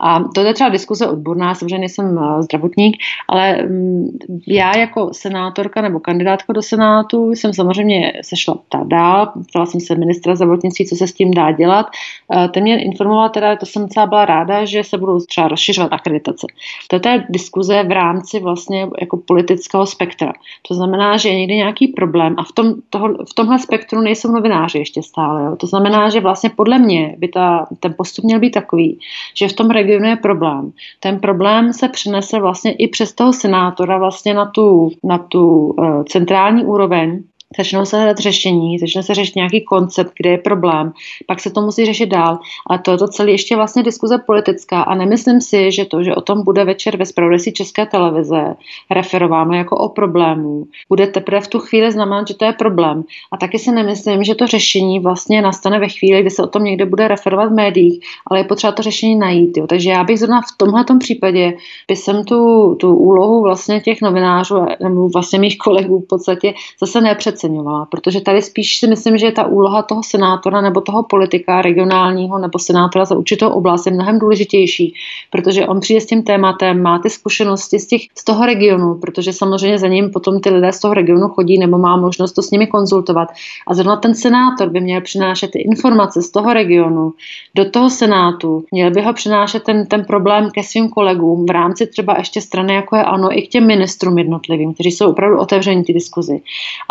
[0.00, 2.96] A to je třeba diskuze odborná, samozřejmě nejsem eh, zdravotník,
[3.28, 9.66] ale mm, já jako senátorka nebo kandidátka do Senátu jsem samozřejmě sešla ptát dál, ptala
[9.66, 11.86] jsem se ministra zdravotnictví, co se s tím dá dělat.
[12.34, 15.92] Eh, ten mě informoval teda, to jsem celá byla ráda, že se budou třeba rozšiřovat
[15.92, 16.46] akreditace.
[16.88, 20.32] To je ta diskuze v rámci vlastně jako politického spektra.
[20.68, 24.32] To znamená, že je někdy nějaký problém a v, tom, toho, v tomhle spektru nejsou
[24.32, 25.44] novináři ještě stále.
[25.44, 25.56] Jo.
[25.56, 28.98] To znamená, že vlastně podle mě by ta, ten postup měl být takový,
[29.34, 30.72] že v tom regionu je problém.
[31.00, 36.04] Ten problém se přenese vlastně i přes toho senátora vlastně na tu, na tu uh,
[36.04, 37.22] centrální úroveň,
[37.58, 40.92] začnou se hledat řešení, začne se řešit nějaký koncept, kde je problém,
[41.26, 42.38] pak se to musí řešit dál.
[42.70, 46.14] A to je to celé ještě vlastně diskuze politická a nemyslím si, že to, že
[46.14, 48.54] o tom bude večer ve spravodajství České televize
[48.90, 53.04] referováno jako o problému, bude teprve v tu chvíli znamenat, že to je problém.
[53.32, 56.64] A taky si nemyslím, že to řešení vlastně nastane ve chvíli, kdy se o tom
[56.64, 59.56] někde bude referovat v médiích, ale je potřeba to řešení najít.
[59.56, 59.66] Jo.
[59.66, 61.52] Takže já bych zrovna v tomhle případě
[61.88, 67.00] by jsem tu, tu úlohu vlastně těch novinářů nebo vlastně mých kolegů v podstatě zase
[67.00, 71.62] nepřed přeceňovala, protože tady spíš si myslím, že ta úloha toho senátora nebo toho politika
[71.62, 74.94] regionálního nebo senátora za určitou oblast je mnohem důležitější,
[75.30, 79.32] protože on přijde s tím tématem, má ty zkušenosti z, těch, z toho regionu, protože
[79.32, 82.50] samozřejmě za ním potom ty lidé z toho regionu chodí nebo má možnost to s
[82.50, 83.28] nimi konzultovat.
[83.66, 87.12] A zrovna ten senátor by měl přinášet ty informace z toho regionu
[87.54, 91.86] do toho senátu, měl by ho přinášet ten, ten problém ke svým kolegům v rámci
[91.86, 95.84] třeba ještě strany, jako je ANO, i k těm ministrům jednotlivým, kteří jsou opravdu otevření
[95.84, 96.40] ty diskuzi.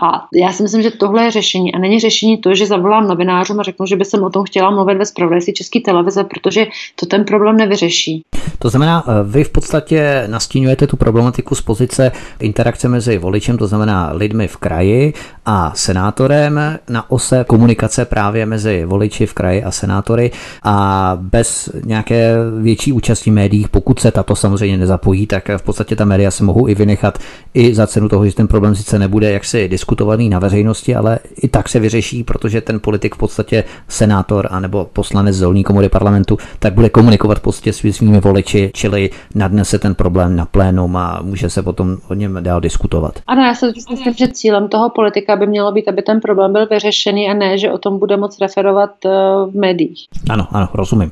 [0.04, 3.60] A já si myslím, že tohle je řešení a není řešení to, že zavolám novinářům
[3.60, 7.06] a řeknu, že by jsem o tom chtěla mluvit ve zpravodajství České televize, protože to
[7.06, 8.22] ten problém nevyřeší.
[8.60, 13.68] To znamená, eh, vy v podstatě nastínujete tu problematiku z pozice interakce mezi voličem, to
[13.68, 15.14] znamená lidmi v kraji
[15.46, 20.32] a senátorem na ose komunikace právě mezi voliči v kraji a senátory
[20.64, 26.06] a bez nějaké větší účasti médií, pokud se tato samozřejmě nezapojí, tak v podstatě ta
[26.06, 27.18] média se mohou i vynechat
[27.54, 31.48] i za cenu toho, že ten problém sice nebude jaksi diskutovaný na veřejnosti, ale i
[31.48, 36.38] tak se vyřeší, protože ten politik v podstatě senátor anebo poslanec z dolní komory parlamentu,
[36.60, 41.20] tak bude komunikovat v podstatě s svými voliči, čili nadnese ten problém na plénum a
[41.24, 43.20] může se potom o něm dál diskutovat.
[43.28, 46.68] Ano, já si myslím, že cílem toho politika by mělo být, aby ten problém byl
[46.68, 49.10] vyřešený a ne, že o tom bude moc referovat eh,
[49.52, 50.08] v médiích.
[50.30, 51.12] Ano, ano, rozumím.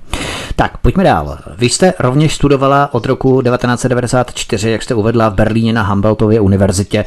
[0.55, 1.37] Tak, pojďme dál.
[1.57, 7.05] Vy jste rovněž studovala od roku 1994, jak jste uvedla v Berlíně na Humboldtově univerzitě.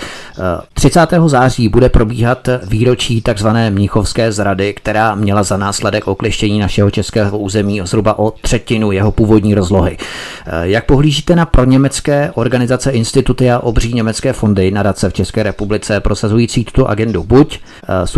[0.74, 1.12] 30.
[1.12, 3.48] Eh, září bude probíhat výročí tzv.
[3.70, 9.54] mnichovské zrady, která měla za následek oklištění našeho českého území zhruba o třetinu jeho původní
[9.54, 9.96] rozlohy.
[10.46, 16.00] Eh, jak pohlížíte na proněmecké organizace, instituty a obří německé fondy nadace v České republice
[16.00, 17.58] prosazující tuto agendu buď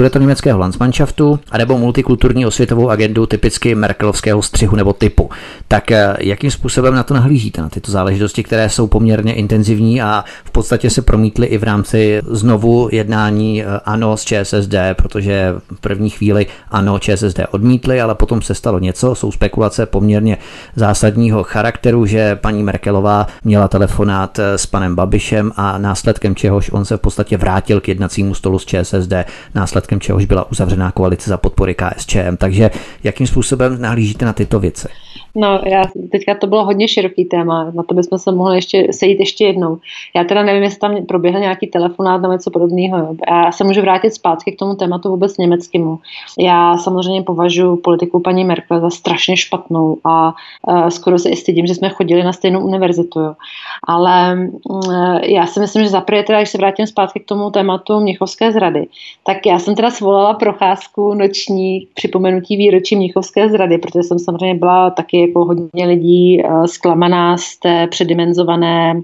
[0.04, 5.30] eh, německého Landsmannschaftu, anebo multikulturní osvětovou agendu typicky merkelovského střihu nebo typu.
[5.68, 10.24] Tak eh, jakým způsobem na to nahlížíte, na tyto záležitosti, které jsou poměrně intenzivní a
[10.44, 16.10] v podstatě se promítly i v rámci znovu jednání ANO s ČSSD, protože v první
[16.10, 20.38] chvíli ANO ČSSD odmítli, ale potom se stalo něco, jsou spekulace poměrně
[20.76, 26.96] zásadního charakteru, že paní Merkelová měla telefonát s panem Babišem a následkem čehož on se
[26.96, 29.12] v podstatě vrátil k jednacímu stolu s ČSSD,
[29.54, 32.36] následkem čehož byla uzavřená koalice za podpory KSČM.
[32.36, 32.70] Takže
[33.04, 34.88] jakým způsobem nahlížíte na tyto věci?
[35.34, 35.82] No, já,
[36.12, 39.78] teďka to bylo hodně široký téma, na to bychom se mohli ještě sejít ještě jednou.
[40.14, 43.16] Já teda nevím, jestli tam proběhl nějaký telefonát nebo něco podobného.
[43.30, 45.98] Já se můžu vrátit zpátky k tomu tématu vůbec německému.
[46.38, 50.34] Já samozřejmě považuji politiku paní Merkel za strašně špatnou a
[50.68, 53.20] uh, skoro se i stydím, že jsme chodili na stejnou univerzitu.
[53.20, 53.34] Jo.
[53.86, 54.38] Ale
[54.68, 58.52] uh, já si myslím, že zaprvé teda, když se vrátím zpátky k tomu tématu Mnichovské
[58.52, 58.86] zrady,
[59.26, 64.90] tak já jsem teda svolala procházku noční připomenutí výročí Mnichovské zrady, protože jsem samozřejmě byla
[64.90, 69.02] taky jako hodně lidí uh, zklamaná z té předimenzované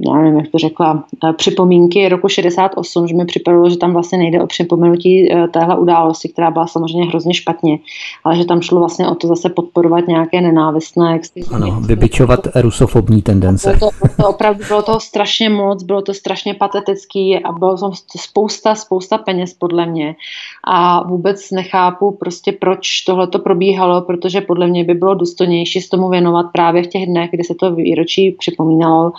[0.00, 1.04] já nevím, jak to řekla,
[1.36, 6.50] připomínky roku 68, že mi připadalo, že tam vlastně nejde o připomenutí téhle události, která
[6.50, 7.78] byla samozřejmě hrozně špatně,
[8.24, 11.20] ale že tam šlo vlastně o to zase podporovat nějaké nenávistné.
[11.52, 13.76] Ano, vybičovat rusofobní tendence.
[13.78, 17.90] Bylo to, to opravdu bylo toho strašně moc, bylo to strašně patetický a bylo to
[18.18, 20.14] spousta, spousta peněz podle mě
[20.64, 25.88] a vůbec nechápu prostě, proč tohle to probíhalo, protože podle mě by bylo důstojnější s
[25.88, 29.12] tomu věnovat právě v těch dnech, kdy se to výročí připomínalo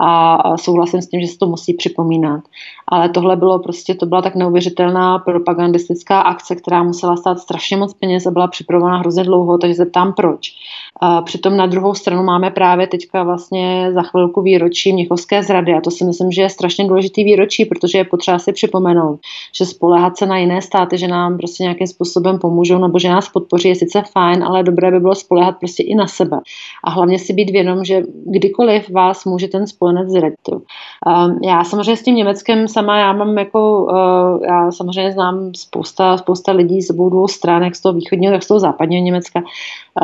[0.00, 2.40] a souhlasím s tím, že se to musí připomínat.
[2.88, 7.94] Ale tohle bylo prostě, to byla tak neuvěřitelná propagandistická akce, která musela stát strašně moc
[7.94, 10.52] peněz a byla připravována hrozně dlouho, takže se ptám proč.
[11.00, 15.80] A přitom na druhou stranu máme právě teďka vlastně za chvilku výročí Měchovské zrady a
[15.80, 19.20] to si myslím, že je strašně důležitý výročí, protože je potřeba si připomenout,
[19.58, 23.28] že spolehat se na jiné státy, že nám prostě nějakým způsobem pomůžou nebo že nás
[23.28, 26.40] podpoří je sice fajn, ale dobré by bylo spolehat prostě i na sebe.
[26.84, 30.36] A hlavně si být vědom, že kdykoliv vás může ten spojenec zradit.
[31.42, 36.52] Já samozřejmě s tím Německem sama, já mám jako, uh, já samozřejmě znám spousta, spousta
[36.52, 39.42] lidí z obou dvou stran, jak z toho východního, tak z toho západního Německa.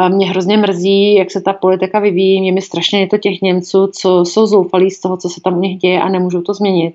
[0.09, 2.41] Mě hrozně mrzí, jak se ta politika vyvíjí.
[2.41, 5.59] Mě mi strašně je to těch Němců, co jsou zoufalí z toho, co se tam
[5.59, 6.95] u nich děje a nemůžou to změnit.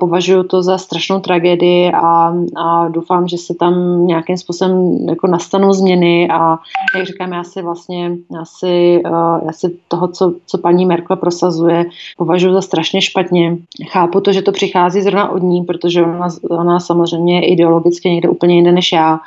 [0.00, 5.72] Považuji to za strašnou tragédii a, a doufám, že se tam nějakým způsobem jako nastanou
[5.72, 6.58] změny a
[6.96, 9.02] jak říkám, já si vlastně, já si,
[9.46, 11.84] já si toho, co, co paní Merkel prosazuje,
[12.16, 13.56] považuji za strašně špatně.
[13.88, 18.28] Chápu to, že to přichází zrovna od ní, protože ona, ona samozřejmě je ideologicky někde
[18.28, 19.18] úplně jinde než já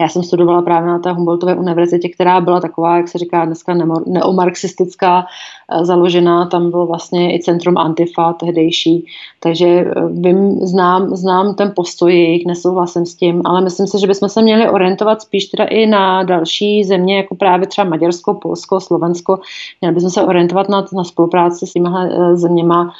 [0.00, 3.74] já jsem studovala právě na té Humboldtové univerzitě, která byla taková, jak se říká dneska,
[4.06, 5.26] neomarxistická,
[5.72, 9.06] eh, založená, tam bylo vlastně i centrum Antifa tehdejší,
[9.40, 14.06] takže eh, vím, znám, znám ten postoj jejich, nesouhlasím s tím, ale myslím si, že
[14.06, 18.80] bychom se měli orientovat spíš teda i na další země, jako právě třeba Maďarsko, Polsko,
[18.80, 19.38] Slovensko,
[19.80, 22.94] měli bychom se orientovat na, na spolupráci s těmihle eh, zeměma.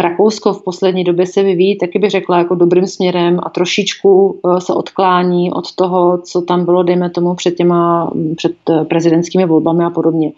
[0.00, 4.74] Rakousko v poslední době se vyvíjí, taky bych řekla, jako dobrým směrem a trošičku se
[4.74, 9.90] odklání od toho, co tam bylo, dejme tomu, před těma, před eh, prezidentskými volbami a
[9.90, 10.32] podobně.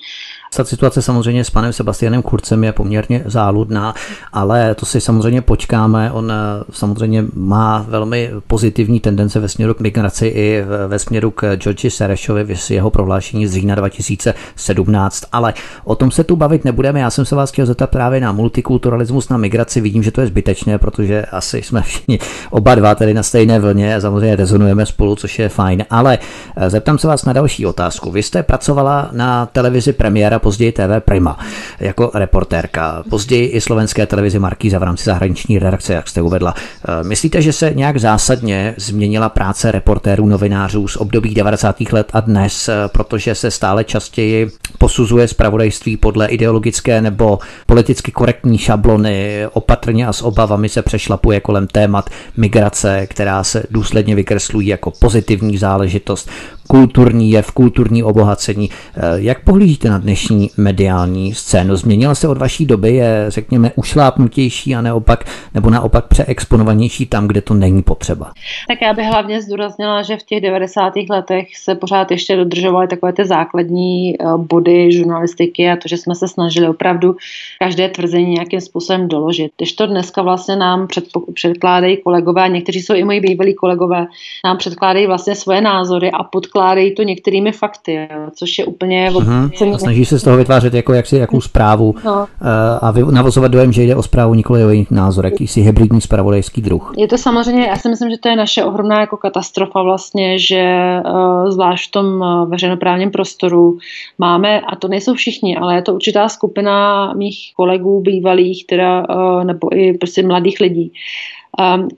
[0.57, 3.95] Ta situace samozřejmě s panem Sebastianem Kurcem je poměrně záludná,
[4.33, 6.13] ale to si samozřejmě počkáme.
[6.13, 11.57] On eh, samozřejmě má velmi pozitivní tendence ve směru k migraci i ve směru k
[11.57, 15.55] Georgi Serešovi s jeho prohlášení z října 2017, ale
[15.85, 17.01] o tom se tu bavit nebudeme.
[17.01, 19.81] Já jsem se vás chtěl zeptat právě na multikulturalismus, na migraci.
[19.81, 22.19] Vidím, že to je zbytečné, protože asi jsme všichni
[22.51, 25.85] oba dva tedy na stejné vlně a samozřejmě rezonujeme spolu, což je fajn.
[25.91, 26.19] Ale
[26.57, 28.11] eh, zeptám se vás na další otázku.
[28.11, 31.39] Vy jste pracovala na televizi premiéra později TV Prima
[31.81, 36.55] jako reportérka, později i slovenské televizi Markýza v rámci zahraniční redakce, jak jste uvedla.
[36.57, 41.93] Eh, myslíte, že se nějak zásadně změnila práce reportérů, novinářů z období 90.
[41.93, 48.59] let a dnes, eh, protože se stále častěji posuzuje zpravodajství podle ideologické nebo politicky korektní
[48.59, 54.91] šablony, opatrně a s obavami se přešlapuje kolem témat migrace, která se důsledně vykreslují jako
[54.91, 56.31] pozitivní záležitost,
[56.67, 58.71] kulturní jev, kulturní obohacení.
[58.71, 61.77] Eh, jak pohlížíte na dnešní mediální scénu?
[61.77, 65.25] Změnila se od vaší doby, je řekněme ušlápnutější a neopak,
[65.55, 68.33] nebo naopak přeexponovanější tam, kde to není potřeba?
[68.69, 70.93] Tak já bych hlavně zdůraznila, že v těch 90.
[71.11, 76.15] letech se pořád ještě dodržovaly takové ty základní eh, body žurnalistiky a to, že jsme
[76.15, 77.17] se snažili opravdu
[77.59, 79.53] každé tvrzení nějakým způsobem doložit.
[79.57, 80.89] Když to dneska vlastně nám
[81.35, 84.07] předkládají kolegové, někteří jsou i moji bývalí kolegové,
[84.45, 89.11] nám předkládají vlastně svoje názory a pod podkládají to některými fakty, což je úplně...
[89.11, 89.75] Uh-huh.
[89.75, 92.27] A snaží se z toho vytvářet jako jaksi, jakou zprávu no.
[92.43, 96.63] Eh, a navozovat dojem, že jde o zprávu nikoli o jiný názor, jakýsi hybridní spravodajský
[96.63, 96.93] druh.
[96.97, 100.65] Je to samozřejmě, já si myslím, že to je naše ohromná jako katastrofa vlastně, že
[101.05, 103.79] uh, zvlášť v tom uh, veřejnoprávním prostoru
[104.19, 109.07] máme, a to nejsou všichni, ale je to určitá skupina mých kolegů bývalých, teda,
[109.45, 110.93] nebo i prostě mladých lidí,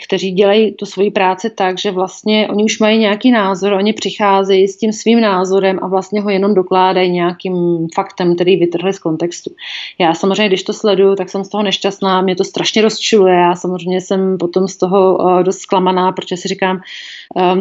[0.07, 4.69] kteří dělají tu svoji práci tak, že vlastně oni už mají nějaký názor, oni přicházejí
[4.69, 9.51] s tím svým názorem a vlastně ho jenom dokládají nějakým faktem, který vytrhli z kontextu.
[9.99, 13.55] Já samozřejmě, když to sleduju, tak jsem z toho nešťastná, mě to strašně rozčiluje, já
[13.55, 16.81] samozřejmě jsem potom z toho dost zklamaná, protože si říkám,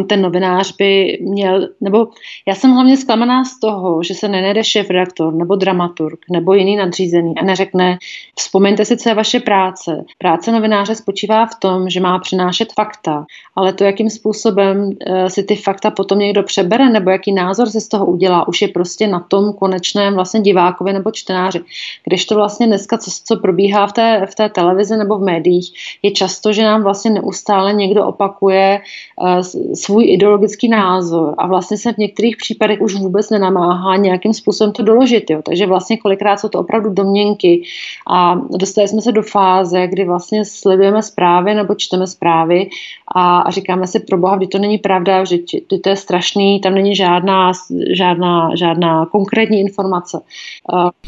[0.09, 2.07] ten novinář by měl, nebo
[2.47, 6.75] já jsem hlavně zklamaná z toho, že se nenede šéf redaktor nebo dramaturg nebo jiný
[6.75, 7.97] nadřízený a neřekne,
[8.39, 10.05] vzpomeňte si, co je vaše práce.
[10.17, 15.43] Práce novináře spočívá v tom, že má přinášet fakta, ale to, jakým způsobem eh, si
[15.43, 19.07] ty fakta potom někdo přebere nebo jaký názor si z toho udělá, už je prostě
[19.07, 21.59] na tom konečném vlastně divákovi nebo čtenáři.
[22.03, 25.73] Když to vlastně dneska, co, co probíhá v té, v té televizi nebo v médiích,
[26.03, 28.79] je často, že nám vlastně neustále někdo opakuje
[29.21, 29.39] uh,
[29.73, 34.83] svůj ideologický názor a vlastně se v některých případech už vůbec nenamáhá nějakým způsobem to
[34.83, 35.29] doložit.
[35.29, 35.41] Jo.
[35.41, 37.63] Takže vlastně kolikrát jsou to opravdu domněnky
[38.09, 42.69] a dostali jsme se do fáze, kdy vlastně sledujeme zprávy nebo čteme zprávy
[43.15, 45.37] a, a říkáme si, pro boha, kdy to není pravda, že
[45.83, 47.51] to je strašný, tam není žádná,
[47.93, 50.21] žádná, žádná konkrétní informace.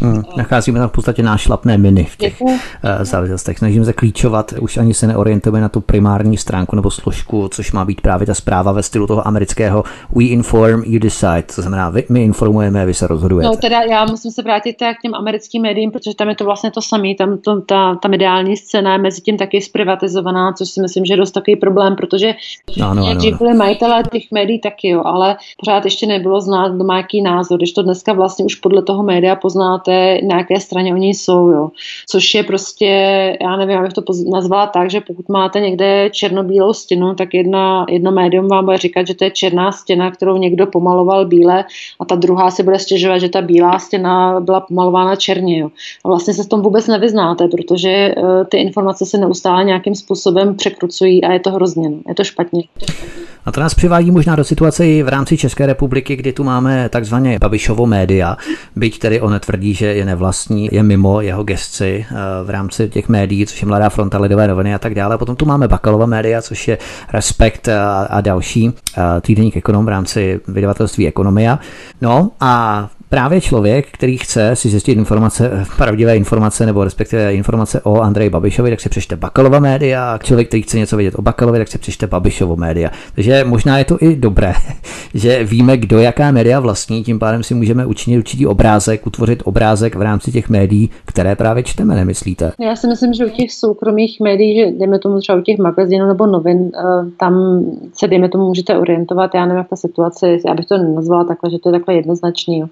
[0.02, 2.58] Hmm, nacházíme tam v podstatě nášlapné miny v těch uh,
[3.02, 3.58] záležitostech.
[3.58, 7.86] Snažíme se klíčovat, už ani se neorientujeme na tu primární stránku nebo složku, což má
[7.86, 9.84] být právě ta zpráva ve stylu toho amerického
[10.16, 13.50] We inform, you decide, to znamená, vy, my informujeme, vy se rozhodujete.
[13.50, 16.72] No teda já musím se vrátit k těm americkým médiím, protože tam je to vlastně
[16.72, 20.82] to samé, tam to, ta, ta mediální scéna je mezi tím taky zprivatizovaná, což si
[20.82, 22.36] myslím, že je dost takový problém, protože
[22.78, 26.84] no, no, no, byli majitelé těch médií taky, jo, ale pořád ještě nebylo znát, kdo
[26.84, 30.94] má jaký názor, když to dneska vlastně už podle toho média poznáte, na jaké straně
[30.94, 31.70] oni jsou, jo.
[32.08, 32.86] Což je prostě,
[33.42, 38.12] já nevím, jak to nazvala tak, že pokud máte někde černobílou stěnu, tak jedna, jedno
[38.12, 41.66] médium vám bude říkat, že to je černá stěna, kterou někdo pomaloval bíle
[42.00, 45.60] a ta druhá si bude stěžovat, že ta bílá stěna byla pomalována černě.
[45.60, 45.70] Jo.
[46.06, 50.39] A vlastně se v tom vůbec nevyznáte, protože uh, ty informace se neustále nějakým způsobem
[50.46, 51.90] překrucují a je to hrozně.
[51.90, 51.98] No.
[52.08, 52.64] Je to špatně.
[53.46, 56.90] A to nás přivádí možná do situace i v rámci České republiky, kdy tu máme
[56.90, 58.38] takzvaně Babišovo média,
[58.76, 63.10] byť tedy on tvrdí, že je nevlastní, je mimo jeho gesci eh, v rámci těch
[63.10, 65.18] médií, což je Mladá fronta, Lidové noviny a tak dále.
[65.18, 66.78] Potom tu máme Bakalova média, což je
[67.14, 68.74] Respekt a, a další
[69.22, 71.60] týdenník ekonom v rámci vydavatelství Ekonomia.
[72.02, 78.02] No a právě člověk, který chce si zjistit informace, pravdivé informace nebo respektive informace o
[78.02, 81.58] Andreji Babišovi, tak si přečte Bakalova média a člověk, který chce něco vědět o Bakalovi,
[81.58, 82.92] tak si přečte Babišovo média.
[83.16, 84.54] Takže možná je to i dobré,
[85.14, 89.96] že víme, kdo jaká média vlastní, tím pádem si můžeme učinit určitý obrázek, utvořit obrázek
[89.96, 92.52] v rámci těch médií, které právě čteme, nemyslíte?
[92.60, 96.08] Já si myslím, že u těch soukromých médií, že dejme tomu třeba u těch magazínů
[96.08, 97.64] nebo novin, eh, tam
[97.94, 99.36] se dejme tomu můžete orientovat.
[99.36, 102.64] Já nevím, jak ta situace já bych to nazvala takhle, že to je takhle jednoznačný.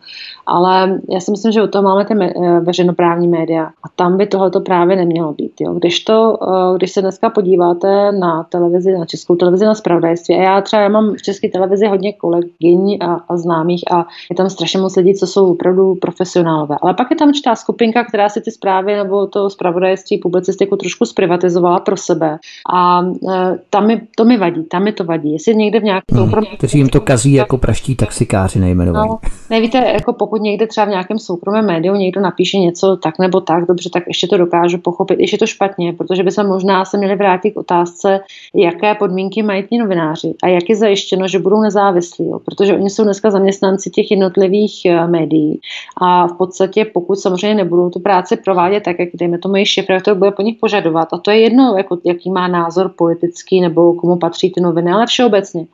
[0.46, 4.28] Ale já si myslím, že u toho máme ty eh, veřejnoprávní média a tam by
[4.28, 5.52] tohoto právě nemělo být.
[5.60, 5.74] Jo.
[5.74, 10.42] Když, to, eh, když se dneska podíváte na televizi, na českou televizi, na spravodajství, a
[10.42, 14.50] já třeba já mám v české televizi hodně kolegyň a, a známých a je tam
[14.50, 16.78] strašně moc lidí, co jsou opravdu profesionálové.
[16.82, 21.06] Ale pak je tam čtá skupinka, která si ty zprávy nebo to spravodajství, publicistiku trošku
[21.06, 22.38] zprivatizovala pro sebe.
[22.74, 25.34] A e, tam mi, to mi vadí, tam mi to vadí.
[25.34, 26.46] Jestli někde v nějakém hmm.
[26.58, 29.10] Kteří jim to kazí jako praští taxikáři nejmenovaní.
[29.10, 33.42] No, nevíte, jako pokud někde třeba v nějakém soukromém médiu někdo napíše něco tak nebo
[33.42, 36.86] tak, dobře, tak ještě to dokážu pochopit, když je to špatně, protože by se možná
[36.86, 38.20] se měli vrátit k otázce,
[38.54, 42.40] jaké podmínky mají ti novináři a jak je zajištěno, že budou nezávislí, jo?
[42.40, 45.60] protože oni jsou dneska zaměstnanci těch jednotlivých eh, médií
[46.02, 50.16] a v podstatě pokud samozřejmě nebudou tu práci provádět tak, jak dejme tomu šéf to
[50.16, 54.16] bude po nich požadovat a to je jedno, jako, jaký má názor politický nebo komu
[54.16, 55.66] patří ty noviny, ale všeobecně.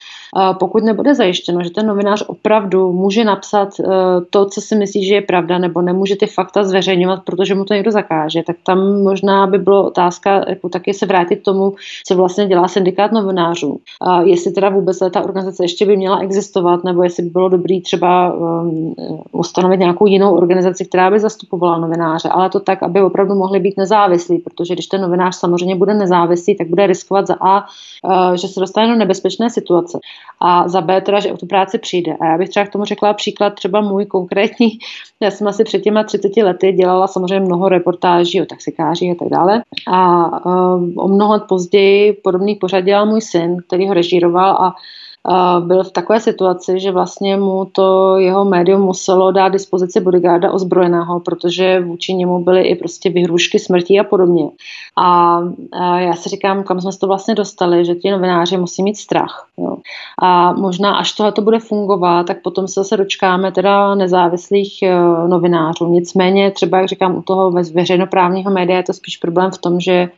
[0.60, 3.85] Pokud nebude zajištěno, že ten novinář opravdu může napsat eh,
[4.30, 7.73] to, co si myslí, že je pravda, nebo nemůže ty fakta zveřejňovat, protože mu to
[7.73, 11.73] někdo zakáže, tak tam možná by bylo otázka jako taky se vrátit k tomu,
[12.07, 13.80] co vlastně dělá syndikát novinářů.
[14.01, 17.81] A jestli teda vůbec ta organizace ještě by měla existovat, nebo jestli by bylo dobré
[17.81, 18.95] třeba um,
[19.31, 23.77] ustanovit nějakou jinou organizaci, která by zastupovala novináře, ale to tak, aby opravdu mohli být
[23.77, 27.65] nezávislí, protože když ten novinář samozřejmě bude nezávislý, tak bude riskovat za A,
[28.03, 29.99] uh, že se dostane do nebezpečné situace
[30.41, 32.16] a za B teda, že o tu práci přijde.
[32.22, 34.70] A já bych třeba k tomu řekla příklad třeba můj konkrétní.
[35.20, 39.30] Já jsem asi před těma 30 lety dělala samozřejmě mnoho reportáží o taxikářích a tak
[39.30, 39.64] dále.
[39.88, 44.76] A um, o mnoho let později podobný pořad dělal můj syn, který ho režíroval a
[45.60, 51.20] byl v takové situaci, že vlastně mu to jeho médium muselo dát dispozici bodyguarda ozbrojeného,
[51.20, 54.50] protože vůči němu byly i prostě vyhrušky smrti a podobně.
[54.98, 55.40] A,
[55.72, 58.98] a já si říkám, kam jsme se to vlastně dostali, že ti novináři musí mít
[58.98, 59.48] strach.
[59.58, 59.78] Jo.
[60.26, 65.30] A možná až tohle to bude fungovat, tak potom se zase dočkáme teda nezávislých uh,
[65.30, 65.90] novinářů.
[65.90, 70.10] Nicméně třeba, jak říkám, u toho veřejnoprávního média je to spíš problém v tom, že,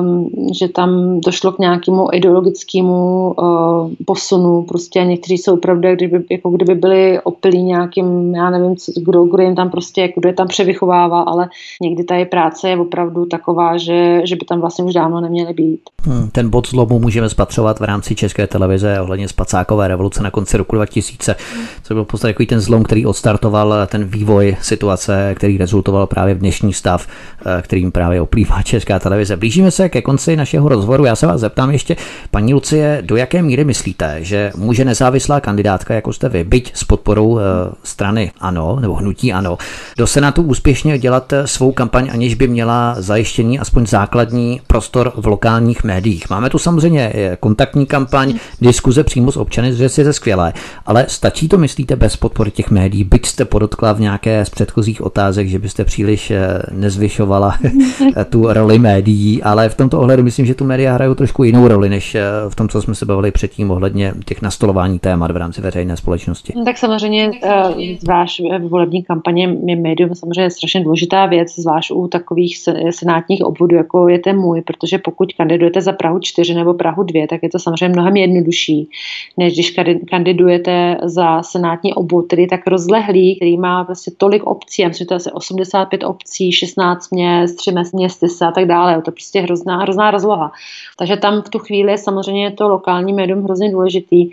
[0.00, 6.50] um, že tam došlo k nějakému ideologickému uh, posunu prostě někteří jsou opravdu, kdyby, jako
[6.50, 10.48] kdyby byli opilí nějakým, já nevím, co, kdo, kdo jim tam prostě, kdo je tam
[10.48, 11.48] převychovává, ale
[11.82, 15.52] někdy ta je práce je opravdu taková, že, že by tam vlastně už dávno neměly
[15.52, 15.80] být.
[16.02, 20.56] Hmm, ten bod zlomu můžeme spatřovat v rámci České televize ohledně spacákové revoluce na konci
[20.56, 21.36] roku 2000,
[21.82, 26.34] co byl v podstatě takový ten zlom, který odstartoval ten vývoj situace, který rezultoval právě
[26.34, 27.06] v dnešní stav,
[27.46, 29.36] eh, kterým právě oplývá Česká televize.
[29.36, 31.04] Blížíme se ke konci našeho rozhovoru.
[31.04, 31.96] Já se vás zeptám ještě,
[32.30, 36.84] paní Lucie, do jaké míry myslíte, že může nezávislá kandidátka, jako jste vy, byť s
[36.84, 37.42] podporou eh,
[37.82, 39.58] strany ANO nebo hnutí ANO,
[39.98, 45.26] do Senátu úspěšně dělat eh, svou kampaň, aniž by měla zajištění aspoň základní prostor v
[45.26, 46.30] lokálních médiích.
[46.30, 50.52] Máme tu samozřejmě kontaktní kampaň, diskuze přímo s občany, že je skvělé,
[50.86, 55.02] ale stačí to, myslíte, bez podpory těch médií, byť jste podotkla v nějaké z předchozích
[55.02, 57.58] otázek, že byste příliš eh, nezvyšovala
[58.30, 61.88] tu roli médií, ale v tomto ohledu myslím, že tu média hrajou trošku jinou roli,
[61.88, 65.60] než eh, v tom, co jsme se bavili předtím ohledně těch nastolování témat v rámci
[65.60, 66.52] veřejné společnosti.
[66.56, 67.62] No, tak samozřejmě eh,
[68.00, 72.58] zvlášť volební kampaně je médium samozřejmě strašně důležitá věc, zvlášť u takových
[72.90, 77.26] senátních obvodů, jako je ten můj, protože pokud kandidujete za Prahu 4 nebo Prahu 2,
[77.26, 78.88] tak je to samozřejmě mnohem jednodušší,
[79.36, 79.76] než když
[80.10, 85.08] kandidujete za senátní obvod, je tak rozlehlý, který má prostě tolik obcí, já myslím, že
[85.08, 88.92] to je asi 85 obcí, 16 měst, 3 městy a tak dále.
[88.92, 90.52] Je to prostě hrozná, hrozná rozloha.
[90.98, 94.30] Takže tam v tu chvíli samozřejmě je to lokální médium hrozně důležitý.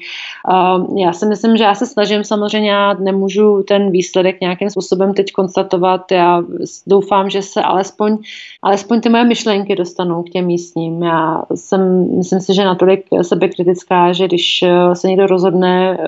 [0.98, 5.32] Já si myslím, že já se snažím samozřejmě, já nemůžu ten výsledek nějakým způsobem teď
[5.32, 6.12] konstatovat.
[6.12, 6.44] Já
[6.88, 8.18] doufám, že se alespoň,
[8.64, 11.04] alespoň ty moje myšlenky dostanou k těm místním.
[11.04, 14.64] Já jsem, myslím si, že natolik sebekritická, že když
[14.94, 16.08] se někdo rozhodne eh,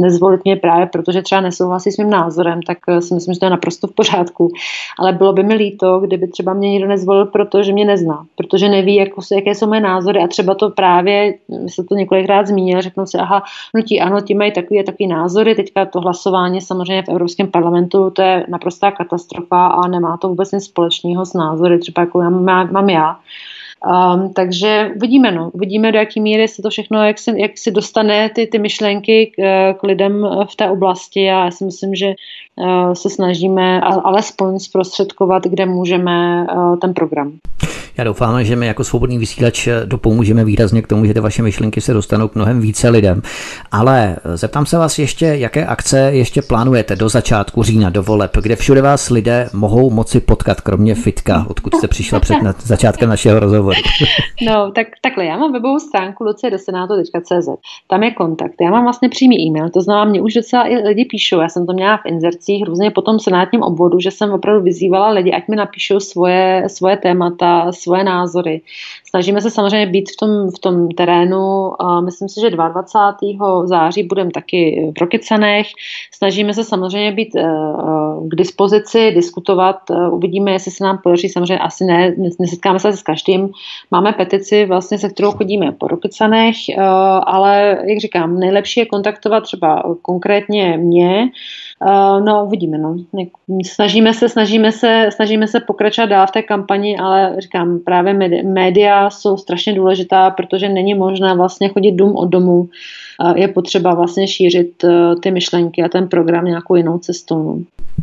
[0.00, 3.46] nezvolit mě právě, protože třeba nesouhlasí s mým názorem, tak eh, si myslím, že to
[3.46, 4.48] je naprosto v pořádku.
[4.98, 8.96] Ale bylo by mi líto, kdyby třeba mě někdo nezvolil, protože mě nezná, protože neví,
[9.34, 11.34] jaké jsou moje názory a třeba to právě,
[11.66, 13.42] se to několikrát zmínil, řeknou si, aha,
[13.74, 18.10] hnutí ano, ti mají takový a takový názory, teďka to hlasování samozřejmě v Evropském parlamentu,
[18.10, 22.30] to je naprostá katastrofa a nemá to vůbec nic společného s názory, třeba jako já,
[22.30, 23.16] mám já.
[23.86, 25.50] Um, takže uvidíme, no.
[25.54, 29.32] uvidíme, do jaké míry se to všechno, jak si, jak si dostane ty, ty myšlenky
[29.36, 32.14] k, k lidem v té oblasti a já si myslím, že
[32.92, 37.32] se snažíme alespoň zprostředkovat, kde můžeme uh, ten program.
[37.98, 41.80] Já doufám, že my jako svobodný vysílač dopomůžeme výrazně k tomu, že ty vaše myšlenky
[41.80, 43.22] se dostanou k mnohem více lidem.
[43.72, 48.56] Ale zeptám se vás ještě, jaké akce ještě plánujete do začátku října, do voleb, kde
[48.56, 53.40] všude vás lidé mohou moci potkat, kromě fitka, odkud jste přišla před na, začátkem našeho
[53.40, 53.80] rozhovoru.
[54.46, 57.48] No, tak takhle, já mám webovou stránku lucie.senáto.cz.
[57.88, 58.54] Tam je kontakt.
[58.60, 61.40] Já mám vlastně přímý e-mail, to znamená, mě už docela i lidi píšou.
[61.40, 62.00] Já jsem to měla v
[62.46, 66.64] inzercích, různě po tom senátním obvodu, že jsem opravdu vyzývala lidi, ať mi napíšou svoje,
[66.66, 68.60] svoje témata, svoje názory.
[69.04, 71.72] Snažíme se samozřejmě být v tom, v tom terénu.
[72.04, 73.66] Myslím si, že 22.
[73.66, 75.66] září budeme taky v Rokycanech.
[76.12, 77.46] Snažíme se samozřejmě být eh,
[78.28, 79.90] k dispozici, diskutovat.
[79.90, 81.28] Eh, uvidíme, jestli se nám podaří.
[81.28, 83.50] Samozřejmě asi ne, nesetkáme se s každým.
[83.90, 86.82] Máme petici, vlastně, se kterou chodíme po Rokycanech, eh,
[87.26, 91.30] ale jak říkám, nejlepší je kontaktovat třeba konkrétně mě,
[92.20, 92.96] no, uvidíme, no.
[93.64, 99.10] Snažíme se, snažíme se, snažíme se pokračovat dál v té kampani, ale říkám, právě média
[99.10, 102.68] jsou strašně důležitá, protože není možné vlastně chodit dům od domu.
[103.34, 107.42] Je potřeba vlastně šířit uh, ty myšlenky a ten program nějakou jinou cestou.
[107.42, 107.58] No.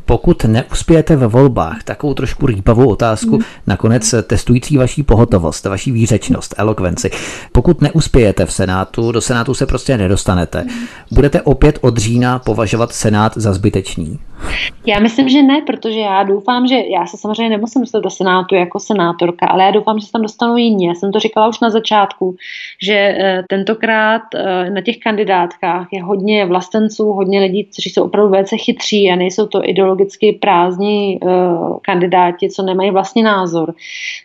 [0.06, 3.44] Pokud neuspějete ve volbách, takovou trošku rýpavou otázku, mm.
[3.68, 7.12] nakonec testující vaší pohotovost, vaší výřečnost, elokvenci.
[7.52, 10.66] Pokud neuspějete v Senátu, do Senátu se prostě nedostanete.
[11.12, 14.20] Budete opět od října považovat Senát za zbytečný?
[14.86, 18.56] Já myslím, že ne, protože já doufám, že já se samozřejmě nemusím dostat do Senátu
[18.56, 20.86] jako senátorka, ale já doufám, že se tam dostanou jiní.
[20.86, 22.36] Já jsem to říkala už na začátku,
[22.82, 28.32] že eh, tentokrát eh, na těch kandidátkách je hodně vlastenců, hodně lidí, kteří jsou opravdu
[28.32, 31.28] velice chytří a nejsou to ideologicky prázdní eh,
[31.82, 33.74] kandidáti, co nemají vlastní názor.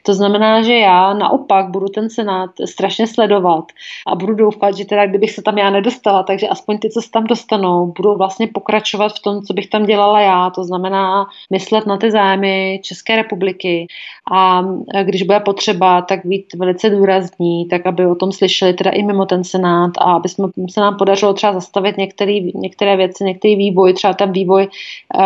[0.02, 3.64] To znamená, že já naopak budu ten Senát strašně sledovat
[4.06, 7.10] a budu doufat, že teda kdybych se tam já nedostala, takže aspoň ty, co se
[7.10, 11.26] tam dostanou, budou vlastně pokračovat v tom, co bych tam dělala dělala já, to znamená
[11.50, 13.86] myslet na ty zájmy České republiky
[14.32, 14.64] a
[15.02, 19.26] když bude potřeba, tak být velice důrazní, tak aby o tom slyšeli teda i mimo
[19.26, 23.92] ten Senát a aby jsme, se nám podařilo třeba zastavit některý, některé věci, některý vývoj,
[23.92, 24.68] třeba ten vývoj,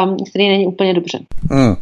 [0.04, 1.18] um, který není úplně dobře.
[1.50, 1.74] Hmm.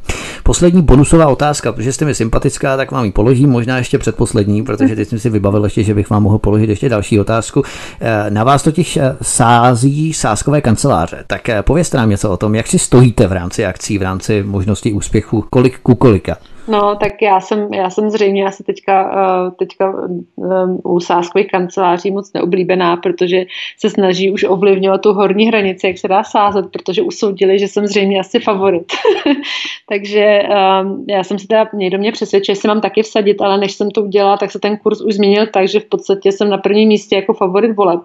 [0.43, 4.97] Poslední bonusová otázka, protože jste mi sympatická, tak vám ji položím, možná ještě předposlední, protože
[4.97, 7.63] teď jsem si vybavil ještě, že bych vám mohl položit ještě další otázku.
[8.01, 12.55] Eh, na vás totiž eh, sází sáskové kanceláře, tak eh, povězte nám něco o tom,
[12.55, 16.37] jak si stojíte v rámci akcí, v rámci možnosti úspěchu, kolik ku kolika?
[16.69, 19.95] No, tak já jsem, já jsem zřejmě asi teďka, uh, teďka
[20.37, 23.45] um, u sáskových kanceláří moc neoblíbená, protože
[23.79, 27.87] se snaží už ovlivňovat tu horní hranici, jak se dá sázet, protože usoudili, že jsem
[27.87, 28.93] zřejmě asi favorit.
[29.89, 30.43] Takže
[30.83, 33.73] um, já jsem si teda, někdo mě přesvědčil, že si mám taky vsadit, ale než
[33.73, 36.59] jsem to udělala, tak se ten kurz už změnil tak, že v podstatě jsem na
[36.59, 38.01] prvním místě jako favorit voleb.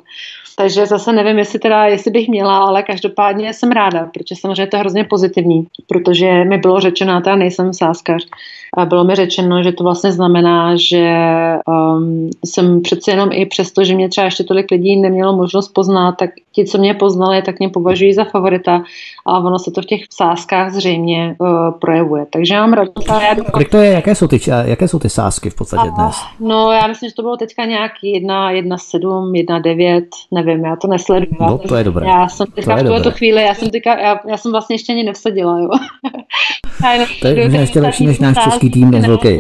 [0.57, 4.76] Takže zase nevím, jestli teda, jestli bych měla, ale každopádně jsem ráda, protože samozřejmě to
[4.77, 8.27] je hrozně pozitivní, protože mi bylo řečeno, já nejsem sáskař,
[8.77, 11.15] a bylo mi řečeno, že to vlastně znamená, že
[11.68, 16.11] um, jsem přece jenom i přesto, že mě třeba ještě tolik lidí nemělo možnost poznat,
[16.11, 18.84] tak ti, co mě poznali, tak mě považují za favorita
[19.26, 22.26] a ono se to v těch sázkách zřejmě uh, projevuje.
[22.30, 23.07] Takže mám radost.
[23.52, 26.15] Kolik to je, jaké jsou ty, jaké jsou ty sázky v podstatě dnes?
[26.39, 30.76] No já myslím, že to bylo teďka nějaký 1, 1, 7, 1, 9, nevím, já
[30.76, 31.35] to nesleduju.
[31.39, 32.07] No to je dobré.
[32.07, 35.03] Já jsem teďka v tuto chvíli, já jsem teďka, já, já jsem vlastně ještě ani
[35.03, 35.69] nevsadila, jo.
[37.22, 39.40] to je ještě lepší než náš český tým dnes velký.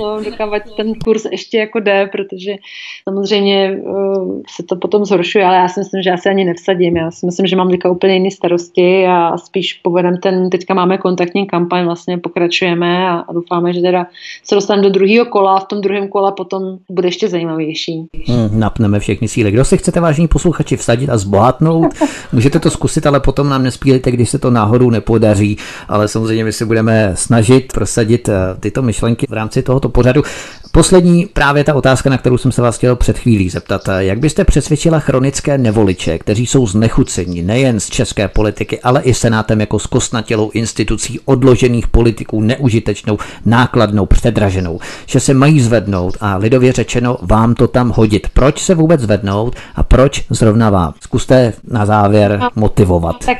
[0.77, 2.55] ten kurz ještě jako jde, protože
[3.03, 6.97] samozřejmě uh, se to potom zhoršuje, ale já si myslím, že já se ani nevsadím.
[6.97, 10.97] Já si myslím, že mám teďka úplně jiné starosti a spíš povedem ten, teďka máme
[10.97, 14.07] kontaktní kampaň, vlastně pokračujeme a, a doufáme, že teda
[14.43, 18.07] se dostaneme do druhého kola a v tom druhém kole potom bude ještě zajímavější.
[18.27, 19.51] Hmm, napneme všechny síly.
[19.51, 21.93] Kdo si chcete, vážení posluchači, vsadit a zbohatnout,
[22.33, 25.57] můžete to zkusit, ale potom nám nespílejte, když se to náhodou nepodaří,
[25.87, 30.23] ale samozřejmě my se budeme snažit prosadit eh, tyto myšlenky v rámci tohoto pořadu.
[30.71, 33.81] Poslední právě ta otázka, na kterou jsem se vás chtěl před chvílí zeptat.
[33.97, 39.59] Jak byste přesvědčila chronické nevoliče, kteří jsou znechuceni nejen z české politiky, ale i senátem
[39.59, 47.17] jako zkostnatělou institucí odložených politiků, neužitečnou, nákladnou, předraženou, že se mají zvednout a lidově řečeno
[47.21, 48.27] vám to tam hodit.
[48.33, 50.93] Proč se vůbec zvednout a proč zrovna vám?
[50.99, 53.25] Zkuste na závěr no, motivovat.
[53.25, 53.37] Tak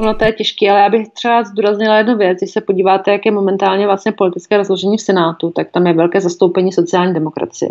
[0.00, 2.38] no to je těžké, ale já bych třeba zdůraznila jednu věc.
[2.38, 6.72] Když se podíváte, jak je momentálně vlastně politické rozložení Senátu, tak tam je velké zastoupení
[6.72, 7.70] sociální demokracie.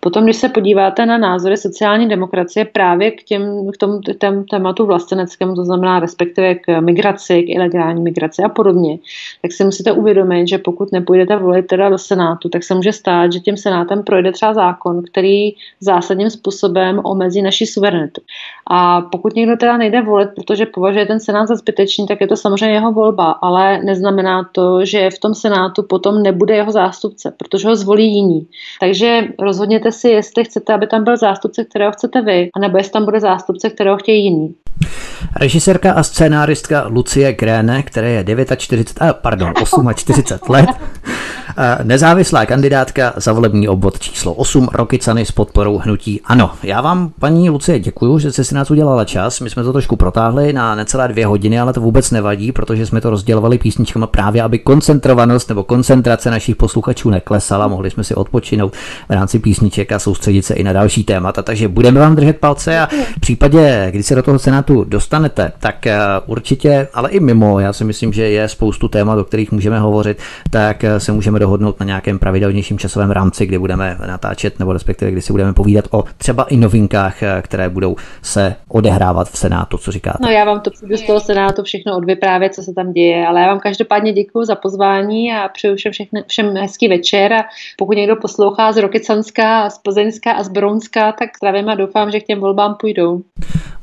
[0.00, 4.86] Potom, když se podíváte na názory sociální demokracie právě k, těm, k tomu tém, tématu
[4.86, 8.98] vlasteneckému, to znamená respektive k migraci, k ilegální migraci a podobně,
[9.42, 13.32] tak si musíte uvědomit, že pokud nepůjdete volit teda do Senátu, tak se může stát,
[13.32, 15.50] že tím Senátem projde třeba zákon, který
[15.80, 18.20] zásadním způsobem omezí naši suverenitu.
[18.70, 22.36] A pokud někdo teda nejde volit, protože považuje ten Senát za zbytečný, tak je to
[22.36, 27.68] samozřejmě jeho volba, ale neznamená to, že v tom Senátu potom nebude jeho zástupce, protože
[27.68, 28.46] ho zvolí jiní.
[28.80, 33.04] Takže rozhodněte si, jestli chcete, aby tam byl zástupce, kterého chcete vy, anebo jestli tam
[33.04, 34.54] bude zástupce, kterého chtějí jiní.
[35.36, 38.24] Režisérka a scénáristka Lucie Gréne, které je
[38.56, 39.52] 49, a pardon,
[39.94, 40.68] 48 let,
[41.82, 46.50] nezávislá kandidátka za volební obvod číslo 8 Rokicany s podporou hnutí Ano.
[46.62, 49.40] Já vám, paní Lucie, děkuji, že jste si nás udělala čas.
[49.40, 53.00] My jsme to trošku protáhli na necelé dvě hodiny, ale to vůbec nevadí, protože jsme
[53.00, 57.68] to rozdělovali písničkama právě, aby koncentrovanost nebo koncentrace našich posluchačů neklesala.
[57.68, 58.72] Mohli jsme si odpočinout
[59.08, 61.42] v rámci písniček a soustředit se i na další témata.
[61.42, 62.86] Takže budeme vám držet palce a
[63.16, 67.72] v případě, kdy se do toho Senátu dostanete, tak eh, určitě, ale i mimo, já
[67.72, 70.18] si myslím, že je spoustu témat, o kterých můžeme hovořit,
[70.50, 75.10] tak eh, se můžeme dohodnout na nějakém pravidelnějším časovém rámci, kdy budeme natáčet, nebo respektive
[75.10, 79.78] kdy si budeme povídat o třeba i novinkách, eh, které budou se odehrávat v Senátu,
[79.78, 80.18] co říkáte?
[80.20, 83.40] No já vám to přijdu z toho Senátu všechno odvyprávět, co se tam děje, ale
[83.40, 87.44] já vám každopádně děkuji za pozvání a přeju všem, všechny, všem hezký večer a
[87.76, 92.20] pokud někdo poslouchá z Rokycanska, z Plzeňska a z Bronska, tak zdravím a doufám, že
[92.20, 93.22] k těm volbám půjdou.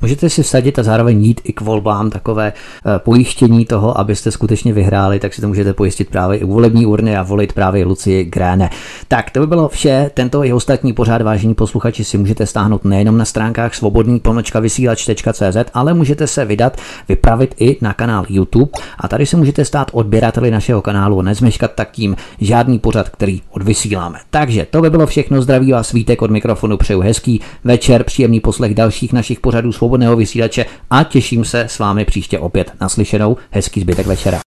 [0.02, 4.74] Můžete si vsadit a zároveň jít i k volbám takové eh, pojištění toho, abyste skutečně
[4.74, 8.24] vyhráli, tak si to můžete pojistit právě i u volební urny a volit právě Lucii
[8.24, 8.70] Gréne.
[9.08, 10.12] Tak to by bylo vše.
[10.14, 14.22] Tento i ostatní pořád, vážení posluchači, si můžete stáhnout nejenom na stránkách svobodný
[14.62, 16.78] vysílač.cz, ale můžete se vydat,
[17.10, 21.72] vypravit i na kanál YouTube a tady se můžete stát odběrateli našeho kanálu a nezmeškat
[21.76, 24.20] tak tím žádný pořad, který odvysíláme.
[24.30, 25.42] Takže to by bylo všechno.
[25.42, 30.66] Zdraví vás svítek od mikrofonu, přeju hezký večer, příjemný poslech dalších našich pořadů svobodného vysílače
[30.90, 33.38] a těším se s vámi příště opět naslyšenou.
[33.52, 34.45] Hezký zbytek večera.